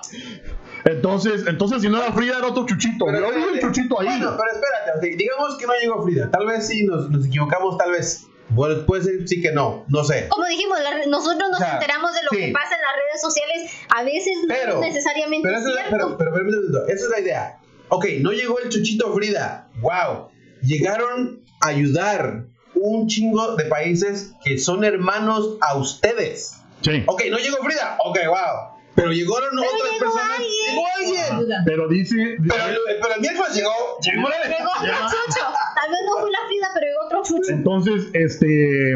entonces, 0.85 1.45
entonces 1.47 1.81
si 1.81 1.89
no 1.89 2.01
era 2.01 2.11
Frida 2.13 2.37
era 2.39 2.47
otro 2.47 2.65
chuchito. 2.65 3.05
Pero, 3.05 3.31
Yo 3.31 3.53
vi 3.53 3.59
chuchito 3.59 3.99
ahí. 3.99 4.07
Bueno, 4.07 4.37
pero 4.37 4.51
espérate, 4.53 5.17
digamos 5.17 5.57
que 5.57 5.67
no 5.67 5.73
llegó 5.81 6.03
Frida. 6.03 6.31
Tal 6.31 6.45
vez 6.47 6.67
sí 6.67 6.85
nos, 6.85 7.09
nos 7.09 7.25
equivocamos, 7.25 7.77
tal 7.77 7.91
vez. 7.91 8.25
Bueno, 8.49 8.85
puede 8.85 9.03
ser 9.03 9.27
sí 9.27 9.41
que 9.41 9.51
no, 9.51 9.85
no 9.87 10.03
sé. 10.03 10.27
Como 10.29 10.45
dijimos, 10.45 10.77
nosotros 11.07 11.49
nos 11.49 11.61
enteramos 11.61 12.13
de 12.13 12.23
lo 12.23 12.29
que 12.29 12.51
pasa 12.53 12.75
en 12.75 12.81
las 12.81 12.95
redes 12.95 13.21
sociales, 13.21 13.71
a 13.89 14.03
veces 14.03 14.33
no 14.47 14.81
necesariamente 14.81 15.47
pero 15.47 15.61
cierto. 15.61 15.89
Pero, 15.89 16.17
pero, 16.17 16.33
pero, 16.33 16.85
esa 16.87 17.05
es 17.05 17.09
la 17.09 17.19
idea. 17.19 17.59
Ok, 17.89 18.05
no 18.21 18.31
llegó 18.31 18.59
el 18.59 18.69
Chuchito 18.69 19.13
Frida, 19.13 19.69
wow. 19.81 20.29
Llegaron 20.61 21.43
a 21.61 21.67
ayudar 21.67 22.45
un 22.75 23.07
chingo 23.07 23.55
de 23.55 23.65
países 23.65 24.31
que 24.43 24.57
son 24.57 24.83
hermanos 24.83 25.57
a 25.61 25.77
ustedes. 25.77 26.55
Sí. 26.81 27.03
Ok, 27.07 27.23
no 27.29 27.37
llegó 27.37 27.57
Frida, 27.57 27.97
ok, 27.99 28.19
wow. 28.27 28.74
Pero 28.95 29.11
llegaron 29.11 29.59
otras 29.59 29.99
personas. 29.99 30.39
Llegó 30.39 30.83
alguien. 30.95 31.63
Pero 31.65 31.87
dice. 31.89 32.37
Pero, 32.41 32.79
pero 33.01 33.15
el 33.15 33.21
miércoles 33.21 33.55
llegó. 33.55 33.71
Llegó, 34.01 34.27
llegó 34.27 34.69
otro 34.77 35.07
chucho. 35.09 35.41
Tal 35.75 35.89
vez 35.91 35.99
no 36.05 36.21
fue 36.21 36.31
la 36.31 36.39
Frida, 36.47 36.67
pero 36.73 36.87
llegó 36.87 37.05
otro 37.05 37.23
chucho. 37.23 37.51
Entonces, 37.51 38.07
este. 38.13 38.95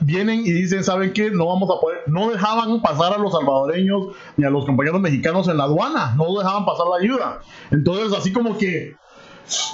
Vienen 0.00 0.40
y 0.40 0.50
dicen, 0.52 0.82
¿saben 0.82 1.12
qué? 1.12 1.30
No 1.30 1.46
vamos 1.46 1.70
a 1.70 1.80
poder. 1.80 2.02
No 2.06 2.30
dejaban 2.30 2.82
pasar 2.82 3.12
a 3.12 3.18
los 3.18 3.32
salvadoreños 3.32 4.08
ni 4.36 4.44
a 4.44 4.50
los 4.50 4.66
compañeros 4.66 5.00
mexicanos 5.00 5.46
en 5.48 5.56
la 5.56 5.64
aduana. 5.64 6.14
No 6.16 6.36
dejaban 6.36 6.64
pasar 6.64 6.86
la 6.88 6.96
ayuda. 6.96 7.40
Entonces, 7.70 8.12
así 8.18 8.32
como 8.32 8.58
que. 8.58 8.96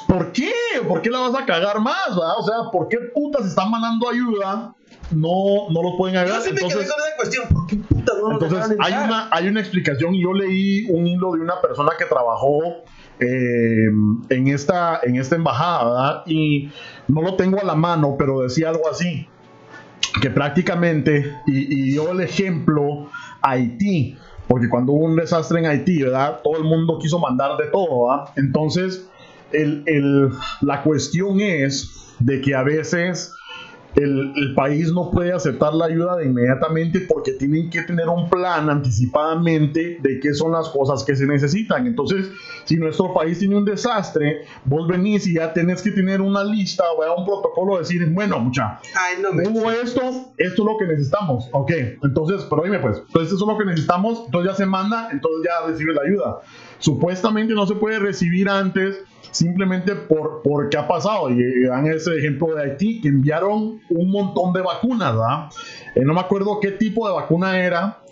¿Por 0.06 0.32
qué? 0.32 0.52
¿Por 0.86 1.02
qué 1.02 1.10
la 1.10 1.20
vas 1.20 1.34
a 1.34 1.46
cagar 1.46 1.80
más? 1.80 2.08
¿verdad? 2.08 2.34
O 2.38 2.42
sea, 2.42 2.70
¿por 2.72 2.88
qué 2.88 2.98
putas 3.14 3.46
están 3.46 3.70
mandando 3.70 4.08
ayuda 4.08 4.74
no, 5.10 5.70
no 5.70 5.82
los 5.82 5.94
pueden 5.96 6.16
agarrar. 6.16 6.42
Yo 6.42 6.50
entonces, 6.50 6.82
esa 6.82 6.94
cuestión, 7.16 7.48
¿por 7.48 7.66
qué 7.66 7.76
puta 7.76 8.12
no 8.20 8.32
Entonces, 8.32 8.76
hay 8.78 8.92
una, 8.92 9.28
hay 9.30 9.48
una 9.48 9.60
explicación 9.60 10.14
yo 10.14 10.32
leí 10.32 10.86
un 10.90 11.06
hilo 11.06 11.32
de 11.32 11.40
una 11.40 11.60
persona 11.60 11.90
que 11.98 12.04
trabajó 12.04 12.60
eh, 13.20 13.86
en, 14.28 14.48
esta, 14.48 15.00
en 15.02 15.16
esta 15.16 15.36
embajada 15.36 16.22
y 16.26 16.70
no 17.08 17.22
lo 17.22 17.34
tengo 17.34 17.60
a 17.60 17.64
la 17.64 17.74
mano, 17.74 18.16
pero 18.18 18.42
decía 18.42 18.68
algo 18.68 18.88
así, 18.88 19.26
que 20.20 20.30
prácticamente, 20.30 21.34
y, 21.46 21.90
dio 21.90 22.12
el 22.12 22.20
ejemplo 22.20 23.10
Haití, 23.42 24.16
porque 24.46 24.68
cuando 24.68 24.92
hubo 24.92 25.06
un 25.06 25.16
desastre 25.16 25.58
en 25.60 25.66
Haití, 25.66 26.02
¿verdad? 26.02 26.40
Todo 26.42 26.56
el 26.58 26.64
mundo 26.64 26.98
quiso 27.00 27.18
mandar 27.18 27.56
de 27.56 27.66
todo, 27.66 28.08
¿verdad? 28.08 28.32
Entonces, 28.36 29.08
el, 29.52 29.82
el, 29.86 30.30
la 30.60 30.82
cuestión 30.82 31.40
es 31.40 32.14
de 32.20 32.40
que 32.40 32.54
a 32.54 32.62
veces 32.62 33.32
el, 34.02 34.54
país 34.54 34.92
no 34.92 35.10
puede 35.10 35.32
aceptar 35.32 35.74
la 35.74 35.86
ayuda 35.86 36.16
de 36.16 36.26
inmediatamente 36.26 37.00
porque 37.00 37.32
tienen 37.32 37.70
que 37.70 37.82
tener 37.82 38.08
un 38.08 38.28
plan 38.28 38.68
anticipadamente 38.68 39.98
de 40.00 40.20
qué 40.20 40.34
son 40.34 40.52
las 40.52 40.68
cosas 40.68 41.04
que 41.04 41.14
se 41.14 41.26
necesitan. 41.26 41.86
Entonces, 41.86 42.30
si 42.64 42.76
nuestro 42.76 43.12
país 43.14 43.38
tiene 43.38 43.56
un 43.56 43.64
desastre, 43.64 44.42
vos 44.64 44.88
venís 44.88 45.26
y 45.26 45.34
ya 45.34 45.52
tenés 45.52 45.82
que 45.82 45.90
tener 45.90 46.20
una 46.20 46.42
lista 46.44 46.84
o 46.90 47.18
un 47.18 47.24
protocolo, 47.24 47.78
decir, 47.78 48.04
bueno, 48.10 48.38
mucha, 48.40 48.80
no 49.20 49.50
hubo 49.50 49.70
esto, 49.70 50.00
esto 50.36 50.62
es 50.62 50.66
lo 50.66 50.76
que 50.78 50.86
necesitamos. 50.86 51.48
Ok, 51.52 51.72
entonces, 52.02 52.46
pero 52.48 52.62
dime 52.62 52.78
pues, 52.78 52.98
entonces 52.98 53.32
eso 53.32 53.44
es 53.44 53.52
lo 53.52 53.58
que 53.58 53.64
necesitamos, 53.64 54.22
entonces 54.26 54.52
ya 54.52 54.56
se 54.56 54.66
manda, 54.66 55.08
entonces 55.12 55.48
ya 55.48 55.66
recibe 55.66 55.94
la 55.94 56.02
ayuda. 56.02 56.40
Supuestamente 56.78 57.54
no 57.54 57.66
se 57.66 57.74
puede 57.74 57.98
recibir 57.98 58.48
antes 58.48 59.04
simplemente 59.30 59.94
por, 59.94 60.42
por 60.42 60.68
qué 60.68 60.76
ha 60.76 60.88
pasado. 60.88 61.30
Y 61.30 61.64
dan 61.64 61.86
ese 61.86 62.16
ejemplo 62.16 62.54
de 62.54 62.62
Haití, 62.62 63.00
que 63.00 63.08
enviaron 63.08 63.80
un 63.90 64.10
montón 64.10 64.52
de 64.52 64.62
vacunas, 64.62 65.12
¿verdad? 65.12 65.50
Eh, 65.94 66.02
no 66.04 66.14
me 66.14 66.20
acuerdo 66.20 66.60
qué 66.60 66.72
tipo 66.72 67.08
de 67.08 67.14
vacuna 67.14 67.58
era, 67.58 68.02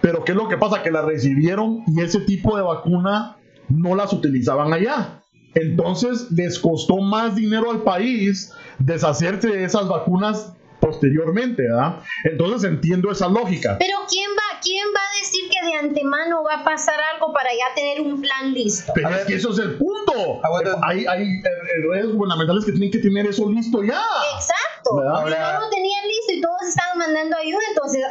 pero 0.00 0.24
¿qué 0.24 0.32
es 0.32 0.38
lo 0.38 0.48
que 0.48 0.58
pasa? 0.58 0.82
Que 0.82 0.90
la 0.90 1.02
recibieron 1.02 1.84
y 1.86 2.00
ese 2.00 2.20
tipo 2.20 2.56
de 2.56 2.62
vacuna 2.62 3.36
no 3.68 3.94
las 3.94 4.12
utilizaban 4.12 4.72
allá. 4.72 5.22
Entonces 5.54 6.30
les 6.30 6.58
costó 6.58 6.98
más 6.98 7.34
dinero 7.36 7.70
al 7.70 7.82
país 7.82 8.52
deshacerse 8.78 9.48
de 9.48 9.64
esas 9.64 9.86
vacunas 9.88 10.54
posteriormente, 10.80 11.62
¿verdad? 11.62 12.00
Entonces 12.24 12.68
entiendo 12.68 13.10
esa 13.10 13.28
lógica. 13.28 13.76
Pero 13.78 13.98
¿quién 14.08 14.30
va, 14.30 14.58
quién 14.60 14.86
va 14.88 15.11
decir 15.32 15.50
que 15.50 15.66
de 15.66 15.74
antemano 15.74 16.42
va 16.42 16.60
a 16.60 16.64
pasar 16.64 16.96
algo 17.14 17.32
para 17.32 17.50
ya 17.50 17.74
tener 17.74 18.00
un 18.00 18.20
plan 18.20 18.52
listo? 18.52 18.92
Pero 18.94 19.10
es 19.10 19.24
que 19.24 19.34
eso 19.34 19.50
es 19.52 19.58
el 19.58 19.78
punto. 19.78 20.40
Hay, 20.82 21.06
hay 21.06 21.42
redes 21.88 22.12
gubernamentales 22.12 22.64
que 22.64 22.72
tienen 22.72 22.90
que 22.90 22.98
tener 22.98 23.26
eso 23.26 23.48
listo 23.48 23.82
ya. 23.82 24.00
Exacto. 24.34 25.00
no 25.00 25.24
lo 25.24 25.70
tenían 25.70 26.06
listo 26.06 26.32
y 26.32 26.40
todos 26.40 26.62
estaban 26.68 26.98
mandando 26.98 27.36
ayuda, 27.36 27.60
entonces 27.70 28.04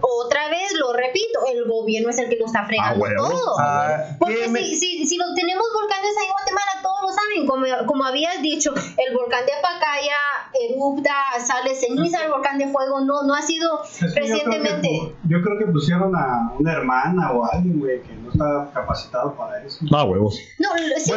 otra 0.00 0.48
vez 0.48 0.72
lo 0.78 0.92
repito, 0.92 1.40
el 1.52 1.64
gobierno 1.68 2.10
es 2.10 2.18
el 2.18 2.28
que 2.28 2.36
lo 2.36 2.46
está 2.46 2.64
fregando 2.64 3.04
ah, 3.04 3.14
todo. 3.16 3.58
Ah, 3.58 3.98
Porque 4.18 4.48
si, 4.48 4.76
si, 4.76 5.06
si, 5.06 5.16
lo 5.16 5.34
tenemos 5.34 5.66
volcanes 5.74 6.12
en 6.22 6.30
Guatemala, 6.30 6.72
todos 6.82 7.02
lo 7.02 7.12
saben, 7.12 7.46
como, 7.46 7.66
como 7.86 8.04
habías 8.04 8.40
dicho, 8.40 8.72
el 8.74 9.14
volcán 9.14 9.44
de 9.46 9.52
Apacaya 9.52 10.16
erupta, 10.60 11.14
sale 11.44 11.74
ceniza, 11.74 12.24
el 12.24 12.30
volcán 12.30 12.58
de 12.58 12.68
fuego 12.68 13.00
no, 13.00 13.22
no 13.24 13.34
ha 13.34 13.42
sido 13.42 13.82
recientemente. 14.14 15.14
Yo 15.28 15.42
creo, 15.42 15.58
que, 15.58 15.66
pusieron 15.72 16.14
a 16.14 16.52
una 16.62 16.72
hermana 16.72 17.32
o 17.32 17.44
alguien, 17.44 17.80
güey, 17.80 18.00
que 18.02 18.14
no 18.14 18.30
está 18.30 18.70
capacitado 18.72 19.34
para 19.36 19.62
eso. 19.64 19.84
Ah, 19.92 20.04
huevos. 20.04 20.38
No, 20.58 20.68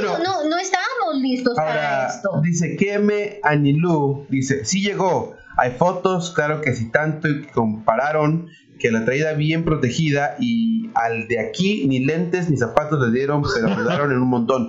no, 0.01 0.49
no, 0.49 0.57
estábamos 0.57 1.21
listos 1.21 1.55
para 1.55 2.07
esto. 2.07 2.41
Dice 2.41 2.75
Keme 2.75 3.39
Anilú, 3.43 4.25
dice, 4.29 4.65
sí 4.65 4.81
llegó, 4.81 5.35
hay 5.57 5.71
fotos, 5.71 6.31
claro 6.31 6.61
que 6.61 6.73
sí 6.73 6.89
tanto, 6.89 7.27
y 7.27 7.43
compararon 7.47 8.49
que 8.79 8.91
la 8.91 9.05
traída 9.05 9.33
bien 9.33 9.63
protegida 9.63 10.35
y 10.39 10.89
al 10.95 11.27
de 11.27 11.39
aquí 11.39 11.85
ni 11.87 12.03
lentes 12.03 12.49
ni 12.49 12.57
zapatos 12.57 12.99
le 12.99 13.17
dieron, 13.17 13.43
pero 13.53 13.73
ayudaron 13.73 14.11
en 14.11 14.17
un 14.17 14.27
montón. 14.27 14.67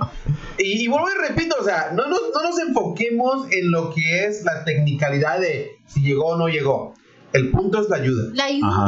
Y, 0.59 0.87
vuelvo 0.89 1.09
y 1.09 1.29
repito, 1.29 1.57
o 1.59 1.65
sea, 1.65 1.91
no 1.93 2.07
nos, 2.07 2.21
no 2.35 2.43
nos 2.43 2.59
enfoquemos 2.61 3.51
en 3.51 3.71
lo 3.71 3.91
que 3.91 4.27
es 4.27 4.45
la 4.45 4.65
tecnicalidad 4.65 5.41
de 5.41 5.79
si 5.87 6.03
llegó 6.03 6.27
o 6.27 6.37
no 6.37 6.49
llegó. 6.49 6.95
El 7.37 7.51
punto 7.51 7.81
es 7.83 7.91
la 7.91 7.97
ayuda. 7.97 8.31
La 8.33 8.45
ayuda. 8.45 8.87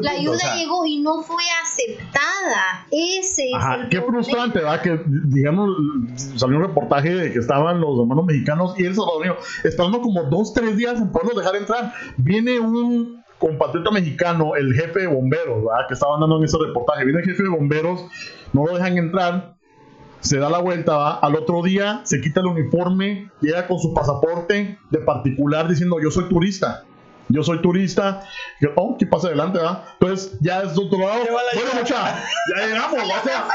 la, 0.00 0.10
ayuda 0.12 0.56
llegó 0.56 0.86
y 0.86 1.00
no 1.00 1.22
fue 1.22 1.42
aceptada. 1.62 2.86
Ese 2.90 3.50
es 3.50 3.80
el 3.82 3.88
Qué 3.90 4.00
frustrante, 4.00 4.60
¿verdad? 4.60 4.80
Que, 4.80 5.02
digamos, 5.06 5.70
salió 6.36 6.56
un 6.56 6.62
reportaje 6.62 7.14
de 7.14 7.32
que 7.32 7.40
estaban 7.40 7.82
los 7.82 8.00
hermanos 8.00 8.24
mexicanos 8.24 8.74
y 8.78 8.86
el 8.86 8.94
salvadoreño 8.94 9.36
esperando 9.64 10.00
como 10.00 10.24
dos, 10.24 10.54
tres 10.54 10.78
días 10.78 10.98
en 10.98 11.12
poderlos 11.12 11.36
dejar 11.36 11.56
entrar. 11.56 11.92
Viene 12.16 12.58
un 12.58 13.22
compatriota 13.38 13.90
mexicano, 13.90 14.56
el 14.56 14.72
jefe 14.72 15.00
de 15.00 15.06
bomberos, 15.06 15.62
¿verdad? 15.62 15.86
que 15.86 15.92
estaba 15.92 16.14
andando 16.14 16.38
en 16.38 16.44
ese 16.44 16.56
reportaje. 16.58 17.04
Viene 17.04 17.20
el 17.20 17.26
jefe 17.26 17.42
de 17.42 17.50
bomberos, 17.50 18.06
no 18.54 18.64
lo 18.64 18.74
dejan 18.74 18.96
entrar, 18.96 19.56
se 20.20 20.38
da 20.38 20.48
la 20.48 20.58
vuelta, 20.58 20.96
¿va? 20.96 21.18
al 21.18 21.36
otro 21.36 21.62
día 21.62 22.00
se 22.04 22.22
quita 22.22 22.40
el 22.40 22.46
uniforme, 22.46 23.30
llega 23.42 23.66
con 23.66 23.78
su 23.78 23.92
pasaporte 23.92 24.78
de 24.90 24.98
particular 25.00 25.68
diciendo 25.68 25.98
yo 26.02 26.10
soy 26.10 26.24
turista. 26.30 26.84
Yo 27.34 27.42
soy 27.42 27.60
turista. 27.60 28.22
oh, 28.76 28.96
¿qué 28.96 29.06
pasa 29.06 29.26
adelante? 29.26 29.58
¿verdad? 29.58 29.82
Entonces, 29.98 30.38
ya 30.40 30.62
es 30.62 30.78
otro 30.78 30.98
lado. 31.00 31.20
Bueno, 31.20 31.70
mucha, 31.74 32.24
ya 32.54 32.66
llegamos. 32.66 33.02
o 33.02 33.24
sea, 33.24 33.48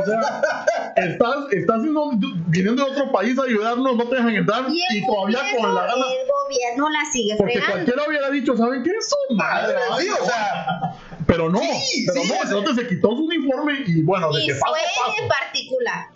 o 0.00 0.04
sea, 0.06 0.64
estás, 0.96 1.36
estás 1.50 1.82
viniendo 1.82 2.84
de 2.84 2.90
otro 2.90 3.12
país 3.12 3.38
a 3.38 3.42
ayudarnos, 3.42 3.96
no 3.96 4.04
te 4.04 4.16
dejan 4.16 4.36
entrar 4.36 4.64
y, 4.70 5.06
todavía 5.06 5.40
con 5.54 5.74
la 5.74 5.82
gana. 5.82 5.92
El 5.92 6.26
gobierno 6.26 6.88
la 6.88 7.04
sigue 7.12 7.34
Porque 7.36 7.60
cualquiera 7.60 8.02
hubiera 8.08 8.30
dicho, 8.30 8.56
¿saben 8.56 8.82
qué? 8.82 8.90
Eso 8.90 9.16
madre, 9.34 9.74
o 10.20 10.24
sea. 10.24 10.94
Pero 11.26 11.50
no, 11.50 11.60
pero 11.60 12.24
no, 12.24 12.58
entonces 12.58 12.76
se 12.76 12.88
quitó 12.88 13.10
su 13.10 13.24
uniforme 13.24 13.84
y 13.86 14.02
bueno, 14.02 14.32
de 14.32 14.44
y 14.44 14.46
que 14.46 14.54
fue 14.54 14.78
en 15.18 15.28
particular. 15.28 16.06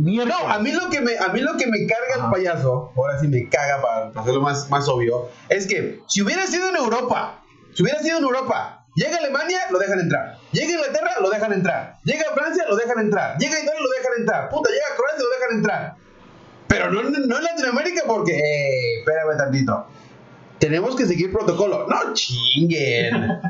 No, 0.00 0.48
a 0.48 0.58
mí 0.60 0.72
lo 0.72 0.90
que 0.90 1.00
me, 1.00 1.18
a 1.18 1.28
mí 1.28 1.40
lo 1.40 1.56
que 1.56 1.66
me 1.66 1.86
carga 1.86 2.26
el 2.26 2.30
payaso, 2.30 2.92
ahora 2.96 3.18
sí 3.18 3.28
me 3.28 3.48
caga 3.48 3.82
para 3.82 4.20
hacerlo 4.20 4.40
más, 4.40 4.70
más 4.70 4.88
obvio, 4.88 5.28
es 5.48 5.66
que 5.66 6.00
si 6.06 6.22
hubiera 6.22 6.46
sido 6.46 6.68
en 6.68 6.76
Europa, 6.76 7.42
si 7.74 7.82
hubiera 7.82 8.00
sido 8.00 8.18
en 8.18 8.24
Europa, 8.24 8.84
llega 8.94 9.16
a 9.16 9.18
Alemania, 9.18 9.58
lo 9.70 9.78
dejan 9.78 10.00
entrar. 10.00 10.36
Llega 10.52 10.68
a 10.68 10.72
Inglaterra, 10.72 11.10
lo 11.20 11.30
dejan 11.30 11.52
entrar. 11.52 11.96
Llega 12.04 12.22
a 12.30 12.34
Francia, 12.34 12.64
lo 12.68 12.76
dejan 12.76 12.98
entrar. 13.00 13.38
Llega 13.38 13.56
a 13.56 13.62
Italia, 13.62 13.80
lo 13.80 13.90
dejan 13.90 14.12
entrar. 14.18 14.48
Puta, 14.48 14.70
llega 14.70 14.84
a 14.92 14.96
Croacia, 14.96 15.24
lo 15.24 15.30
dejan 15.30 15.56
entrar. 15.58 15.94
Pero 16.68 16.90
no, 16.90 17.02
no 17.02 17.38
en 17.38 17.44
Latinoamérica 17.44 18.02
porque, 18.06 18.32
eh, 18.32 18.98
espérame 18.98 19.36
tantito. 19.36 19.86
Tenemos 20.58 20.96
que 20.96 21.06
seguir 21.06 21.32
protocolo. 21.32 21.86
No 21.88 22.14
chinguen. 22.14 23.14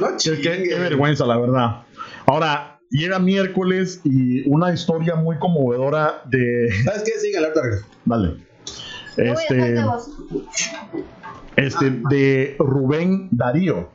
No 0.00 0.16
chinguen. 0.16 0.42
Qué, 0.42 0.68
qué 0.68 0.74
vergüenza, 0.78 1.24
la 1.26 1.38
verdad. 1.38 1.82
Ahora, 2.26 2.71
Llega 2.92 3.18
miércoles 3.18 4.02
y 4.04 4.46
una 4.48 4.72
historia 4.72 5.16
muy 5.16 5.38
conmovedora 5.38 6.22
de. 6.26 6.68
¿Sabes 6.84 7.02
qué? 7.04 7.18
Sigue 7.18 7.38
alerta 7.38 7.62
regreso. 7.62 7.86
Vale. 8.04 8.36
Este. 9.16 9.76
Este, 11.56 11.90
de 12.10 12.56
Rubén 12.58 13.28
Darío. 13.30 13.88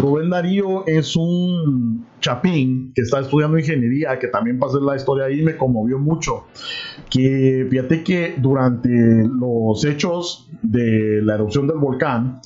Rubén 0.00 0.30
Darío 0.30 0.84
es 0.86 1.14
un 1.14 2.06
chapín 2.20 2.92
que 2.94 3.02
está 3.02 3.20
estudiando 3.20 3.56
ingeniería, 3.56 4.18
que 4.18 4.26
también 4.26 4.58
pasé 4.58 4.78
la 4.80 4.96
historia 4.96 5.26
ahí 5.26 5.40
y 5.40 5.42
me 5.42 5.56
conmovió 5.56 6.00
mucho. 6.00 6.46
Que 7.10 7.66
fíjate 7.70 8.02
que 8.02 8.34
durante 8.36 8.88
los 8.90 9.84
hechos 9.84 10.48
de 10.62 11.20
la 11.22 11.34
erupción 11.34 11.68
del 11.68 11.78
volcán, 11.78 12.40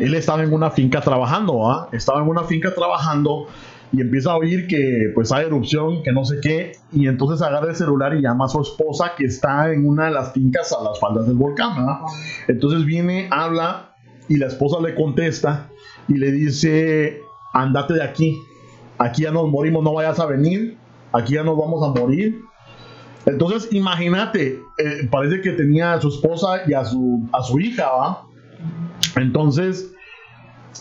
él 0.00 0.14
estaba 0.14 0.42
en 0.42 0.52
una 0.52 0.70
finca 0.70 1.00
trabajando, 1.00 1.70
¿ah? 1.70 1.88
Estaba 1.92 2.20
en 2.20 2.28
una 2.28 2.44
finca 2.44 2.74
trabajando 2.74 3.46
y 3.92 4.00
empieza 4.00 4.32
a 4.32 4.36
oír 4.36 4.66
que 4.68 5.10
pues 5.14 5.32
hay 5.32 5.46
erupción, 5.46 6.02
que 6.02 6.12
no 6.12 6.24
sé 6.24 6.38
qué, 6.40 6.72
y 6.92 7.08
entonces 7.08 7.42
agarra 7.42 7.70
el 7.70 7.76
celular 7.76 8.14
y 8.14 8.22
llama 8.22 8.44
a 8.44 8.48
su 8.48 8.60
esposa 8.60 9.12
que 9.16 9.24
está 9.24 9.72
en 9.72 9.88
una 9.88 10.06
de 10.06 10.12
las 10.12 10.32
fincas 10.32 10.72
a 10.72 10.82
las 10.82 11.00
faldas 11.00 11.26
del 11.26 11.36
volcán. 11.36 11.74
Entonces 12.46 12.84
viene, 12.84 13.28
habla 13.30 13.96
y 14.28 14.36
la 14.36 14.46
esposa 14.46 14.80
le 14.80 14.94
contesta 14.94 15.68
y 16.08 16.14
le 16.14 16.30
dice, 16.30 17.20
andate 17.52 17.94
de 17.94 18.04
aquí, 18.04 18.36
aquí 18.98 19.22
ya 19.22 19.32
nos 19.32 19.48
morimos, 19.48 19.82
no 19.82 19.94
vayas 19.94 20.20
a 20.20 20.26
venir, 20.26 20.76
aquí 21.12 21.34
ya 21.34 21.42
nos 21.42 21.58
vamos 21.58 21.82
a 21.82 22.00
morir. 22.00 22.40
Entonces 23.26 23.72
imagínate, 23.72 24.60
eh, 24.78 25.08
parece 25.10 25.40
que 25.40 25.50
tenía 25.50 25.94
a 25.94 26.00
su 26.00 26.08
esposa 26.08 26.62
y 26.66 26.74
a 26.74 26.84
su, 26.84 27.28
a 27.32 27.42
su 27.42 27.58
hija, 27.58 27.90
¿va? 27.90 28.22
Entonces 29.16 29.92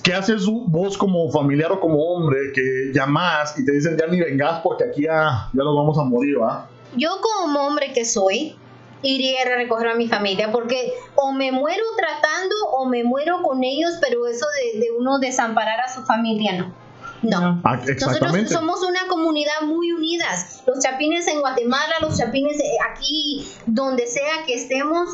¿Qué 0.04 0.14
haces 0.14 0.46
vos 0.46 0.98
como 0.98 1.32
familiar 1.32 1.72
o 1.72 1.80
como 1.80 2.00
hombre 2.00 2.52
que 2.54 2.92
llamas 2.94 3.58
y 3.58 3.66
te 3.66 3.72
dicen 3.72 3.98
ya 3.98 4.08
ni 4.08 4.20
vengas 4.20 4.62
porque 4.62 4.86
aquí 4.86 5.04
ya, 5.04 5.50
ya 5.54 5.64
nos 5.64 5.76
vamos 5.76 5.98
a 5.98 6.04
morir, 6.04 6.42
¿va? 6.42 6.70
Yo 6.96 7.10
como 7.22 7.68
hombre 7.68 7.92
que 7.94 8.06
soy, 8.06 8.56
iría 9.02 9.42
a 9.44 9.58
recoger 9.58 9.90
a 9.90 9.96
mi 9.96 10.08
familia 10.08 10.52
porque 10.52 10.94
o 11.16 11.32
me 11.32 11.52
muero 11.52 11.84
tratando 11.98 12.56
o 12.74 12.86
me 12.86 13.04
muero 13.04 13.42
con 13.44 13.64
ellos, 13.64 13.92
pero 14.02 14.28
eso 14.28 14.46
de, 14.80 14.88
uno 14.98 15.20
desamparar 15.20 15.80
a 15.82 15.94
su 15.94 16.04
familia 16.04 16.54
no. 16.54 16.74
No. 17.22 17.62
Ah, 17.66 17.76
Nosotros 17.76 18.50
somos 18.50 18.82
una 18.82 19.08
comunidad 19.10 19.64
muy 19.66 19.92
unidas. 19.92 20.64
Los 20.66 20.80
chapines 20.80 21.28
en 21.28 21.42
Guatemala, 21.42 21.96
los 22.00 22.18
chapines 22.18 22.58
aquí, 22.90 23.46
donde 23.66 24.08
sea 24.08 24.46
que 24.46 24.54
estemos, 24.54 25.10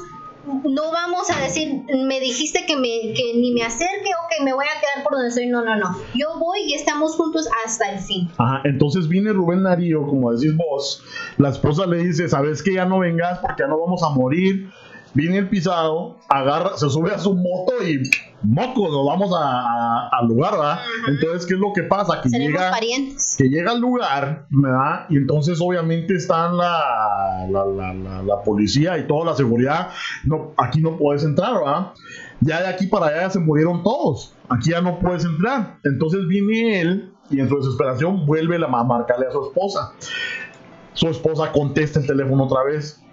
no 0.45 0.91
vamos 0.91 1.29
a 1.29 1.41
decir, 1.41 1.83
me 2.05 2.19
dijiste 2.19 2.65
que, 2.67 2.75
me, 2.75 3.13
que 3.13 3.33
ni 3.35 3.51
me 3.51 3.63
acerque 3.63 4.09
o 4.09 4.27
que 4.29 4.43
me 4.43 4.53
voy 4.53 4.65
a 4.65 4.79
quedar 4.79 5.03
por 5.03 5.13
donde 5.13 5.29
estoy. 5.29 5.47
No, 5.47 5.63
no, 5.63 5.75
no. 5.75 5.95
Yo 6.13 6.39
voy 6.39 6.61
y 6.67 6.73
estamos 6.73 7.15
juntos 7.15 7.47
hasta 7.65 7.91
el 7.91 7.99
fin. 7.99 8.29
Ajá, 8.37 8.61
entonces 8.63 9.07
viene 9.07 9.33
Rubén 9.33 9.63
Darío, 9.63 10.05
como 10.07 10.31
decís 10.31 10.55
vos, 10.55 11.03
la 11.37 11.49
esposa 11.49 11.85
le 11.85 11.97
dice, 11.97 12.29
sabes 12.29 12.61
que 12.61 12.73
ya 12.73 12.85
no 12.85 12.99
vengas 12.99 13.39
porque 13.39 13.63
ya 13.63 13.67
no 13.67 13.79
vamos 13.79 14.03
a 14.03 14.09
morir. 14.09 14.69
Viene 15.15 15.37
el 15.39 15.49
pisado, 15.49 16.17
agarra, 16.27 16.77
se 16.77 16.89
sube 16.89 17.11
a 17.11 17.17
su 17.17 17.33
moto 17.33 17.73
y 17.83 18.03
moco, 18.43 18.89
nos 18.89 19.05
vamos 19.07 19.31
al 20.11 20.27
lugar, 20.27 20.51
¿verdad? 20.51 20.79
Entonces, 21.07 21.45
¿qué 21.47 21.55
es 21.55 21.59
lo 21.59 21.73
que 21.73 21.83
pasa? 21.83 22.21
Que 22.21 22.29
llega, 22.29 22.71
que 23.37 23.49
llega 23.49 23.71
al 23.71 23.79
lugar, 23.79 24.45
¿verdad? 24.49 25.05
Y 25.09 25.17
entonces 25.17 25.59
obviamente 25.61 26.15
están 26.15 26.57
la, 26.57 27.47
la, 27.49 27.65
la, 27.65 28.21
la, 28.21 28.41
policía 28.43 28.97
y 28.97 29.07
toda 29.07 29.25
la 29.25 29.35
seguridad. 29.35 29.89
No, 30.25 30.51
aquí 30.57 30.81
no 30.81 30.97
puedes 30.97 31.23
entrar, 31.23 31.53
¿verdad? 31.53 31.93
Ya 32.41 32.61
de 32.61 32.67
aquí 32.67 32.87
para 32.87 33.07
allá 33.07 33.29
se 33.29 33.39
murieron 33.39 33.81
todos. 33.83 34.35
Aquí 34.49 34.71
ya 34.71 34.81
no 34.81 34.99
puedes 34.99 35.23
entrar. 35.23 35.77
Entonces 35.83 36.27
viene 36.27 36.81
él 36.81 37.13
y 37.31 37.39
en 37.39 37.49
su 37.49 37.57
desesperación 37.57 38.25
vuelve 38.25 38.57
a 38.63 38.67
marcarle 38.67 39.27
a 39.27 39.31
su 39.31 39.45
esposa. 39.45 39.93
Su 40.93 41.07
esposa 41.07 41.51
contesta 41.51 41.99
el 41.99 42.07
teléfono 42.07 42.43
otra 42.43 42.63
vez 42.63 43.04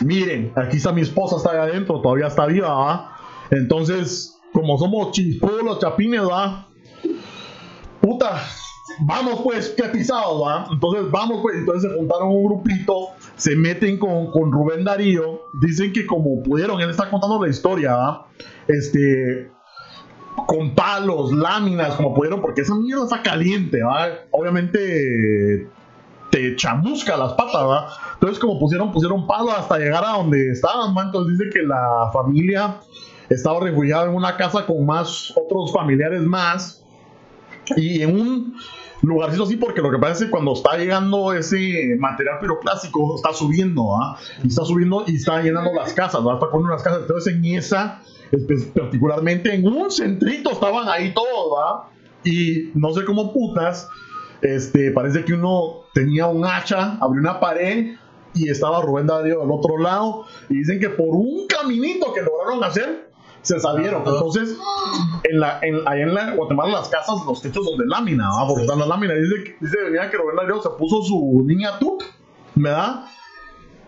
miren, 0.00 0.52
aquí 0.56 0.76
está 0.76 0.92
mi 0.92 1.02
esposa, 1.02 1.36
está 1.36 1.52
ahí 1.52 1.70
adentro, 1.70 2.00
todavía 2.00 2.26
está 2.26 2.46
viva, 2.46 2.72
¿va? 2.72 3.16
Entonces, 3.50 4.38
como 4.52 4.78
somos 4.78 5.12
chispudos 5.12 5.62
los 5.62 5.78
chapines, 5.78 6.22
¿va? 6.22 6.68
Puta, 8.00 8.42
vamos 9.00 9.40
pues, 9.42 9.70
qué 9.76 9.84
pisados, 9.84 10.42
¿va? 10.42 10.66
Entonces, 10.70 11.10
vamos 11.10 11.40
pues, 11.42 11.56
entonces 11.56 11.90
se 11.90 11.96
juntaron 11.96 12.28
un 12.28 12.44
grupito, 12.44 13.08
se 13.36 13.56
meten 13.56 13.98
con, 13.98 14.30
con 14.30 14.52
Rubén 14.52 14.84
Darío, 14.84 15.42
dicen 15.60 15.92
que 15.92 16.06
como 16.06 16.42
pudieron, 16.42 16.80
él 16.80 16.90
está 16.90 17.10
contando 17.10 17.42
la 17.42 17.50
historia, 17.50 17.94
¿va? 17.94 18.26
Este, 18.68 19.50
con 20.46 20.74
palos, 20.74 21.32
láminas, 21.32 21.94
como 21.94 22.14
pudieron, 22.14 22.40
porque 22.40 22.62
esa 22.62 22.74
mierda 22.74 23.04
está 23.04 23.22
caliente, 23.22 23.82
¿va? 23.82 24.08
Obviamente 24.30 25.68
te 26.30 26.56
chamusca 26.56 27.16
las 27.16 27.32
patas, 27.32 27.62
¿verdad? 27.62 27.88
Entonces, 28.14 28.38
como 28.38 28.58
pusieron, 28.58 28.92
pusieron 28.92 29.26
palo 29.26 29.50
hasta 29.50 29.78
llegar 29.78 30.04
a 30.04 30.12
donde 30.18 30.52
estaban, 30.52 30.96
¿va? 30.96 31.02
Entonces 31.02 31.38
dice 31.38 31.50
que 31.50 31.62
la 31.62 32.10
familia 32.12 32.76
estaba 33.28 33.60
refugiada 33.60 34.06
en 34.06 34.14
una 34.14 34.36
casa 34.36 34.66
con 34.66 34.84
más 34.84 35.32
otros 35.36 35.72
familiares 35.72 36.22
más 36.22 36.84
y 37.76 38.02
en 38.02 38.20
un 38.20 38.54
lugarcito 39.02 39.44
así 39.44 39.56
porque 39.56 39.80
lo 39.80 39.90
que 39.90 39.98
pasa 39.98 40.12
es 40.12 40.24
que 40.24 40.30
cuando 40.30 40.52
está 40.52 40.76
llegando 40.76 41.32
ese 41.32 41.96
material 41.98 42.38
piroclásico 42.40 43.16
está 43.16 43.32
subiendo 43.32 43.96
¿ah? 43.96 44.18
y 44.42 44.48
está 44.48 44.64
subiendo 44.64 45.04
y 45.06 45.16
está 45.16 45.40
llenando 45.40 45.72
las 45.72 45.94
casas 45.94 46.26
¿va? 46.26 46.34
está 46.34 46.50
poniendo 46.50 46.74
las 46.74 46.82
casas 46.82 47.02
entonces 47.02 47.34
en 47.34 47.44
esa 47.44 48.02
particularmente 48.74 49.54
en 49.54 49.66
un 49.66 49.90
centrito 49.90 50.50
estaban 50.50 50.88
ahí 50.88 51.14
todos 51.14 51.52
¿va? 51.56 51.88
y 52.24 52.70
no 52.74 52.92
sé 52.92 53.04
cómo 53.04 53.32
putas 53.32 53.88
este, 54.42 54.90
parece 54.92 55.24
que 55.24 55.34
uno 55.34 55.84
tenía 55.94 56.26
un 56.26 56.44
hacha, 56.44 56.96
abrió 57.00 57.20
una 57.20 57.40
pared 57.40 57.94
y 58.34 58.48
estaba 58.48 58.80
Rubén 58.80 59.06
Darío 59.06 59.40
del 59.40 59.50
otro 59.50 59.78
lado. 59.78 60.24
Y 60.48 60.58
dicen 60.58 60.80
que 60.80 60.90
por 60.90 61.08
un 61.08 61.46
caminito 61.46 62.12
que 62.12 62.22
lograron 62.22 62.62
hacer, 62.64 63.10
se 63.42 63.58
salieron. 63.58 64.02
Entonces, 64.06 64.56
en 65.24 65.40
la, 65.40 65.58
en, 65.62 65.76
allá 65.86 66.02
en 66.02 66.14
la, 66.14 66.34
Guatemala, 66.34 66.72
las 66.72 66.88
casas, 66.88 67.16
los 67.26 67.40
techos 67.40 67.64
son 67.66 67.78
de 67.78 67.86
lámina, 67.86 68.28
¿verdad? 68.28 68.46
porque 68.46 68.62
están 68.62 68.78
las 68.78 68.88
láminas. 68.88 69.16
Dice, 69.16 69.54
dice 69.60 69.76
que 70.10 70.16
Rubén 70.16 70.36
Darío 70.36 70.62
se 70.62 70.70
puso 70.70 71.02
su 71.02 71.42
niña 71.46 71.78
tuc, 71.78 72.02
¿verdad? 72.54 73.04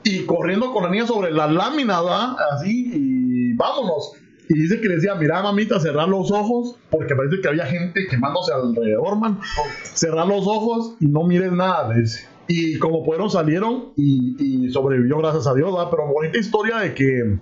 Y 0.05 0.25
corriendo 0.25 0.73
con 0.73 0.85
la 0.85 0.91
niña 0.91 1.07
sobre 1.07 1.31
la 1.31 1.47
lámina, 1.47 2.01
¿verdad? 2.01 2.37
Así, 2.53 2.91
y 2.95 3.53
vámonos. 3.55 4.13
Y 4.53 4.59
dice 4.61 4.83
que 4.83 4.89
le 4.89 4.97
decía, 4.97 5.15
mira 5.15 5.43
mamita, 5.43 5.81
cerrar 5.81 6.09
los 6.09 6.31
ojos, 6.31 6.77
porque 6.91 7.17
parece 7.17 7.41
que 7.41 7.49
había 7.49 7.65
gente 7.65 8.07
quemándose 8.07 8.53
alrededor, 8.53 9.19
man. 9.19 9.41
Cerrar 9.83 10.27
los 10.27 10.47
ojos 10.47 10.97
y 11.01 11.07
no 11.07 11.25
mires 11.25 11.53
nada, 11.53 11.89
le 11.89 12.03
dice. 12.03 12.29
Y 12.49 12.79
como 12.79 13.03
pudieron, 13.03 13.31
salieron 13.31 13.95
y, 13.97 14.69
sobrevivió, 14.71 15.17
gracias 15.19 15.47
a 15.47 15.55
Dios, 15.55 15.75
¿va? 15.75 15.91
Pero 15.91 16.07
bonita 16.07 16.39
historia 16.39 16.79
de 16.81 16.93
que 16.93 17.39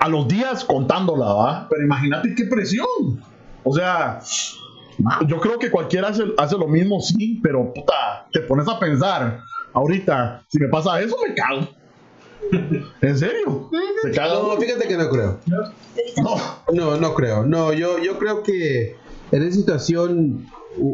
a 0.00 0.08
los 0.08 0.26
días 0.26 0.64
contándola, 0.64 1.26
¿va? 1.26 1.68
Pero 1.68 1.84
imagínate 1.84 2.34
qué 2.34 2.46
presión. 2.46 3.22
O 3.62 3.72
sea, 3.72 4.18
yo 5.28 5.38
creo 5.38 5.56
que 5.60 5.70
cualquiera 5.70 6.08
hace, 6.08 6.24
hace 6.36 6.58
lo 6.58 6.66
mismo, 6.66 7.00
sí, 7.00 7.38
pero 7.44 7.72
puta, 7.72 8.26
te 8.32 8.40
pones 8.40 8.66
a 8.66 8.76
pensar, 8.80 9.38
ahorita, 9.72 10.42
si 10.48 10.58
me 10.58 10.66
pasa 10.66 11.00
eso, 11.00 11.16
me 11.24 11.32
cago. 11.32 11.68
¿En 13.02 13.16
serio? 13.16 13.70
No, 14.04 14.56
fíjate 14.56 14.88
que 14.88 14.96
no 14.96 15.08
creo. 15.08 15.38
No, 16.72 16.96
no, 16.96 17.14
creo. 17.14 17.44
No, 17.44 17.72
yo, 17.72 17.98
yo 17.98 18.18
creo 18.18 18.42
que 18.42 18.96
en 19.32 19.42
esa 19.42 19.56
situación 19.56 20.46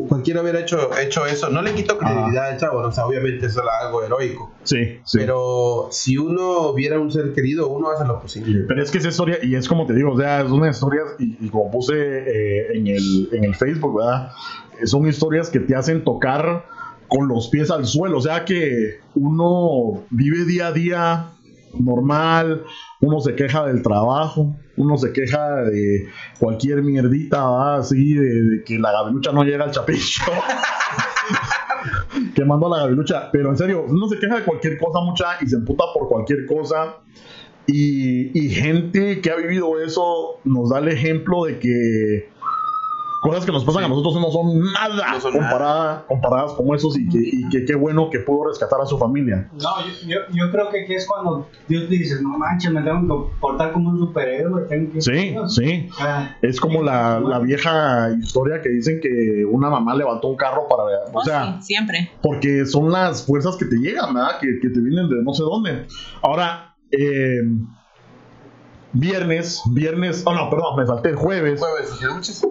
cualquiera 0.09 0.43
hubiera 0.43 0.61
hecho, 0.61 0.91
hecho 0.99 1.27
eso. 1.27 1.51
No 1.51 1.63
le 1.63 1.75
quito 1.75 1.99
credibilidad 1.99 2.53
al 2.53 2.59
chavo, 2.59 2.81
o 2.81 2.93
sea, 2.93 3.07
obviamente 3.07 3.47
eso 3.47 3.63
era 3.63 3.87
algo 3.87 4.03
heroico. 4.03 4.53
Sí, 4.63 4.99
Pero 5.13 5.89
si 5.91 6.17
uno 6.17 6.73
viera 6.73 6.99
un 6.99 7.11
ser 7.11 7.33
querido, 7.33 7.69
uno 7.69 7.91
hace 7.91 8.05
lo 8.05 8.21
posible. 8.21 8.65
Pero 8.67 8.83
es 8.83 8.91
que 8.91 8.99
esa 8.99 9.09
historia, 9.09 9.39
y 9.43 9.55
es 9.55 9.69
como 9.69 9.87
te 9.87 9.95
digo, 9.95 10.13
o 10.13 10.19
sea, 10.19 10.43
es 10.43 10.51
una 10.51 10.71
historia, 10.71 11.03
y, 11.19 11.49
como 11.49 11.71
puse 11.71 11.95
eh, 11.95 12.67
en, 12.75 12.87
el, 12.87 13.29
en 13.33 13.45
el 13.45 13.55
Facebook, 13.55 13.99
¿verdad? 13.99 14.31
Son 14.85 15.07
historias 15.07 15.51
que 15.51 15.61
te 15.61 15.75
hacen 15.75 16.05
tocar 16.05 16.65
con 17.09 17.29
los 17.29 17.49
pies 17.49 17.71
al 17.71 17.87
suelo, 17.87 18.19
o 18.19 18.21
sea 18.21 18.45
que 18.45 18.99
uno 19.15 20.05
vive 20.11 20.45
día 20.45 20.69
a 20.69 20.73
día 20.73 21.36
normal, 21.81 22.65
uno 23.01 23.21
se 23.21 23.35
queja 23.35 23.67
del 23.67 23.83
trabajo, 23.83 24.55
uno 24.77 24.97
se 24.97 25.13
queja 25.13 25.63
de 25.63 26.09
cualquier 26.39 26.83
mierdita, 26.83 27.77
así, 27.77 28.15
de, 28.15 28.63
que 28.65 28.79
la 28.79 28.93
gavilucha 28.93 29.33
no 29.33 29.45
llega 29.45 29.65
al 29.65 29.71
chapicho. 29.71 30.23
Quemando 32.35 32.67
a 32.67 32.77
la 32.77 32.83
gavilucha, 32.85 33.31
pero 33.31 33.51
en 33.51 33.57
serio, 33.57 33.85
uno 33.89 34.09
se 34.09 34.19
queja 34.19 34.37
de 34.37 34.45
cualquier 34.45 34.79
cosa 34.79 35.01
mucha 35.01 35.25
y 35.41 35.47
se 35.47 35.57
emputa 35.57 35.85
por 35.95 36.09
cualquier 36.09 36.47
cosa. 36.47 36.97
Y, 37.67 38.39
y 38.39 38.51
gente 38.51 39.21
que 39.21 39.31
ha 39.31 39.37
vivido 39.37 39.81
eso 39.81 40.41
nos 40.45 40.71
da 40.71 40.79
el 40.79 40.89
ejemplo 40.89 41.45
de 41.45 41.59
que 41.59 42.29
cosas 43.27 43.45
que 43.45 43.53
nos 43.53 43.65
pasan 43.65 43.85
a 43.85 43.89
nosotros 43.89 44.15
no 44.15 44.31
son 44.31 44.73
nada 44.73 46.05
comparadas 46.07 46.53
con 46.53 46.75
esos 46.75 46.97
y 46.99 47.49
que, 47.49 47.65
qué 47.65 47.75
bueno 47.75 48.09
que 48.11 48.21
pudo 48.21 48.49
rescatar 48.49 48.81
a 48.81 48.87
su 48.87 48.99
familia. 48.99 49.49
No, 49.53 49.71
yo, 50.07 50.19
yo, 50.33 50.51
creo 50.51 50.71
que 50.71 50.85
aquí 50.85 50.95
es 50.95 51.07
cuando 51.07 51.49
Dios 51.69 51.89
dice, 51.89 52.23
no 52.23 52.39
manches, 52.39 52.71
me 52.71 52.83
tengo 52.83 53.29
que 53.29 53.37
portar 53.41 53.73
como 53.73 53.91
un 53.91 53.99
superhéroe. 53.99 54.63
Tengo 54.69 54.93
que 54.93 55.01
sí, 55.01 55.35
sí. 55.49 55.89
es 56.43 56.61
como 56.61 56.83
la, 56.83 57.21
la, 57.21 57.39
vieja 57.41 58.11
historia 58.11 58.61
que 58.63 58.69
dicen 58.69 59.01
que 59.01 59.45
una 59.51 59.71
mamá 59.71 59.95
levantó 59.95 60.29
un 60.29 60.37
carro 60.37 60.69
para... 60.69 60.83
O 60.85 61.11
oh, 61.13 61.25
sea, 61.25 61.61
siempre. 61.61 62.11
Porque 62.23 62.67
son 62.67 62.91
las 62.91 63.27
fuerzas 63.27 63.57
que 63.57 63.65
te 63.65 63.77
llegan, 63.77 64.15
¿verdad? 64.15 64.39
Que, 64.41 64.59
que 64.61 64.69
te 64.69 64.81
vienen 64.81 65.09
de 65.09 65.23
no 65.23 65.35
sé 65.35 65.43
dónde. 65.43 65.87
Ahora, 66.23 66.77
eh, 66.91 67.41
viernes, 68.99 69.63
viernes, 69.71 70.23
oh 70.25 70.35
no, 70.35 70.51
perdón, 70.51 70.77
me 70.77 70.87
salté 70.87 71.11
el 71.11 71.17
jueves. 71.17 71.61
Jueves, 71.61 72.43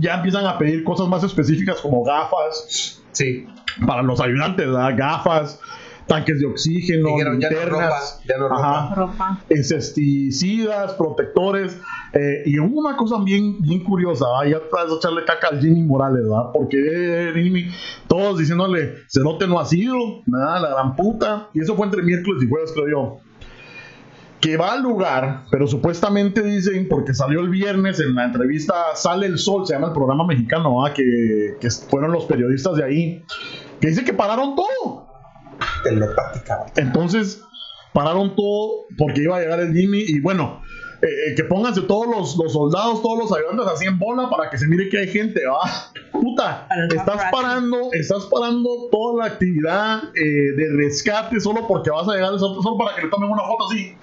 ya 0.00 0.14
empiezan 0.14 0.46
a 0.46 0.58
pedir 0.58 0.84
cosas 0.84 1.08
más 1.08 1.22
específicas 1.24 1.80
como 1.80 2.04
gafas. 2.04 3.00
Sí. 3.12 3.46
Para 3.86 4.02
los 4.02 4.20
ayudantes, 4.20 4.66
¿verdad? 4.66 4.94
Gafas, 4.96 5.60
tanques 6.06 6.38
de 6.38 6.46
oxígeno, 6.46 7.16
linternas, 7.16 8.20
ya 8.28 8.38
no 8.38 8.48
ropa, 8.48 9.40
insecticidas, 9.50 10.92
protectores. 10.92 11.80
Eh, 12.12 12.42
y 12.46 12.58
una 12.58 12.96
cosa 12.96 13.16
bien, 13.24 13.60
bien 13.60 13.82
curiosa, 13.82 14.26
¿verdad? 14.40 14.60
ya 14.60 14.70
traes 14.70 14.92
a 14.92 14.96
echarle 14.96 15.24
caca 15.24 15.48
al 15.48 15.60
Jimmy 15.60 15.82
Morales, 15.82 16.22
¿verdad? 16.22 16.50
Porque 16.52 17.32
Jimmy, 17.34 17.68
todos 18.06 18.38
diciéndole, 18.38 18.94
Cerote 19.08 19.48
no 19.48 19.58
ha 19.58 19.64
sido, 19.64 19.96
¿verdad? 20.26 20.62
La 20.62 20.70
gran 20.70 20.94
puta. 20.94 21.48
Y 21.52 21.60
eso 21.60 21.74
fue 21.74 21.86
entre 21.86 22.02
miércoles 22.02 22.42
y 22.44 22.48
jueves, 22.48 22.72
creo 22.72 22.88
yo 22.88 23.23
que 24.44 24.58
va 24.58 24.74
al 24.74 24.82
lugar, 24.82 25.44
pero 25.50 25.66
supuestamente 25.66 26.42
dicen, 26.42 26.86
porque 26.86 27.14
salió 27.14 27.40
el 27.40 27.48
viernes 27.48 27.98
en 27.98 28.14
la 28.14 28.26
entrevista 28.26 28.74
Sale 28.94 29.24
el 29.26 29.38
Sol, 29.38 29.66
se 29.66 29.72
llama 29.72 29.86
el 29.86 29.94
programa 29.94 30.26
mexicano, 30.26 30.84
que, 30.94 31.56
que, 31.58 31.70
fueron 31.70 32.12
los 32.12 32.26
periodistas 32.26 32.76
de 32.76 32.84
ahí, 32.84 33.24
que 33.80 33.88
dice 33.88 34.04
que 34.04 34.12
pararon 34.12 34.54
todo. 34.54 35.08
Entonces, 36.76 37.42
pararon 37.94 38.36
todo 38.36 38.84
porque 38.98 39.22
iba 39.22 39.38
a 39.38 39.40
llegar 39.40 39.60
el 39.60 39.72
Jimmy 39.72 40.04
y 40.06 40.20
bueno, 40.20 40.60
eh, 41.00 41.06
eh, 41.06 41.34
que 41.34 41.44
pónganse 41.44 41.80
todos 41.80 42.06
los, 42.06 42.36
los, 42.36 42.52
soldados, 42.52 43.00
todos 43.00 43.18
los 43.20 43.32
ayudantes 43.32 43.66
así 43.66 43.86
en 43.86 43.98
bola 43.98 44.28
para 44.28 44.50
que 44.50 44.58
se 44.58 44.66
mire 44.66 44.90
que 44.90 44.98
hay 44.98 45.08
gente, 45.08 45.40
¿va? 45.46 45.90
Puta, 46.12 46.68
estás 46.94 47.30
parando, 47.32 47.78
estás 47.92 48.26
parando 48.26 48.68
toda 48.92 49.24
la 49.24 49.32
actividad 49.32 50.02
eh, 50.14 50.52
de 50.54 50.68
rescate 50.76 51.40
solo 51.40 51.66
porque 51.66 51.88
vas 51.88 52.06
a 52.08 52.12
llegar, 52.12 52.38
solo 52.38 52.76
para 52.76 52.94
que 52.94 53.04
le 53.04 53.08
tomen 53.08 53.30
una 53.30 53.44
foto 53.44 53.68
así. 53.70 53.96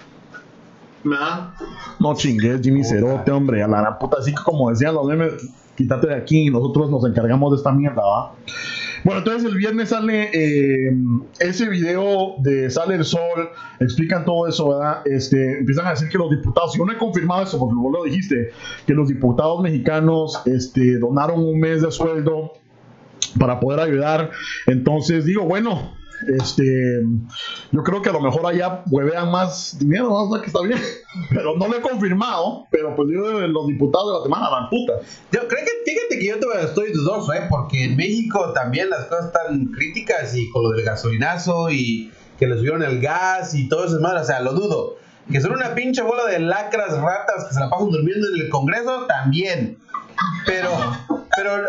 No 2.00 2.16
chingues, 2.16 2.62
Jimmy 2.62 2.84
Cerote, 2.84 3.32
hombre. 3.32 3.64
A 3.64 3.68
la 3.68 3.82
gran 3.82 4.00
puta, 4.00 4.18
así 4.20 4.34
como 4.34 4.70
decían 4.70 4.96
los 4.96 5.06
memes, 5.06 5.34
quítate 5.76 6.08
de 6.08 6.16
aquí 6.16 6.48
y 6.48 6.50
nosotros 6.50 6.90
nos 6.90 7.06
encargamos 7.06 7.52
de 7.52 7.58
esta 7.58 7.72
mierda, 7.72 8.02
¿va? 8.02 8.34
Bueno, 9.04 9.20
entonces 9.20 9.50
el 9.50 9.58
viernes 9.58 9.90
sale 9.90 10.30
eh, 10.32 10.96
ese 11.40 11.68
video 11.70 12.36
de 12.38 12.70
Sale 12.70 12.96
el 12.96 13.04
Sol, 13.04 13.50
explican 13.80 14.26
todo 14.26 14.48
eso, 14.48 14.70
¿verdad? 14.70 15.02
Este, 15.06 15.58
empiezan 15.60 15.88
a 15.88 15.92
decir 15.92 16.08
que 16.10 16.20
los 16.20 16.30
diputados, 16.30 16.76
yo 16.78 16.86
no 16.86 16.92
he 16.92 16.98
confirmado 16.98 17.42
eso 17.42 17.58
porque 17.58 17.74
vos 17.76 17.92
lo 17.92 18.04
dijiste, 18.04 18.52
que 18.86 18.94
los 18.94 19.08
diputados 19.08 19.62
mexicanos 19.64 20.44
este, 20.46 21.00
donaron 21.00 21.44
un 21.44 21.60
mes 21.60 21.82
de 21.82 21.92
sueldo 21.92 22.54
para 23.40 23.60
poder 23.60 23.80
ayudar. 23.80 24.30
Entonces 24.68 25.26
digo, 25.26 25.46
bueno, 25.46 25.94
Este, 26.28 27.02
yo 27.72 27.84
creo 27.84 28.02
que 28.02 28.10
a 28.10 28.14
lo 28.14 28.22
mejor 28.22 28.46
allá 28.46 28.84
huevean 28.90 29.32
más 29.32 29.78
dinero, 29.80 30.10
¿no? 30.10 30.24
o 30.24 30.32
sea 30.32 30.42
que 30.42 30.48
está 30.48 30.62
bien. 30.62 30.80
Pero 31.30 31.58
no 31.58 31.68
lo 31.68 31.78
he 31.78 31.82
confirmado. 31.82 32.66
Pero 32.72 32.96
pues 32.96 33.10
yo 33.12 33.48
los 33.48 33.68
diputados 33.68 34.08
de 34.08 34.12
Guatemala 34.18 34.50
van 34.50 34.70
puta. 34.70 34.94
Yo 35.32 35.48
creo 35.48 35.66
que, 35.66 35.92
fíjate 35.92 36.20
que 36.20 36.26
yo 36.26 36.36
estoy 36.62 36.92
dudoso, 36.92 37.34
¿eh? 37.34 37.48
Porque 37.50 37.84
en 37.84 37.96
México 37.96 38.54
también 38.54 38.90
las 38.90 39.06
cosas 39.06 39.26
están 39.26 39.66
críticas 39.68 40.36
y 40.36 40.50
con 40.52 40.64
lo 40.64 40.70
del 40.72 40.84
gasolinazo 40.84 41.70
y 41.72 42.12
que 42.38 42.48
le 42.48 42.58
subieron 42.58 42.84
el 42.84 43.00
gas 43.02 43.54
y 43.54 43.70
todo 43.70 43.86
eso 43.86 43.96
es 43.96 44.02
malo, 44.02 44.22
o 44.22 44.24
sea, 44.24 44.40
lo 44.42 44.54
dudo. 44.54 44.98
Que 45.32 45.40
son 45.40 45.54
una 45.54 45.76
pinche 45.76 46.02
bola 46.02 46.26
de 46.26 46.40
lacras, 46.40 46.98
ratas 46.98 47.46
que 47.48 47.54
se 47.54 47.60
la 47.60 47.70
pasan 47.70 47.90
durmiendo 47.90 48.28
en 48.28 48.42
el 48.42 48.50
Congreso, 48.50 49.06
también. 49.08 49.78
Pero, 50.46 50.70
pero 51.36 51.64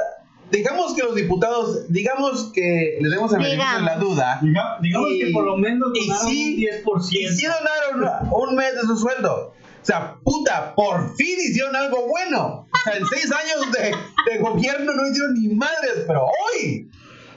digamos 0.53 0.95
que 0.95 1.03
los 1.03 1.15
diputados, 1.17 1.91
digamos 1.93 2.53
que 2.55 2.99
le 3.01 3.09
demos 3.09 3.33
el 3.33 3.39
beneficio 3.41 3.79
de 3.79 3.83
la 3.85 3.97
duda. 3.97 4.39
Diga- 4.43 4.79
digamos 4.81 5.09
Y- 5.11 5.19
que 5.21 5.31
por 5.33 5.45
lo 5.45 5.57
menos 5.57 5.89
y 5.95 6.07
donaron 6.09 6.29
sí- 6.31 6.55
un 6.55 6.61
10%. 6.61 7.19
Y 7.19 7.29
sí 7.29 7.47
donaron 7.47 8.31
un 8.31 8.55
mes 8.55 8.75
de 8.75 8.83
su 8.83 8.97
sueldo. 8.97 9.55
O 9.55 9.85
sea, 9.85 10.15
puta, 10.23 10.75
por 10.77 11.17
fin 11.17 11.37
hicieron 11.41 11.75
algo 11.75 12.07
bueno. 12.07 12.69
O 12.73 12.79
sea, 12.85 12.97
en 12.97 13.07
seis 13.07 13.29
años 13.33 13.73
de, 13.73 13.93
de 14.33 14.39
gobierno 14.39 14.93
no 14.95 15.09
hicieron 15.11 15.35
ni 15.35 15.49
madres, 15.55 16.05
pero 16.07 16.27
hoy, 16.27 16.89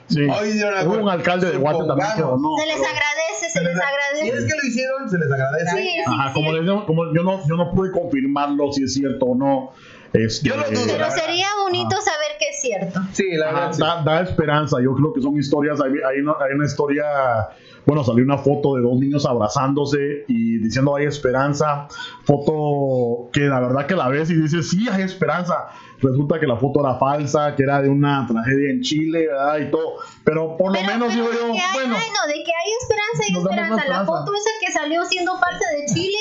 Sí. 0.07 0.21
hoy 0.21 0.49
hicieron 0.49 0.77
algo 0.77 0.93
Hubo 0.93 1.01
un 1.03 1.09
alcalde 1.09 1.49
de 1.51 1.57
Guate 1.57 1.87
también 1.87 2.07
que 2.15 2.21
donó. 2.21 2.49
Se 2.59 2.65
les 2.67 2.75
agradece, 2.75 3.49
se 3.51 3.61
les 3.63 3.73
Si 3.73 3.79
es 3.79 3.83
agradece. 3.83 4.47
que 4.47 4.55
lo 4.61 4.67
hicieron, 4.67 5.09
se 5.09 5.17
les 5.17 5.31
agradece. 5.31 5.71
Sí, 5.77 5.83
sí, 5.83 6.01
Ajá, 6.05 6.33
como, 6.33 6.51
les 6.53 6.69
como 6.85 7.05
yo 7.15 7.23
no, 7.23 7.47
yo 7.47 7.55
no 7.55 7.71
pude 7.71 7.91
confirmarlo 7.91 8.71
si 8.71 8.83
es 8.83 8.93
cierto 8.93 9.25
o 9.25 9.35
no. 9.35 9.71
Este, 10.15 10.49
Yo 10.49 10.55
lo 10.57 10.63
dudo, 10.69 10.81
Pero 10.87 11.11
sería 11.11 11.47
bonito 11.63 11.95
saber 12.01 12.37
que 12.39 12.49
es 12.49 12.61
cierto. 12.61 12.99
Sí, 13.13 13.25
la 13.35 13.49
Ajá, 13.49 13.59
verdad. 13.59 13.73
sí. 13.73 13.81
da, 13.81 14.03
da 14.03 14.21
esperanza. 14.21 14.77
Yo 14.81 14.93
creo 14.95 15.13
que 15.13 15.21
son 15.21 15.37
historias. 15.37 15.79
Hay, 15.81 15.91
hay 15.91 16.21
una, 16.21 16.33
hay 16.39 16.53
una 16.55 16.65
historia. 16.65 17.03
Bueno, 17.85 18.03
salió 18.03 18.23
una 18.23 18.37
foto 18.39 18.75
de 18.75 18.81
dos 18.81 18.97
niños 18.99 19.25
abrazándose 19.27 20.25
y 20.27 20.57
diciendo 20.57 20.95
hay 20.95 21.05
esperanza. 21.05 21.87
Foto 22.23 23.29
que 23.31 23.41
la 23.41 23.59
verdad 23.59 23.85
que 23.85 23.95
la 23.95 24.07
ves 24.09 24.29
y 24.31 24.35
dices 24.35 24.69
sí 24.69 24.87
hay 24.89 25.03
esperanza. 25.03 25.67
Resulta 26.01 26.39
que 26.39 26.47
la 26.47 26.57
foto 26.57 26.81
era 26.81 26.95
falsa, 26.95 27.55
que 27.55 27.63
era 27.63 27.81
de 27.81 27.89
una 27.89 28.25
tragedia 28.27 28.69
en 28.71 28.81
Chile, 28.81 29.27
¿verdad? 29.27 29.57
Y 29.59 29.71
todo. 29.71 29.95
Pero 30.23 30.57
por 30.57 30.67
lo 30.73 30.79
Pero, 30.79 30.87
menos 30.87 31.13
pero 31.13 31.31
yo, 31.33 31.53
hay, 31.53 31.59
bueno. 31.73 31.95
ay, 31.97 32.07
no, 32.11 32.27
de 32.27 32.43
que 32.43 32.51
hay 32.51 32.71
esperanza, 32.81 33.23
hay 33.23 33.37
esperanza. 33.37 33.73
una 33.73 33.75
La 33.75 33.81
esperanza. 33.81 34.05
foto 34.05 34.31
esa 34.33 34.49
que 34.65 34.71
salió 34.73 35.05
siendo 35.05 35.31
falsa 35.37 35.65
de 35.77 35.93
Chile, 35.93 36.17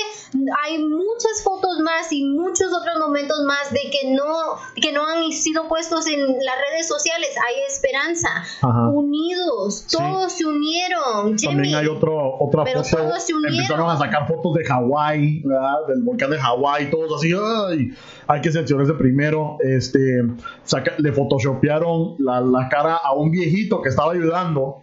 hay 0.65 0.79
muchas 0.79 1.43
fotos 1.43 1.79
más 1.81 2.13
y 2.13 2.25
muchos 2.25 2.73
otros 2.73 2.95
momentos 3.01 3.39
más 3.47 3.71
de 3.73 3.81
que 3.91 4.13
no, 4.15 4.57
que 4.81 4.93
no 4.93 5.07
han 5.07 5.31
sido 5.33 5.69
puestos 5.69 6.07
en 6.07 6.21
las 6.21 6.57
redes 6.71 6.87
sociales. 6.89 7.31
Hay 7.47 7.55
esperanza. 7.69 8.29
Ajá. 8.63 8.89
Unidos, 8.91 9.85
Sí. 9.87 9.97
todos 9.97 10.33
se 10.33 10.45
unieron. 10.45 11.37
Jimmy. 11.39 11.55
También 11.55 11.75
hay 11.77 11.87
otro, 11.87 12.37
otra 12.39 12.65
Pero 12.65 12.85
foto. 12.85 12.97
todos 13.05 13.23
se 13.25 13.35
unieron. 13.35 13.55
Empezaron 13.57 13.91
a 13.91 13.97
sacar 13.97 14.27
fotos 14.29 14.55
de 14.55 14.65
Hawái, 14.65 15.43
¿verdad? 15.45 15.87
Del 15.89 16.03
volcán 16.03 16.31
de 16.31 16.39
Hawái, 16.39 16.91
todos 16.91 17.13
así. 17.19 17.33
Ay, 17.35 17.91
hay 18.27 18.41
que 18.41 18.51
seleccionarse 18.53 18.93
primero. 18.95 19.57
Este, 19.65 20.23
saca- 20.65 20.95
le 20.99 21.13
photoshopearon 21.13 22.17
la, 22.19 22.41
la 22.41 22.69
cara 22.69 22.97
a 22.97 23.13
un 23.15 23.31
viejito 23.31 23.81
que 23.81 23.89
estaba 23.89 24.13
ayudando. 24.13 24.83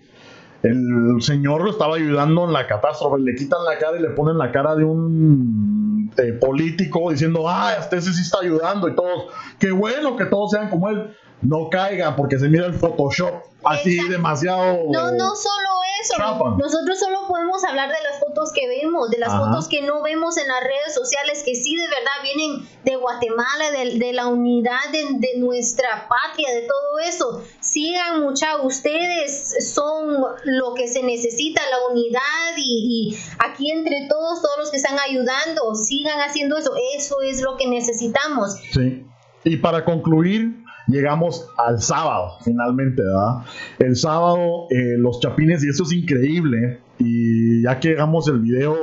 El 0.63 1.17
señor 1.21 1.63
lo 1.63 1.71
estaba 1.71 1.95
ayudando 1.95 2.45
en 2.45 2.53
la 2.53 2.67
catástrofe. 2.67 3.19
Le 3.21 3.35
quitan 3.35 3.63
la 3.65 3.77
cara 3.77 3.97
y 3.97 4.01
le 4.01 4.09
ponen 4.09 4.37
la 4.37 4.51
cara 4.51 4.75
de 4.75 4.83
un 4.83 6.11
eh, 6.17 6.33
político 6.33 7.09
diciendo, 7.11 7.47
ah, 7.49 7.73
este 7.79 7.99
sí 8.01 8.09
está 8.21 8.39
ayudando 8.41 8.87
y 8.87 8.95
todos. 8.95 9.25
Qué 9.59 9.71
bueno 9.71 10.15
que 10.15 10.25
todos 10.25 10.51
sean 10.51 10.69
como 10.69 10.89
él. 10.89 11.15
No 11.41 11.69
caigan 11.71 12.15
porque 12.15 12.37
se 12.37 12.47
mira 12.49 12.67
el 12.67 12.73
Photoshop 12.73 13.33
así 13.63 13.93
Exacto. 13.93 14.11
demasiado. 14.11 14.77
No, 14.91 15.11
no 15.11 15.35
solo 15.35 15.69
eso. 16.01 16.15
Nosotros 16.57 16.99
solo 16.99 17.27
podemos 17.27 17.63
hablar 17.63 17.89
de 17.89 18.01
las 18.03 18.19
fotos 18.19 18.51
que 18.53 18.67
vemos, 18.67 19.09
de 19.09 19.17
las 19.17 19.29
Ajá. 19.29 19.45
fotos 19.45 19.67
que 19.67 19.81
no 19.81 20.01
vemos 20.01 20.37
en 20.37 20.47
las 20.47 20.61
redes 20.61 20.93
sociales, 20.93 21.43
que 21.45 21.55
sí 21.55 21.75
de 21.75 21.87
verdad 21.87 22.11
vienen 22.23 22.69
de 22.83 22.95
Guatemala, 22.95 23.71
de, 23.71 23.97
de 23.99 24.13
la 24.13 24.27
unidad 24.27 24.79
de, 24.91 25.05
de 25.19 25.39
nuestra 25.39 26.07
patria, 26.09 26.53
de 26.53 26.61
todo 26.61 26.99
eso. 26.99 27.43
Sigan 27.59 28.21
mucha, 28.21 28.61
ustedes 28.61 29.73
son 29.73 30.17
lo 30.43 30.73
que 30.73 30.87
se 30.87 31.03
necesita, 31.03 31.61
la 31.69 31.93
unidad 31.93 32.57
y, 32.57 33.11
y 33.13 33.17
aquí 33.39 33.71
entre 33.71 34.07
todos, 34.09 34.41
todos 34.41 34.57
los 34.57 34.71
que 34.71 34.77
están 34.77 34.97
ayudando, 34.99 35.75
sigan 35.75 36.19
haciendo 36.19 36.57
eso. 36.57 36.73
Eso 36.95 37.21
es 37.21 37.41
lo 37.41 37.57
que 37.57 37.67
necesitamos. 37.67 38.55
Sí. 38.73 39.05
Y 39.43 39.57
para 39.57 39.83
concluir, 39.83 40.60
llegamos 40.87 41.47
al 41.57 41.81
sábado, 41.81 42.37
finalmente, 42.43 43.01
¿verdad? 43.01 43.45
El 43.79 43.95
sábado, 43.95 44.67
eh, 44.69 44.97
los 44.97 45.19
chapines, 45.19 45.63
y 45.63 45.69
eso 45.69 45.83
es 45.83 45.91
increíble, 45.93 46.79
y 46.97 47.63
ya 47.63 47.79
que 47.79 47.89
llegamos 47.89 48.27
el 48.27 48.39
video 48.39 48.75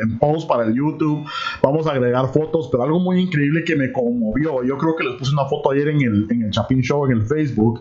en 0.00 0.18
post 0.18 0.48
para 0.48 0.64
el 0.64 0.74
YouTube, 0.74 1.26
vamos 1.62 1.86
a 1.86 1.92
agregar 1.92 2.32
fotos, 2.32 2.68
pero 2.70 2.84
algo 2.84 3.00
muy 3.00 3.20
increíble 3.20 3.64
que 3.64 3.76
me 3.76 3.92
conmovió, 3.92 4.62
yo 4.62 4.78
creo 4.78 4.96
que 4.96 5.04
les 5.04 5.14
puse 5.16 5.32
una 5.32 5.46
foto 5.46 5.70
ayer 5.72 5.88
en 5.88 6.00
el, 6.02 6.26
en 6.30 6.42
el 6.42 6.50
Chapín 6.50 6.82
Show, 6.82 7.06
en 7.06 7.12
el 7.12 7.22
Facebook, 7.22 7.80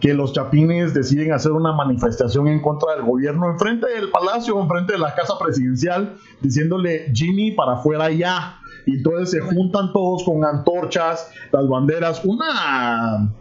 que 0.00 0.14
los 0.14 0.32
chapines 0.32 0.94
deciden 0.94 1.32
hacer 1.32 1.52
una 1.52 1.72
manifestación 1.72 2.48
en 2.48 2.60
contra 2.60 2.94
del 2.94 3.04
gobierno 3.04 3.50
enfrente 3.50 3.86
del 3.88 4.10
palacio, 4.10 4.60
enfrente 4.60 4.94
de 4.94 4.98
la 4.98 5.14
casa 5.14 5.34
presidencial, 5.38 6.16
diciéndole 6.40 7.10
Jimmy 7.14 7.52
para 7.52 7.74
afuera 7.74 8.10
ya. 8.10 8.58
Y 8.86 8.96
entonces 8.98 9.30
se 9.30 9.40
juntan 9.40 9.92
todos 9.92 10.24
con 10.24 10.44
antorchas, 10.44 11.30
las 11.52 11.68
banderas, 11.68 12.24
una, 12.24 13.32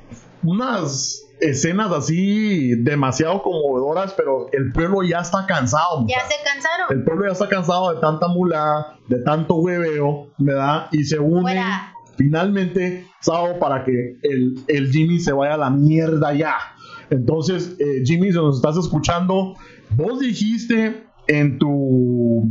unas 0.43 1.25
escenas 1.41 1.91
así 1.91 2.75
demasiado 2.75 3.41
conmovedoras, 3.43 4.13
pero 4.13 4.47
el 4.53 4.71
pueblo 4.71 5.03
ya 5.03 5.19
está 5.19 5.45
cansado. 5.45 6.05
Ya 6.07 6.21
se 6.21 6.35
cansaron. 6.43 6.87
El 6.97 7.03
pueblo 7.03 7.25
ya 7.25 7.33
está 7.33 7.49
cansado 7.49 7.93
de 7.93 7.99
tanta 7.99 8.27
mulada, 8.27 8.97
de 9.07 9.21
tanto 9.23 9.55
hueveo, 9.55 10.29
¿verdad? 10.37 10.87
Y 10.91 11.03
se 11.03 11.19
unen 11.19 11.41
Fuera. 11.41 11.93
finalmente, 12.17 13.07
sábado, 13.19 13.59
para 13.59 13.83
que 13.83 14.17
el, 14.23 14.63
el 14.67 14.91
Jimmy 14.91 15.19
se 15.19 15.33
vaya 15.33 15.55
a 15.55 15.57
la 15.57 15.69
mierda 15.69 16.33
ya. 16.33 16.55
Entonces, 17.09 17.75
eh, 17.79 18.03
Jimmy, 18.05 18.31
si 18.31 18.37
nos 18.37 18.55
estás 18.57 18.77
escuchando, 18.77 19.55
vos 19.91 20.19
dijiste 20.19 21.03
en 21.27 21.59
tu 21.59 22.49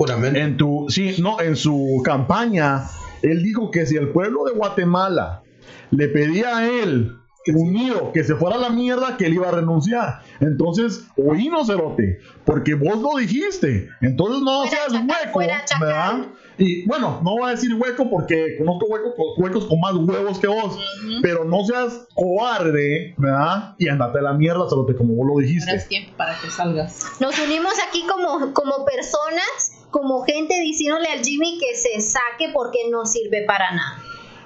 Juramento. 0.00 0.38
en 0.40 0.56
tu 0.56 0.86
sí 0.88 1.16
no 1.20 1.40
en 1.40 1.56
su 1.56 2.00
campaña 2.04 2.88
él 3.22 3.42
dijo 3.42 3.70
que 3.70 3.84
si 3.84 3.96
el 3.96 4.08
pueblo 4.08 4.44
de 4.44 4.52
Guatemala 4.52 5.42
le 5.90 6.08
pedía 6.08 6.56
a 6.56 6.66
él 6.66 7.16
unido 7.54 8.12
que 8.12 8.22
se 8.24 8.34
fuera 8.34 8.56
a 8.56 8.58
la 8.58 8.70
mierda 8.70 9.16
que 9.16 9.26
él 9.26 9.34
iba 9.34 9.48
a 9.48 9.52
renunciar 9.52 10.20
entonces 10.40 11.04
oínos 11.16 11.66
cerote 11.66 12.18
porque 12.44 12.74
vos 12.74 12.98
lo 13.00 13.18
dijiste 13.18 13.88
entonces 14.00 14.42
no 14.42 14.64
Fuera 14.66 14.70
seas 14.70 14.92
chacal, 14.92 15.30
hueco. 15.34 15.38
¿verdad? 15.80 16.26
y 16.58 16.86
bueno 16.86 17.20
no 17.24 17.30
voy 17.38 17.48
a 17.48 17.50
decir 17.54 17.74
hueco 17.74 18.08
porque 18.10 18.56
conozco 18.58 18.86
huecos, 18.86 19.14
huecos 19.38 19.64
con 19.66 19.80
más 19.80 19.94
huevos 19.94 20.38
que 20.38 20.46
vos 20.48 20.78
pero 21.22 21.44
no 21.44 21.64
seas 21.64 22.06
cobarde 22.14 23.14
¿verdad? 23.16 23.74
y 23.78 23.88
andate 23.88 24.18
a 24.18 24.22
la 24.22 24.32
mierda 24.34 24.68
cerote 24.68 24.94
como 24.94 25.14
vos 25.14 25.26
lo 25.26 25.32
Ahora 25.32 25.46
dijiste 25.46 25.74
es 25.74 25.88
tiempo 25.88 26.12
para 26.16 26.38
que 26.38 26.50
salgas. 26.50 27.12
Nos 27.20 27.38
unimos 27.38 27.72
aquí 27.88 28.04
como, 28.06 28.52
como 28.52 28.84
personas, 28.84 29.79
como 29.90 30.22
gente 30.22 30.58
diciéndole 30.60 31.08
al 31.08 31.24
Jimmy 31.24 31.58
que 31.58 31.76
se 31.76 32.00
saque 32.00 32.50
porque 32.52 32.90
no 32.90 33.06
sirve 33.06 33.44
para 33.46 33.70
nada. 33.72 34.02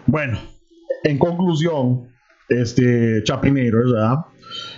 Bueno, 0.07 0.39
en 1.03 1.19
conclusión, 1.19 2.09
este 2.49 3.23
¿verdad? 3.23 4.17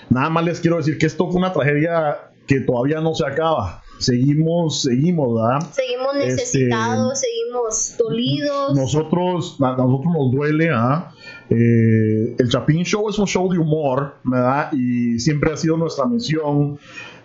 Nada 0.08 0.30
más 0.30 0.44
les 0.44 0.60
quiero 0.60 0.76
decir 0.76 0.98
que 0.98 1.06
esto 1.06 1.26
fue 1.26 1.36
una 1.36 1.52
tragedia 1.52 2.30
que 2.46 2.60
todavía 2.60 3.00
no 3.00 3.14
se 3.14 3.26
acaba. 3.26 3.82
Seguimos, 3.98 4.82
seguimos, 4.82 5.34
¿verdad? 5.34 5.70
Seguimos 5.72 6.16
Este, 6.16 6.26
necesitados, 6.26 7.20
seguimos 7.20 7.96
dolidos. 7.98 8.74
Nosotros, 8.74 9.56
a 9.60 9.72
nosotros 9.76 10.12
nos 10.12 10.32
duele, 10.32 10.68
¿ah? 10.70 11.12
Eh, 11.48 12.36
el 12.38 12.48
Chapin 12.48 12.84
Show 12.84 13.08
es 13.08 13.18
un 13.18 13.26
show 13.26 13.50
de 13.50 13.58
humor, 13.58 14.16
¿verdad? 14.24 14.70
Y 14.72 15.18
siempre 15.18 15.52
ha 15.52 15.56
sido 15.56 15.76
nuestra 15.76 16.04
misión 16.06 16.78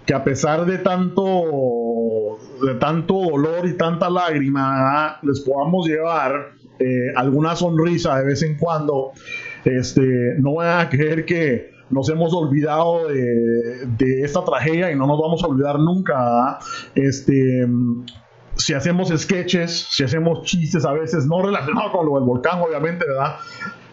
que 0.06 0.14
a 0.14 0.24
pesar 0.24 0.66
de 0.66 0.80
tanto, 0.80 2.38
de 2.66 2.76
tanto 2.76 3.14
dolor 3.14 3.68
y 3.68 3.78
tanta 3.78 4.10
lágrima, 4.10 5.20
les 5.22 5.42
podamos 5.42 5.88
llevar 5.88 6.54
eh, 6.80 7.14
alguna 7.16 7.56
sonrisa 7.56 8.18
de 8.18 8.26
vez 8.26 8.44
en 8.44 8.58
cuando. 8.58 9.12
Este, 9.64 10.36
no 10.40 10.56
van 10.56 10.80
a 10.80 10.90
creer 10.90 11.26
que 11.26 11.72
nos 11.92 12.10
hemos 12.10 12.34
olvidado 12.34 13.08
de, 13.10 13.86
de 13.98 14.24
esta 14.24 14.44
tragedia 14.44 14.92
y 14.92 14.96
no 14.96 15.06
nos 15.06 15.20
vamos 15.20 15.44
a 15.44 15.48
olvidar 15.48 15.78
nunca. 15.80 16.58
Este, 16.96 17.68
si 18.56 18.74
hacemos 18.74 19.10
sketches, 19.16 19.88
si 19.92 20.04
hacemos 20.04 20.44
chistes 20.44 20.86
a 20.86 20.94
veces, 20.94 21.26
no 21.28 21.42
relacionados 21.42 21.92
con 21.92 22.06
lo 22.06 22.16
del 22.16 22.24
volcán, 22.24 22.62
obviamente, 22.62 23.06
¿verdad? 23.08 23.36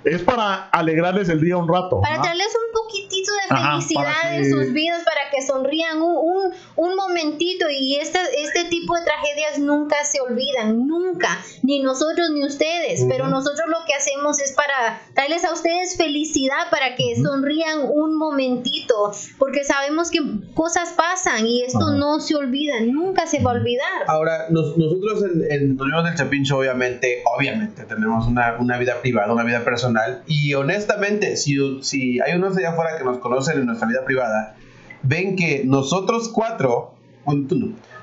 Es 0.04 0.22
para 0.22 0.68
alegrarles 0.68 1.28
el 1.28 1.40
día 1.40 1.56
un 1.56 1.68
rato. 1.68 2.00
Para 2.00 2.22
traerles 2.22 2.54
un 2.54 2.80
poquitito 2.80 3.32
de 3.32 3.56
felicidad 3.56 4.36
en 4.36 4.50
sus 4.50 4.72
vidas, 4.72 5.02
para 5.04 5.30
que 5.30 5.44
sonrían 5.44 6.00
un, 6.00 6.16
un, 6.16 6.52
un 6.76 6.96
momentito. 6.96 7.66
Y 7.70 7.96
este, 7.96 8.18
este 8.42 8.64
tipo 8.66 8.94
de 8.94 9.02
tragedias 9.04 9.58
nunca 9.58 9.96
se 10.04 10.20
olvidan, 10.20 10.86
nunca. 10.86 11.38
Ni 11.62 11.80
nosotros 11.82 12.30
ni 12.30 12.44
ustedes. 12.44 13.04
Pero 13.08 13.28
nosotros 13.28 13.68
lo 13.68 13.84
que 13.86 13.94
hacemos 13.94 14.40
es 14.40 14.52
para 14.52 15.00
traerles 15.14 15.44
a 15.44 15.52
ustedes 15.52 15.96
felicidad, 15.96 16.70
para 16.70 16.94
que 16.94 17.16
sonrían 17.16 17.80
un 17.82 18.16
momentito. 18.16 19.12
Porque 19.38 19.64
sabemos 19.64 20.10
que 20.10 20.20
cosas 20.54 20.94
pasan 20.96 21.46
y 21.46 21.62
esto 21.62 21.92
no 21.92 22.20
se 22.20 22.36
olvida, 22.36 22.74
nunca 22.80 23.26
se 23.26 23.40
va 23.40 23.50
a 23.52 23.54
olvidar. 23.54 24.04
Ahora, 24.06 24.46
nosotros 24.50 25.24
en, 25.24 25.42
en 25.50 25.76
del 25.76 26.14
Chapincho, 26.14 26.58
obviamente, 26.58 27.22
obviamente, 27.36 27.84
tenemos 27.84 28.26
una, 28.26 28.56
una 28.58 28.78
vida 28.78 29.00
privada, 29.00 29.32
una 29.32 29.44
vida 29.44 29.64
personal 29.64 29.87
y 30.26 30.54
honestamente, 30.54 31.36
si, 31.36 31.56
si 31.82 32.20
hay 32.20 32.34
unos 32.34 32.56
allá 32.56 32.70
afuera 32.70 32.98
que 32.98 33.04
nos 33.04 33.18
conocen 33.18 33.60
en 33.60 33.66
nuestra 33.66 33.88
vida 33.88 34.04
privada, 34.04 34.56
ven 35.02 35.36
que 35.36 35.62
nosotros 35.64 36.28
cuatro, 36.28 36.94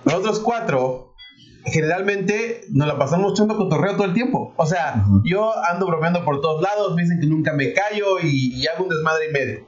nosotros 0.04 0.40
cuatro, 0.40 1.14
generalmente 1.66 2.62
nos 2.72 2.88
la 2.88 2.98
pasamos 2.98 3.34
echando 3.34 3.58
cotorreo 3.58 3.96
todo 3.96 4.06
el 4.06 4.14
tiempo. 4.14 4.54
O 4.58 4.66
sea, 4.66 5.04
yo 5.24 5.52
ando 5.72 5.88
bromeando 5.88 6.24
por 6.24 6.42
todos 6.42 6.62
lados, 6.62 6.96
me 6.96 7.04
dicen 7.04 7.20
que 7.20 7.28
nunca 7.28 7.54
me 7.54 7.74
callo 7.74 8.20
y, 8.22 8.66
hago 8.68 8.84
un 8.84 8.90
desmadre 8.90 9.30
y 9.30 9.34
medio. 9.34 9.66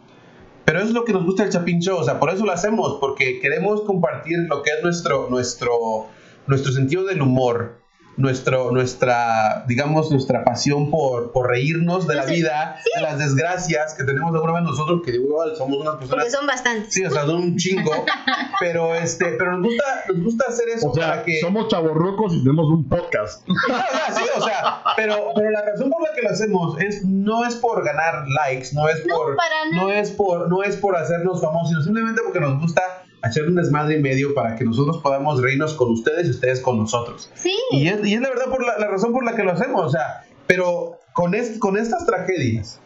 Pero 0.66 0.82
es 0.82 0.92
lo 0.92 1.06
que 1.06 1.14
nos 1.14 1.24
gusta 1.24 1.44
el 1.44 1.50
Chapin 1.50 1.80
Show, 1.80 1.98
o 1.98 2.04
sea, 2.04 2.20
por 2.20 2.30
eso 2.30 2.46
lo 2.46 2.52
hacemos, 2.52 2.98
porque 3.00 3.40
queremos 3.40 3.84
compartir 3.84 4.38
lo 4.50 4.64
que 4.64 4.72
es 4.72 4.84
nuestro, 4.84 5.30
nuestro, 5.30 6.08
nuestro 6.46 6.74
sentido 6.74 7.06
del 7.06 7.22
humor 7.22 7.80
nuestro, 8.18 8.72
nuestra, 8.72 9.64
digamos, 9.68 10.10
nuestra 10.12 10.44
pasión 10.44 10.90
por, 10.90 11.32
por 11.32 11.48
reírnos 11.48 12.08
de 12.08 12.16
la 12.16 12.26
vida, 12.26 12.78
de 12.96 13.02
las 13.02 13.20
desgracias 13.20 13.94
que 13.94 14.04
tenemos 14.04 14.34
alguna 14.34 14.54
vez 14.54 14.64
nosotros, 14.64 15.02
que 15.06 15.12
igual 15.12 15.56
somos 15.56 15.80
unas 15.80 15.96
personas. 15.98 16.26
Porque 16.26 16.32
son 16.32 16.48
bastantes. 16.48 16.94
Sí, 16.94 17.06
o 17.06 17.12
sea, 17.12 17.26
son 17.26 17.36
un 17.36 17.58
chingo. 17.58 17.92
pero 18.60 18.96
este, 18.96 19.26
pero 19.38 19.58
nos 19.58 19.68
gusta, 19.68 20.04
nos 20.08 20.24
gusta 20.24 20.46
hacer 20.50 20.70
eso 20.70 20.90
o 20.90 20.94
sea, 20.96 21.08
para 21.08 21.24
que. 21.24 21.40
Somos 21.40 21.68
chavorrucos 21.68 22.34
y 22.34 22.44
tenemos 22.44 22.68
un 22.68 22.90
podcast. 22.90 23.46
sí, 23.48 24.24
o 24.36 24.42
sea, 24.42 24.82
pero, 24.96 25.32
pero 25.36 25.52
la 25.52 25.62
razón 25.62 25.92
por 25.92 26.02
la 26.02 26.16
que 26.16 26.24
lo 26.24 26.30
hacemos 26.30 26.82
es, 26.82 27.06
no 27.06 27.46
es 27.46 27.56
por 27.56 27.86
ganar 27.86 28.26
likes, 28.28 28.70
no 28.74 28.90
es 28.90 29.00
por. 29.02 29.38
No, 29.74 29.92
es 29.92 30.12
por, 30.12 30.50
no 30.50 30.64
es 30.64 30.76
por 30.76 30.96
hacernos 30.96 31.40
famosos, 31.40 31.70
sino 31.70 31.84
simplemente 31.84 32.22
porque 32.24 32.40
nos 32.40 32.60
gusta 32.60 32.82
hacer 33.22 33.48
un 33.48 33.56
desmadre 33.56 33.98
y 33.98 34.02
medio 34.02 34.34
para 34.34 34.56
que 34.56 34.64
nosotros 34.64 34.98
podamos 34.98 35.42
reírnos 35.42 35.74
con 35.74 35.92
ustedes 35.92 36.28
y 36.28 36.30
ustedes 36.32 36.62
con 36.62 36.78
nosotros. 36.78 37.30
Sí. 37.36 37.56
Y 37.72 37.88
es, 37.88 38.06
y 38.06 38.14
es 38.14 38.22
la 38.22 38.30
verdad 38.30 38.46
por 38.50 38.66
la, 38.66 38.88
razón 38.88 39.12
por 39.12 39.26
la 39.26 39.36
que 39.36 39.44
lo 39.44 39.52
hacemos, 39.52 39.84
o 39.84 39.90
sea, 39.90 40.24
pero 40.46 41.00
con, 41.14 41.34
con 41.60 41.78
estas 41.78 42.06
tragedias, 42.06 42.80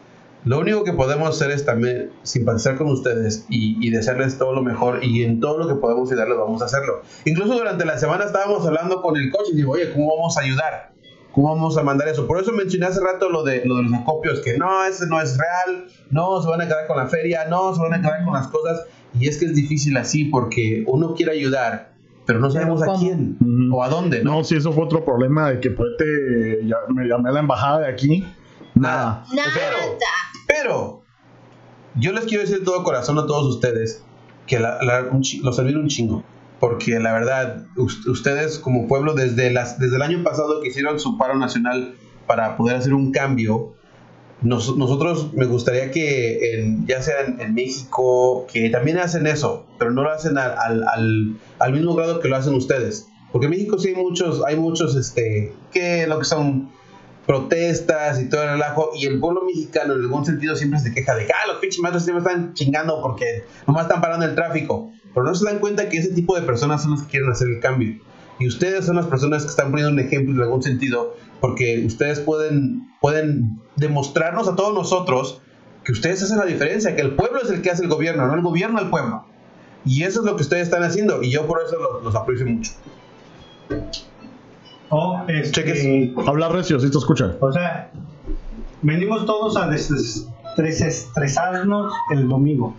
lo 0.44 0.58
único 0.58 0.82
que 0.82 0.92
podemos 0.92 1.28
hacer 1.28 1.52
es 1.52 1.64
también 1.64 2.10
simpatizar 2.24 2.76
con 2.76 2.88
ustedes 2.88 3.46
y, 3.48 3.76
y, 3.86 3.90
desearles 3.90 4.38
todo 4.38 4.52
lo 4.52 4.62
mejor 4.62 5.04
y 5.04 5.22
en 5.22 5.38
todo 5.38 5.58
lo 5.58 5.68
que 5.68 5.74
podemos 5.76 6.10
ayudarles 6.10 6.38
vamos 6.38 6.62
a 6.62 6.64
hacerlo. 6.64 7.02
Incluso 7.24 7.54
durante 7.54 7.84
la 7.84 7.96
semana 7.96 8.24
estábamos 8.24 8.66
hablando 8.66 9.02
con 9.02 9.16
el 9.16 9.30
coach 9.30 9.50
y 9.52 9.56
digo, 9.56 9.72
oye, 9.72 9.92
¿cómo 9.92 10.16
vamos 10.16 10.36
a 10.36 10.40
ayudar? 10.40 10.92
¿Cómo 11.32 11.54
vamos 11.54 11.78
a 11.78 11.82
mandar 11.82 12.08
eso? 12.08 12.26
Por 12.26 12.40
eso 12.40 12.52
mencioné 12.52 12.86
hace 12.86 13.00
rato 13.00 13.30
lo 13.30 13.42
de, 13.42 13.64
lo 13.64 13.76
de 13.76 13.84
los 13.84 13.94
acopios, 13.94 14.40
que 14.40 14.58
no, 14.58 14.84
ese 14.84 15.06
no 15.06 15.20
es 15.20 15.38
real, 15.38 15.86
no, 16.10 16.42
se 16.42 16.48
van 16.48 16.60
a 16.60 16.66
quedar 16.66 16.86
con 16.86 16.98
la 16.98 17.06
feria, 17.06 17.46
no, 17.48 17.74
se 17.74 17.80
van 17.80 17.94
a 17.94 18.00
quedar 18.00 18.24
con 18.24 18.34
las 18.34 18.48
cosas. 18.48 18.82
Y 19.18 19.28
es 19.28 19.38
que 19.38 19.46
es 19.46 19.54
difícil 19.54 19.96
así 19.96 20.24
porque 20.26 20.84
uno 20.86 21.14
quiere 21.14 21.32
ayudar, 21.32 21.94
pero 22.26 22.38
no 22.38 22.50
sabemos 22.50 22.82
a 22.82 22.94
quién 22.98 23.36
o 23.72 23.82
a 23.82 23.88
dónde. 23.88 24.22
¿no? 24.22 24.44
si 24.44 24.56
eso 24.56 24.72
fue 24.72 24.84
otro 24.84 25.04
problema 25.04 25.50
de 25.50 25.60
que 25.60 25.70
pues, 25.70 25.90
ya, 26.64 26.76
me 26.88 27.06
llamé 27.06 27.30
a 27.30 27.32
la 27.32 27.40
embajada 27.40 27.80
de 27.80 27.88
aquí. 27.88 28.24
Nada. 28.74 29.24
Nada. 29.34 29.50
Pero, 29.54 29.98
pero, 30.46 31.02
yo 31.96 32.12
les 32.12 32.24
quiero 32.24 32.42
decir 32.42 32.60
de 32.60 32.64
todo 32.64 32.82
corazón 32.84 33.18
a 33.18 33.26
todos 33.26 33.54
ustedes 33.54 34.04
que 34.46 34.58
la, 34.58 34.82
la, 34.82 35.02
los 35.02 35.58
un 35.58 35.88
chingo. 35.88 36.24
Porque 36.58 37.00
la 37.00 37.12
verdad, 37.12 37.66
ustedes 37.76 38.58
como 38.58 38.86
pueblo, 38.86 39.14
desde, 39.14 39.50
las, 39.50 39.80
desde 39.80 39.96
el 39.96 40.02
año 40.02 40.22
pasado 40.22 40.60
que 40.60 40.68
hicieron 40.68 41.00
su 41.00 41.18
paro 41.18 41.34
nacional 41.36 41.94
para 42.26 42.56
poder 42.56 42.76
hacer 42.76 42.94
un 42.94 43.10
cambio, 43.10 43.74
nosotros 44.42 45.32
me 45.34 45.46
gustaría 45.46 45.90
que 45.90 46.76
ya 46.86 47.00
sea 47.02 47.26
en, 47.26 47.54
México, 47.54 48.46
que 48.52 48.70
también 48.70 48.98
hacen 48.98 49.26
eso, 49.26 49.66
pero 49.78 49.90
no 49.92 50.02
lo 50.02 50.10
hacen 50.10 50.36
al, 50.38 50.56
al, 50.58 51.36
al, 51.58 51.72
mismo 51.72 51.94
grado 51.94 52.20
que 52.20 52.28
lo 52.28 52.36
hacen 52.36 52.54
ustedes. 52.54 53.06
Porque 53.30 53.46
en 53.46 53.50
México 53.50 53.78
sí 53.78 53.88
hay 53.88 53.94
muchos, 53.94 54.42
hay 54.44 54.56
muchos, 54.56 54.96
este, 54.96 55.54
que 55.70 56.06
lo 56.06 56.18
que 56.18 56.24
son 56.24 56.70
protestas 57.26 58.20
y 58.20 58.28
todo 58.28 58.42
el 58.42 58.50
relajo, 58.50 58.90
y 58.94 59.06
el 59.06 59.20
pueblo 59.20 59.42
mexicano 59.44 59.94
en 59.94 60.00
algún 60.00 60.26
sentido 60.26 60.56
siempre 60.56 60.80
se 60.80 60.92
queja 60.92 61.14
de 61.14 61.26
ah, 61.26 61.46
los 61.46 61.58
pinches 61.58 61.80
maestros 61.80 62.04
siempre 62.04 62.24
están 62.24 62.52
chingando 62.54 63.00
porque 63.00 63.44
nomás 63.66 63.84
están 63.84 64.00
parando 64.00 64.26
el 64.26 64.34
tráfico. 64.34 64.90
Pero 65.14 65.24
no 65.24 65.34
se 65.34 65.44
dan 65.44 65.58
cuenta 65.58 65.88
que 65.88 65.98
ese 65.98 66.12
tipo 66.12 66.34
de 66.34 66.42
personas 66.42 66.82
son 66.82 66.92
los 66.92 67.02
que 67.02 67.10
quieren 67.10 67.30
hacer 67.30 67.48
el 67.48 67.60
cambio. 67.60 68.00
Y 68.38 68.48
ustedes 68.48 68.86
son 68.86 68.96
las 68.96 69.06
personas 69.06 69.44
que 69.44 69.50
están 69.50 69.70
poniendo 69.70 69.92
un 69.92 70.00
ejemplo 70.00 70.34
en 70.34 70.40
algún 70.40 70.62
sentido, 70.62 71.14
porque 71.42 71.84
ustedes 71.84 72.20
pueden, 72.20 72.88
pueden 73.00 73.60
demostrarnos 73.74 74.46
a 74.46 74.54
todos 74.54 74.72
nosotros 74.72 75.40
que 75.84 75.90
ustedes 75.90 76.22
hacen 76.22 76.38
la 76.38 76.46
diferencia, 76.46 76.94
que 76.94 77.02
el 77.02 77.16
pueblo 77.16 77.40
es 77.42 77.50
el 77.50 77.62
que 77.62 77.70
hace 77.70 77.82
el 77.82 77.88
gobierno, 77.88 78.28
no 78.28 78.34
el 78.34 78.42
gobierno 78.42 78.78
al 78.78 78.90
pueblo. 78.90 79.24
Y 79.84 80.04
eso 80.04 80.20
es 80.20 80.26
lo 80.26 80.36
que 80.36 80.42
ustedes 80.42 80.62
están 80.62 80.84
haciendo, 80.84 81.20
y 81.20 81.32
yo 81.32 81.44
por 81.48 81.60
eso 81.60 81.76
los, 82.04 82.14
aprecio 82.14 82.46
mucho. 82.46 82.70
Oh, 84.90 85.24
este, 85.26 86.14
Hablar 86.24 86.52
recio, 86.52 86.78
si 86.78 86.88
te 86.88 86.96
escuchan. 86.96 87.34
O 87.40 87.52
sea, 87.52 87.90
venimos 88.82 89.26
todos 89.26 89.56
a 89.56 89.68
desestresarnos 89.68 91.92
el 92.12 92.28
domingo. 92.28 92.76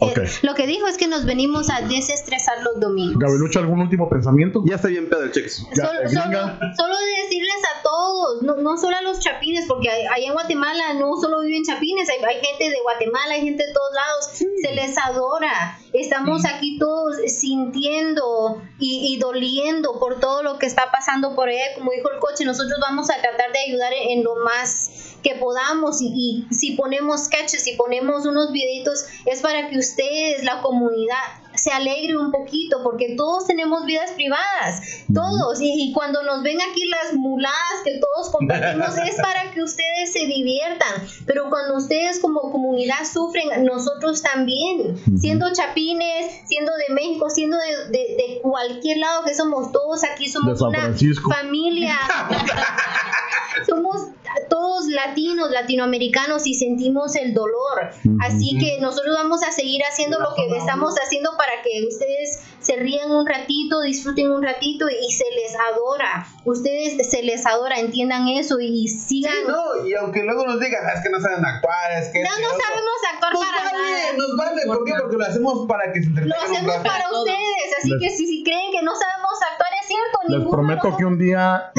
Eh, 0.00 0.28
lo 0.42 0.54
que 0.54 0.66
dijo 0.66 0.86
es 0.86 0.96
que 0.96 1.08
nos 1.08 1.24
venimos 1.24 1.70
a 1.70 1.80
desestresar 1.82 2.62
los 2.62 2.80
domingos. 2.80 3.18
Gabelucha, 3.18 3.60
¿algún 3.60 3.80
último 3.80 4.08
pensamiento? 4.08 4.62
Ya 4.64 4.76
está 4.76 4.88
bien 4.88 5.08
pedo 5.08 5.24
el 5.24 5.32
cheques. 5.32 5.66
Solo, 5.74 5.92
decirles 6.00 7.62
a 7.74 7.82
todos, 7.82 8.42
no, 8.42 8.56
no, 8.56 8.76
solo 8.76 8.96
a 8.96 9.02
los 9.02 9.20
chapines, 9.20 9.66
porque 9.66 9.88
allá 9.88 10.26
en 10.26 10.32
Guatemala 10.32 10.94
no 10.94 11.16
solo 11.20 11.40
viven 11.40 11.64
chapines, 11.64 12.08
hay, 12.08 12.22
hay 12.24 12.44
gente 12.44 12.70
de 12.70 12.80
Guatemala, 12.82 13.34
hay 13.34 13.42
gente 13.42 13.66
de 13.66 13.72
todos 13.72 13.92
lados, 13.92 14.60
se 14.62 14.74
les 14.74 14.96
adora. 14.98 15.78
Estamos 15.92 16.44
aquí 16.44 16.78
todos 16.78 17.16
sintiendo 17.26 18.62
y, 18.78 19.14
y, 19.14 19.18
doliendo 19.18 19.98
por 19.98 20.20
todo 20.20 20.42
lo 20.42 20.58
que 20.58 20.66
está 20.66 20.90
pasando 20.90 21.34
por 21.34 21.48
allá. 21.48 21.74
Como 21.74 21.90
dijo 21.92 22.10
el 22.10 22.18
coche, 22.18 22.44
nosotros 22.44 22.78
vamos 22.80 23.08
a 23.10 23.20
tratar 23.20 23.52
de 23.52 23.58
ayudar 23.60 23.92
en 23.92 24.22
lo 24.22 24.36
más 24.44 25.16
que 25.26 25.34
podamos 25.34 26.00
y, 26.00 26.46
si 26.50 26.72
ponemos 26.72 27.24
sketches, 27.24 27.64
si 27.64 27.72
ponemos 27.72 28.26
unos 28.26 28.52
videitos, 28.52 29.06
es 29.24 29.40
para 29.40 29.55
que 29.68 29.78
ustedes, 29.78 30.44
la 30.44 30.60
comunidad, 30.60 31.18
se 31.56 31.70
alegre 31.70 32.16
un 32.16 32.30
poquito, 32.30 32.82
porque 32.82 33.14
todos 33.16 33.46
tenemos 33.46 33.84
vidas 33.86 34.12
privadas, 34.12 34.80
todos, 35.12 35.58
y, 35.60 35.92
cuando 35.94 36.22
nos 36.22 36.42
ven 36.42 36.58
aquí 36.60 36.86
las 36.86 37.14
muladas 37.14 37.82
que 37.84 37.98
todos 37.98 38.30
compartimos, 38.30 38.96
es 39.08 39.16
para 39.16 39.50
que 39.52 39.62
ustedes 39.62 40.12
se 40.12 40.26
diviertan, 40.26 41.06
pero 41.24 41.48
cuando 41.48 41.76
ustedes 41.76 42.20
como 42.20 42.52
comunidad 42.52 43.04
sufren, 43.10 43.64
nosotros 43.64 44.22
también, 44.22 44.96
siendo 45.18 45.52
chapines, 45.52 46.42
siendo 46.46 46.72
de 46.76 46.94
México, 46.94 47.30
siendo 47.30 47.56
de, 47.56 47.90
de, 47.90 48.40
cualquier 48.42 48.98
lado 48.98 49.24
que 49.24 49.34
somos, 49.34 49.72
todos 49.72 50.04
aquí 50.04 50.28
somos 50.28 50.60
una 50.60 50.94
familia, 51.30 51.98
somos 53.66 54.08
todos 54.48 54.86
latinos, 54.88 55.50
latinoamericanos 55.50 56.46
y 56.46 56.54
sentimos 56.54 57.16
el 57.16 57.34
dolor. 57.34 57.90
Así 58.20 58.56
que 58.58 58.78
nosotros 58.80 59.14
vamos 59.16 59.42
a 59.42 59.52
seguir 59.52 59.82
haciendo 59.82 60.18
lo 60.18 60.34
que 60.34 60.56
estamos 60.56 60.94
haciendo 61.04 61.30
para 61.36 61.62
que 61.62 61.86
ustedes 61.86 62.40
se 62.66 62.74
rían 62.74 63.12
un 63.12 63.24
ratito, 63.24 63.80
disfruten 63.82 64.32
un 64.32 64.42
ratito 64.42 64.86
y 64.88 65.12
se 65.12 65.24
les 65.30 65.54
adora. 65.54 66.26
Ustedes 66.44 67.08
se 67.08 67.22
les 67.22 67.46
adora, 67.46 67.78
entiendan 67.78 68.26
eso 68.26 68.58
y 68.58 68.88
sigan. 68.88 69.32
no, 69.46 69.86
y 69.86 69.94
aunque 69.94 70.24
luego 70.24 70.44
nos 70.44 70.58
digan, 70.58 70.82
ah, 70.84 70.94
es 70.96 71.02
que 71.04 71.10
no 71.10 71.20
saben 71.20 71.44
actuar, 71.44 71.92
es 72.02 72.08
que. 72.08 72.24
No, 72.24 72.30
no 72.30 72.48
sabemos 72.48 72.98
actuar 73.14 73.32
para 73.34 73.72
nada. 73.72 74.12
Nos 74.16 74.36
vale, 74.36 74.62
¿por 74.66 74.84
qué? 74.84 74.94
Porque 75.00 75.16
lo 75.16 75.24
hacemos 75.24 75.68
para 75.68 75.92
que 75.92 76.02
se 76.02 76.10
Lo 76.10 76.34
hacemos 76.34 76.76
para 76.78 77.04
ustedes, 77.12 77.78
así 77.78 77.92
que 78.00 78.10
si, 78.10 78.26
si 78.26 78.42
creen 78.42 78.72
que 78.72 78.82
no 78.82 78.96
sabemos 78.96 79.38
actuar, 79.48 79.70
es 79.80 79.86
cierto. 79.86 80.18
Les 80.26 80.50
prometo 80.50 80.96
que 80.96 81.04
un 81.04 81.18
día 81.18 81.70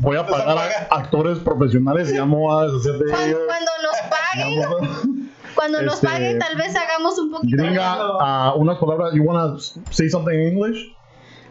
voy 0.00 0.16
a 0.16 0.26
pagar 0.26 0.58
a 0.58 0.96
actores 0.96 1.38
profesionales 1.38 2.10
y 2.10 2.16
ya 2.16 2.24
me 2.24 2.34
voy 2.34 2.60
a 2.60 2.66
deshacer 2.66 2.98
de 2.98 3.24
ellos. 3.24 3.40
Cuando 3.46 3.70
nos 3.82 3.96
paguen. 4.10 5.13
Cuando 5.54 5.82
nos 5.82 5.94
este, 5.94 6.06
paguen, 6.06 6.38
tal 6.38 6.56
vez 6.56 6.74
hagamos 6.74 7.18
un 7.18 7.30
poquito 7.30 7.56
Gringa, 7.56 7.96
uh, 7.96 8.58
unas 8.58 8.78
palabras. 8.78 9.14
You 9.14 9.22
want 9.22 9.60
to 9.60 9.80
say 9.92 10.08
something 10.08 10.34
in 10.34 10.52
English? 10.52 10.90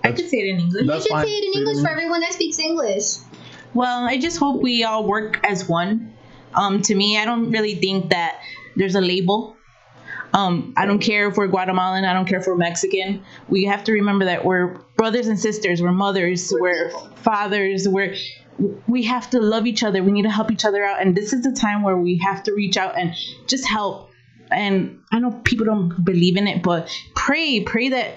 I 0.03 0.11
could 0.11 0.29
say 0.29 0.39
it 0.39 0.49
in 0.53 0.59
English. 0.59 0.85
you 0.85 1.01
should 1.01 1.11
fine. 1.11 1.25
say 1.25 1.31
it 1.31 1.55
in 1.55 1.61
English 1.61 1.81
for 1.81 1.89
everyone 1.89 2.19
that 2.21 2.33
speaks 2.33 2.59
English. 2.59 3.17
Well, 3.73 4.05
I 4.05 4.17
just 4.17 4.37
hope 4.37 4.61
we 4.61 4.83
all 4.83 5.05
work 5.05 5.39
as 5.45 5.67
one. 5.67 6.13
Um, 6.53 6.81
to 6.83 6.95
me, 6.95 7.17
I 7.17 7.25
don't 7.25 7.51
really 7.51 7.75
think 7.75 8.09
that 8.11 8.41
there's 8.75 8.95
a 8.95 9.01
label. 9.01 9.55
Um, 10.33 10.73
I 10.75 10.85
don't 10.85 10.99
care 10.99 11.29
if 11.29 11.37
we're 11.37 11.47
Guatemalan. 11.47 12.05
I 12.05 12.13
don't 12.13 12.27
care 12.27 12.39
if 12.39 12.47
we're 12.47 12.57
Mexican. 12.57 13.23
We 13.49 13.65
have 13.65 13.83
to 13.85 13.93
remember 13.93 14.25
that 14.25 14.43
we're 14.43 14.79
brothers 14.97 15.27
and 15.27 15.39
sisters. 15.39 15.81
We're 15.81 15.91
mothers. 15.91 16.51
We're 16.51 16.89
fathers. 17.17 17.87
We're 17.87 18.15
we 18.87 19.03
have 19.03 19.29
to 19.31 19.39
love 19.39 19.65
each 19.65 19.83
other. 19.83 20.03
We 20.03 20.11
need 20.11 20.23
to 20.23 20.31
help 20.31 20.51
each 20.51 20.65
other 20.65 20.83
out. 20.83 21.01
And 21.01 21.15
this 21.15 21.33
is 21.33 21.43
the 21.43 21.51
time 21.51 21.83
where 21.83 21.97
we 21.97 22.17
have 22.17 22.43
to 22.43 22.53
reach 22.53 22.77
out 22.77 22.97
and 22.97 23.15
just 23.47 23.65
help. 23.65 24.09
And 24.51 24.99
I 25.11 25.19
know 25.19 25.31
people 25.43 25.65
don't 25.65 26.03
believe 26.03 26.37
in 26.37 26.47
it, 26.47 26.61
but 26.61 26.89
pray, 27.15 27.61
pray 27.61 27.89
that 27.89 28.15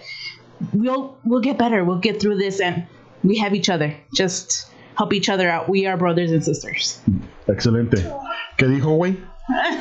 we'll 0.73 1.19
we'll 1.25 1.41
get 1.41 1.59
better. 1.59 1.85
We'll 1.85 1.99
get 1.99 2.21
through 2.21 2.37
this 2.37 2.61
and 2.61 2.87
we 3.23 3.39
have 3.39 3.55
each 3.55 3.69
other. 3.69 3.97
Just 4.15 4.71
help 4.97 5.13
each 5.13 5.29
other 5.29 5.49
out. 5.49 5.69
We 5.69 5.87
are 5.87 5.97
brothers 5.97 6.31
and 6.33 6.45
sisters. 6.45 7.01
Excelente. 7.49 8.03
¿Qué 8.59 8.67
dijo, 8.69 8.97
güey? 8.97 9.17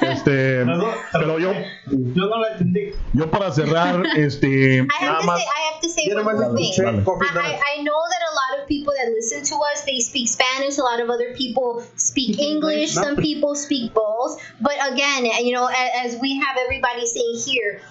Este, 0.01 0.63
pero 1.11 1.39
yo, 1.39 1.51
Yo 1.87 2.25
no 2.27 2.37
la 2.39 2.49
entendí. 2.51 2.91
yo 3.13 3.29
para 3.31 3.51
cerrar, 3.51 4.03
este, 4.17 4.79
I 4.79 4.81
nada 5.01 5.13
have 5.13 5.21
to 5.21 5.27
más. 5.27 5.37
say, 5.39 5.45
I 5.45 5.71
have 5.71 5.81
to 5.81 5.89
say 5.89 6.13
one 6.13 6.23
more 6.23 6.55
thing. 6.55 6.71
escuché 6.71 6.83
Dale. 6.83 7.03
Coffee 7.03 7.25
I, 7.33 7.39
I 7.39 7.79
I 7.79 7.83
know 7.83 8.01
that 8.09 8.21
a 8.31 8.33
lot 8.35 8.61
of 8.61 8.67
people 8.67 8.93
that 8.95 9.11
listen 9.11 9.43
to 9.43 9.55
us 9.73 9.83
they 9.85 9.99
speak 9.99 10.29
Spanish. 10.29 10.77
A 10.77 10.83
lot 10.83 10.99
of 10.99 11.09
other 11.09 11.33
people 11.33 11.83
speak 11.95 12.39
English. 12.39 12.91
Some 12.91 13.15
people 13.15 13.55
speak 13.55 13.93
both. 13.93 14.39
But 14.61 14.75
again, 14.91 15.25
you 15.43 15.53
know, 15.53 15.65
as, 15.67 16.13
as 16.13 16.21
we 16.21 16.37
have 16.39 16.57
everybody 16.57 17.05
saying 17.07 17.39
here, 17.45 17.81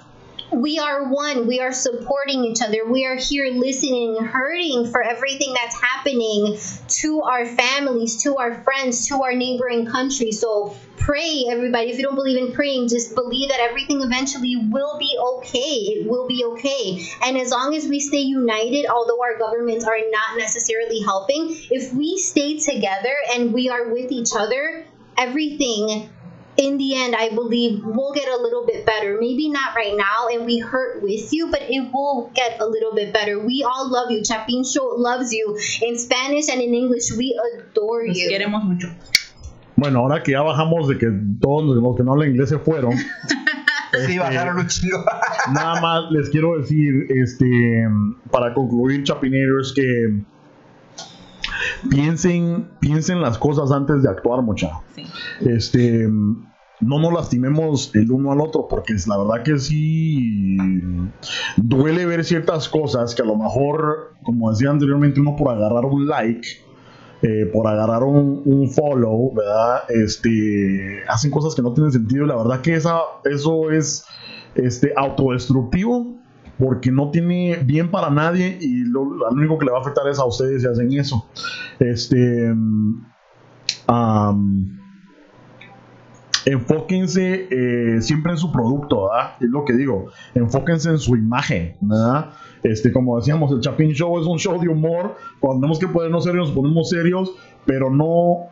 we 0.53 0.79
are 0.79 1.09
one. 1.11 1.49
We 1.49 1.59
are 1.61 1.73
supporting 1.73 2.45
each 2.45 2.63
other. 2.63 2.87
We 2.89 3.05
are 3.07 3.17
here 3.17 3.51
listening, 3.53 4.17
hurting 4.23 4.91
for 4.93 5.03
everything 5.03 5.55
that's 5.55 5.75
happening 5.81 6.57
to 7.03 7.23
our 7.23 7.47
families, 7.47 8.23
to 8.23 8.37
our 8.37 8.63
friends, 8.63 9.09
to 9.09 9.23
our 9.23 9.35
neighboring 9.35 9.87
countries. 9.87 10.41
So 10.41 10.77
pray, 10.97 11.47
everybody. 11.49 11.91
If 11.91 11.99
you 11.99 12.03
don't 12.05 12.15
believe 12.15 12.37
in 12.39 12.53
praying, 12.53 12.89
just 12.89 13.15
believe 13.15 13.51
that 13.51 13.61
everything 13.61 14.01
eventually 14.03 14.57
will 14.57 14.99
be 14.99 15.17
okay. 15.37 15.99
It 16.01 16.09
will 16.09 16.27
be 16.27 16.45
okay. 16.45 17.05
And 17.25 17.37
as 17.37 17.51
long 17.51 17.75
as 17.75 17.87
we 17.87 18.01
stay 18.01 18.21
united, 18.21 18.87
although 18.87 19.21
our 19.23 19.39
governments 19.39 19.85
are 19.85 19.99
not 20.11 20.39
necessarily 20.39 21.01
helping, 21.01 21.57
if 21.71 21.93
we 21.93 22.19
stay 22.19 22.59
together 22.59 23.15
and 23.35 23.53
we 23.53 23.69
are 23.69 23.89
with 23.93 24.11
each 24.11 24.31
other, 24.37 24.87
everything 25.17 26.11
in 26.57 26.79
the 26.79 26.95
end, 26.95 27.17
I 27.17 27.31
believe 27.31 27.83
we'll 27.85 28.13
get 28.13 28.29
a 28.29 28.37
little 28.37 28.65
bit 28.65 28.87
better. 28.87 29.19
Maybe 29.21 29.49
not 29.49 29.75
right 29.75 29.97
now, 29.97 30.29
and 30.29 30.47
we 30.47 30.59
hurt 30.59 31.03
with 31.03 31.33
you, 31.33 31.51
but 31.51 31.63
it 31.63 31.93
will 31.93 32.31
get 32.35 32.61
a 32.61 32.67
little 32.67 32.95
bit 32.95 33.13
better. 33.13 33.41
We 33.41 33.65
all 33.65 33.91
love 33.91 34.11
you. 34.13 34.25
Chapin 34.25 34.65
Show 34.65 34.95
loves 34.97 35.33
you. 35.33 35.59
In 35.83 35.99
Spanish 35.99 36.49
and 36.49 36.61
in 36.61 36.73
English, 36.73 37.11
we 37.17 37.39
adore 37.59 38.07
Nos 38.07 38.17
you. 38.17 38.31
queremos 38.31 38.63
mucho. 38.65 38.89
Bueno, 39.77 40.01
ahora 40.01 40.23
que 40.23 40.33
ya 40.33 40.43
bajamos 40.43 40.89
de 40.89 40.99
que 40.99 41.09
todos 41.41 41.77
los 41.77 41.97
que 41.97 42.03
no 42.03 42.13
hablan 42.13 42.31
inglés 42.31 42.49
se 42.49 42.59
fueron, 42.59 42.93
Sí, 44.07 44.19
bajaron 44.19 44.59
un 44.59 44.67
chingo. 44.67 45.05
nada 45.53 45.81
más 45.81 46.11
les 46.11 46.29
quiero 46.31 46.59
decir, 46.59 47.07
este, 47.11 47.87
para 48.31 48.55
concluir, 48.55 49.05
Chapinators, 49.05 49.73
que 49.73 50.21
piensen, 51.91 52.69
piensen 52.81 53.21
las 53.21 53.39
cosas 53.39 53.71
antes 53.71 54.03
de 54.03 54.09
actuar, 54.09 54.43
mucha. 54.43 54.71
Sí. 54.95 55.05
Este, 55.41 56.09
no 56.09 56.99
nos 56.99 57.13
lastimemos 57.13 57.95
el 57.95 58.11
uno 58.11 58.33
al 58.33 58.41
otro, 58.41 58.67
porque 58.69 58.95
es 58.95 59.07
la 59.07 59.17
verdad 59.17 59.43
que 59.43 59.59
sí 59.59 60.57
duele 61.57 62.07
ver 62.07 62.25
ciertas 62.25 62.69
cosas 62.69 63.15
que 63.15 63.23
a 63.23 63.27
lo 63.27 63.37
mejor, 63.37 64.15
como 64.23 64.51
decía 64.51 64.71
anteriormente, 64.71 65.21
uno 65.21 65.37
por 65.37 65.55
agarrar 65.55 65.85
un 65.85 66.07
like, 66.07 66.47
eh, 67.27 67.47
por 67.47 67.67
agarrar 67.67 68.03
un, 68.03 68.69
follow, 68.69 69.33
¿verdad? 69.33 69.85
Este, 69.89 71.03
hacen 71.09 71.31
cosas 71.31 71.55
que 71.55 71.63
no 71.63 71.73
tienen 71.73 71.91
sentido. 71.91 72.27
La 72.27 72.37
verdad 72.37 72.61
que 72.61 72.75
esa, 72.75 72.99
eso 73.25 73.71
es 73.71 74.05
este, 74.55 74.93
autodestructivo 74.95 76.19
porque 76.59 76.91
no 76.91 77.11
tiene 77.11 77.57
bien 77.65 77.91
para 77.91 78.11
nadie 78.11 78.59
y 78.61 78.85
lo, 78.85 79.07
lo 79.07 79.29
único 79.31 79.59
que 79.59 79.65
le 79.65 79.73
va 79.73 79.79
a 79.79 79.81
afectar 79.81 80.07
es 80.07 80.19
a 80.19 80.27
ustedes 80.27 80.61
si 80.61 80.69
hacen 80.69 80.93
eso. 80.93 81.27
Este, 81.79 82.55
enfóquense 86.45 87.49
eh, 87.51 88.03
siempre 88.03 88.33
en 88.33 88.39
su 88.39 88.53
producto, 88.53 89.09
¿verdad? 89.09 89.37
Es 89.41 89.49
lo 89.49 89.65
que 89.65 89.73
digo. 89.73 90.11
Enfóquense 90.35 90.91
en 90.91 90.99
su 90.99 91.17
imagen, 91.17 91.77
¿verdad? 91.81 92.33
Este, 92.65 92.91
como 92.91 93.19
decíamos, 93.19 93.53
el 93.53 93.61
Chapin 93.61 93.93
Show 93.93 94.19
es 94.19 94.27
un 94.27 94.39
show 94.39 94.59
de 94.59 94.69
humor. 94.69 95.17
Cuando 95.39 95.61
tenemos 95.61 95.79
que 95.79 95.87
ponernos 95.87 96.25
serios, 96.25 96.49
nos 96.49 96.57
ponemos 96.57 96.89
serios, 96.89 97.33
pero 97.67 97.91
no 97.91 98.47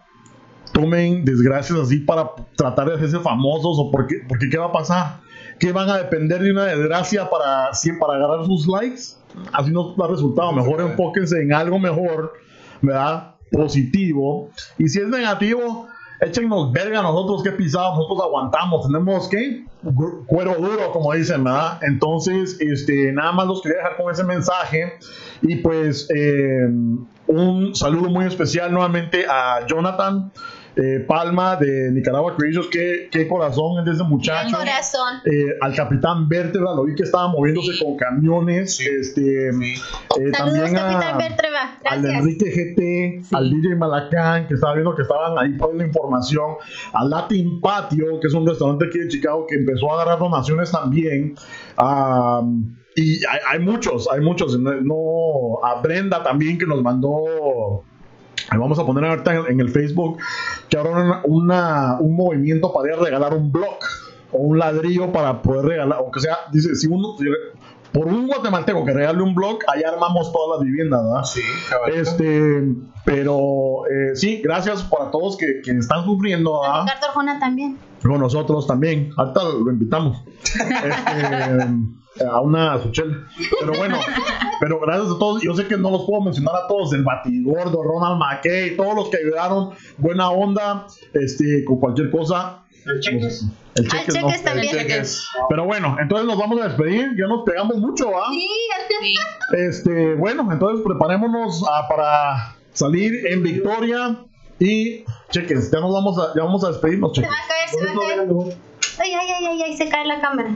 tomen 0.72 1.24
desgracias 1.24 1.78
así 1.78 1.98
para 1.98 2.30
tratar 2.56 2.88
de 2.88 2.94
hacerse 2.96 3.18
famosos 3.20 3.78
o 3.78 3.90
porque, 3.90 4.16
porque 4.28 4.48
¿qué 4.50 4.58
va 4.58 4.66
a 4.66 4.72
pasar? 4.72 5.20
¿Que 5.58 5.72
van 5.72 5.88
a 5.88 5.96
depender 5.96 6.42
de 6.42 6.52
una 6.52 6.66
desgracia 6.66 7.28
para, 7.30 7.70
para 7.98 8.14
agarrar 8.14 8.44
sus 8.44 8.66
likes? 8.66 9.16
Así 9.50 9.70
no 9.70 9.94
da 9.96 10.06
resultado. 10.06 10.52
Mejor 10.52 10.82
enfóquense 10.82 11.40
en 11.40 11.54
algo 11.54 11.78
mejor, 11.78 12.34
¿verdad? 12.82 13.36
Positivo. 13.50 14.50
Y 14.76 14.88
si 14.88 15.00
es 15.00 15.08
negativo, 15.08 15.86
échenos 16.22 16.72
verga 16.72 17.02
nosotros 17.02 17.42
que 17.42 17.52
pisamos, 17.52 17.98
nosotros 17.98 18.20
aguantamos, 18.22 18.86
tenemos 18.86 19.28
que 19.28 19.64
cuero 20.26 20.54
duro, 20.54 20.92
como 20.92 21.12
dicen, 21.12 21.44
¿verdad? 21.44 21.78
Entonces, 21.82 22.56
este, 22.60 23.12
nada 23.12 23.32
más 23.32 23.46
los 23.46 23.60
quería 23.60 23.78
dejar 23.78 23.96
con 23.96 24.12
ese 24.12 24.24
mensaje. 24.24 24.94
Y 25.42 25.56
pues, 25.56 26.08
eh, 26.14 26.68
un 27.26 27.74
saludo 27.74 28.08
muy 28.08 28.26
especial 28.26 28.72
nuevamente 28.72 29.26
a 29.28 29.66
Jonathan. 29.66 30.30
Eh, 30.76 31.04
Palma 31.06 31.56
de 31.56 31.90
Nicaragua 31.92 32.34
Creations, 32.36 32.68
qué, 32.68 33.08
qué 33.10 33.28
corazón 33.28 33.78
es 33.80 33.84
de 33.84 33.92
ese 33.92 34.02
muchacho. 34.04 34.56
Corazón. 34.56 35.18
Eh, 35.26 35.56
al 35.60 35.74
capitán 35.74 36.28
Vértebra, 36.28 36.74
lo 36.74 36.84
vi 36.84 36.94
que 36.94 37.02
estaba 37.02 37.28
moviéndose 37.28 37.72
con 37.84 37.96
camiones. 37.96 38.80
Este, 38.80 39.48
eh, 39.48 39.52
Saludos, 40.08 40.32
también 40.38 40.74
Capitán 40.74 41.14
a, 41.14 41.90
al. 41.90 42.04
Enrique 42.06 42.46
GT, 42.50 43.34
al 43.36 43.50
DJ 43.50 43.76
Malacán, 43.76 44.46
que 44.48 44.54
estaba 44.54 44.72
viendo 44.74 44.94
que 44.94 45.02
estaban 45.02 45.38
ahí 45.38 45.52
poniendo 45.58 45.84
información, 45.84 46.52
al 46.94 47.10
Latin 47.10 47.60
Patio, 47.60 48.18
que 48.20 48.28
es 48.28 48.34
un 48.34 48.46
restaurante 48.46 48.86
aquí 48.86 48.98
de 48.98 49.08
Chicago 49.08 49.46
que 49.46 49.56
empezó 49.56 49.90
a 49.92 49.94
agarrar 50.02 50.18
donaciones 50.18 50.70
también. 50.72 51.34
Am, 51.76 52.76
y 52.96 53.16
hay, 53.26 53.38
hay 53.50 53.58
muchos, 53.58 54.08
hay 54.10 54.20
muchos. 54.20 54.58
No- 54.58 55.58
a 55.62 55.80
Brenda 55.80 56.22
también 56.22 56.58
que 56.58 56.66
nos 56.66 56.82
mandó. 56.82 57.84
Vamos 58.50 58.78
a 58.78 58.86
poner 58.86 59.04
ahorita 59.04 59.44
en, 59.48 59.60
el 59.60 59.70
Facebook 59.70 60.18
que 60.68 60.76
ahora 60.76 61.22
una, 61.24 61.98
un 62.00 62.16
movimiento 62.16 62.72
para 62.72 62.94
ir 62.94 63.00
regalar 63.00 63.34
un 63.34 63.50
blog 63.52 63.78
o 64.32 64.38
un 64.38 64.58
ladrillo 64.58 65.12
para 65.12 65.42
poder 65.42 65.66
regalar, 65.66 65.98
aunque 65.98 66.20
sea, 66.20 66.38
dice, 66.52 66.74
si 66.74 66.86
uno, 66.86 67.14
por 67.92 68.06
un 68.06 68.26
guatemalteco 68.26 68.84
que 68.84 68.92
regale 68.92 69.22
un 69.22 69.34
blog, 69.34 69.58
allá 69.68 69.90
armamos 69.90 70.32
todas 70.32 70.58
las 70.58 70.66
viviendas, 70.66 71.02
¿verdad? 71.04 71.24
Sí, 71.24 71.40
caballito. 71.68 72.00
Este, 72.00 72.62
pero 73.04 73.86
eh, 73.86 74.14
sí, 74.16 74.40
gracias 74.42 74.82
para 74.84 75.10
todos 75.10 75.36
que, 75.36 75.60
que 75.64 75.72
están 75.72 76.04
sufriendo 76.04 76.60
¿verdad? 76.62 76.82
Ricardo 76.84 77.06
Arjona 77.08 77.38
también. 77.38 77.78
con 78.02 78.18
nosotros 78.20 78.66
también. 78.66 79.10
Ahorita 79.16 79.40
lo 79.44 79.70
invitamos 79.70 80.22
Este, 80.42 82.24
a 82.26 82.40
una 82.40 82.78
suchel. 82.82 83.24
Pero 83.60 83.72
bueno, 83.78 83.96
pero 84.60 84.80
gracias 84.80 85.06
a 85.06 85.18
todos. 85.18 85.42
Yo 85.42 85.54
sé 85.54 85.66
que 85.66 85.76
no 85.76 85.90
los 85.90 86.04
puedo 86.06 86.22
mencionar 86.22 86.54
a 86.56 86.66
todos: 86.68 86.92
el 86.92 87.02
Batigordo, 87.04 87.82
Ronald 87.82 88.18
McKay, 88.18 88.76
todos 88.76 88.94
los 88.94 89.08
que 89.08 89.18
ayudaron. 89.18 89.70
Buena 89.98 90.30
onda, 90.30 90.86
este, 91.14 91.64
con 91.64 91.78
cualquier 91.78 92.10
cosa. 92.10 92.64
El 92.86 93.00
cheques. 93.00 93.44
El 93.74 93.84
Al 93.84 93.90
cheques, 93.90 94.14
no. 94.14 94.28
cheques 94.28 94.44
también. 94.44 94.72
Cheques. 94.76 95.26
Pero 95.48 95.64
bueno, 95.64 95.96
entonces 96.00 96.26
nos 96.26 96.38
vamos 96.38 96.60
a 96.60 96.68
despedir. 96.68 97.10
Ya 97.18 97.26
nos 97.26 97.44
pegamos 97.44 97.76
mucho, 97.78 98.10
¿ah? 98.16 98.28
Sí, 98.30 98.48
Sí. 99.00 99.14
Este, 99.56 100.14
bueno, 100.14 100.48
entonces 100.52 100.84
preparémonos 100.86 101.64
ah, 101.68 101.86
para 101.88 102.56
salir 102.72 103.26
en 103.26 103.42
victoria 103.42 104.18
y 104.58 105.04
cheques, 105.30 105.70
ya 105.70 105.80
nos 105.80 105.92
vamos 105.92 106.18
a, 106.18 106.34
ya 106.36 106.44
vamos 106.44 106.62
a 106.64 106.68
despedirnos, 106.68 107.12
se 107.14 107.22
cheques. 107.22 107.30
va 107.30 107.36
a 107.36 107.48
caer, 107.48 107.68
se 107.68 107.84
va 107.84 107.90
a 107.90 108.46
caer. 108.46 108.56
Ay, 108.98 109.12
ay, 109.12 109.28
ay, 109.38 109.46
ay, 109.46 109.62
ay, 109.62 109.76
se 109.76 109.88
cae 109.88 110.04
la 110.06 110.20
cámara. 110.20 110.50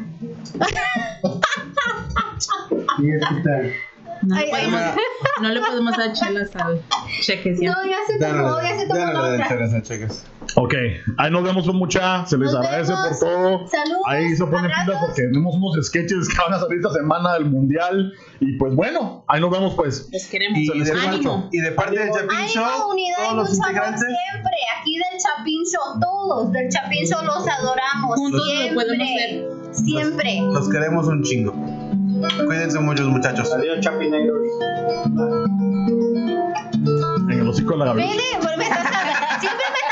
No, 4.23 4.35
Ay, 4.37 4.47
le 4.47 4.53
ay, 4.53 4.65
podemos, 4.71 4.81
no 5.43 5.49
le 5.51 5.61
podemos 5.61 5.97
dar 5.97 6.13
chelas 6.13 6.57
al 6.57 6.81
cheques 7.23 7.61
ya. 7.61 7.71
No, 7.73 7.77
ya 7.87 7.97
se 8.07 8.19
tomó, 8.19 8.61
ya 8.63 8.69
se 8.77 8.87
ya 8.87 8.89
tomó 8.89 9.07
no 9.07 9.13
la 9.37 9.45
otra. 9.45 9.83
cheques. 9.83 10.25
Ok, 10.55 10.75
ahí 11.19 11.31
nos 11.31 11.43
vemos 11.43 11.67
con 11.67 11.77
mucha, 11.77 12.25
se 12.27 12.39
les 12.39 12.53
Nos 12.53 12.65
agradece 12.65 12.93
vemos. 12.93 13.09
por 13.09 13.19
todo. 13.19 13.69
Saludos, 13.69 14.03
Ahí 14.07 14.35
se 14.37 14.45
ponen 14.47 14.71
pilas 14.85 15.01
porque 15.05 15.23
tenemos 15.23 15.55
unos 15.55 15.87
sketches 15.87 16.29
que 16.29 16.37
van 16.43 16.55
a 16.55 16.61
salir 16.61 16.77
esta 16.79 16.93
semana 16.93 17.35
del 17.35 17.47
mundial. 17.47 18.13
Y 18.41 18.57
pues 18.57 18.75
bueno, 18.75 19.25
ahí 19.29 19.41
nos 19.41 19.51
vemos 19.51 19.75
pues. 19.75 20.09
Les 20.13 20.27
queremos. 20.29 20.59
Y, 20.59 20.67
Se 20.67 20.75
les 20.75 20.87
de, 20.93 21.01
Ánimo. 21.09 21.49
y 21.53 21.59
de 21.61 21.73
parte 21.73 21.99
del 21.99 22.11
Chapin 22.11 22.31
Ánimo, 22.31 22.49
Show, 22.49 22.91
unidad 22.91 23.33
y 23.33 23.35
los 23.37 23.55
integrantes, 23.57 24.01
siempre. 24.01 24.53
Aquí 24.81 24.97
del 24.97 25.21
Chapin 25.21 25.63
Show, 25.65 26.01
todos 26.01 26.53
del 26.53 26.69
Chapin 26.71 27.07
Show 27.07 27.25
los 27.25 27.47
adoramos. 27.49 28.15
Juntos 28.17 28.41
lo 28.41 28.47
siempre. 28.57 28.75
podemos 28.85 29.09
hacer. 29.09 29.75
Siempre. 29.85 30.41
los 30.41 30.69
queremos 30.71 31.07
un 31.07 31.23
chingo. 31.23 31.86
Cuídense 32.47 32.79
muchos, 32.81 33.07
muchachos. 33.09 33.53
Adiós, 33.53 33.81
chapinegros. 33.81 34.43
En 37.29 37.41
el 37.41 37.49
hocico 37.49 37.73
de 37.73 37.79
la 37.79 37.85
Gabriela. 37.87 38.13
Vete, 38.13 38.47
volvete, 38.47 38.71
o 38.71 38.75
sea, 38.75 39.41
siempre 39.41 39.67
me 39.73 39.86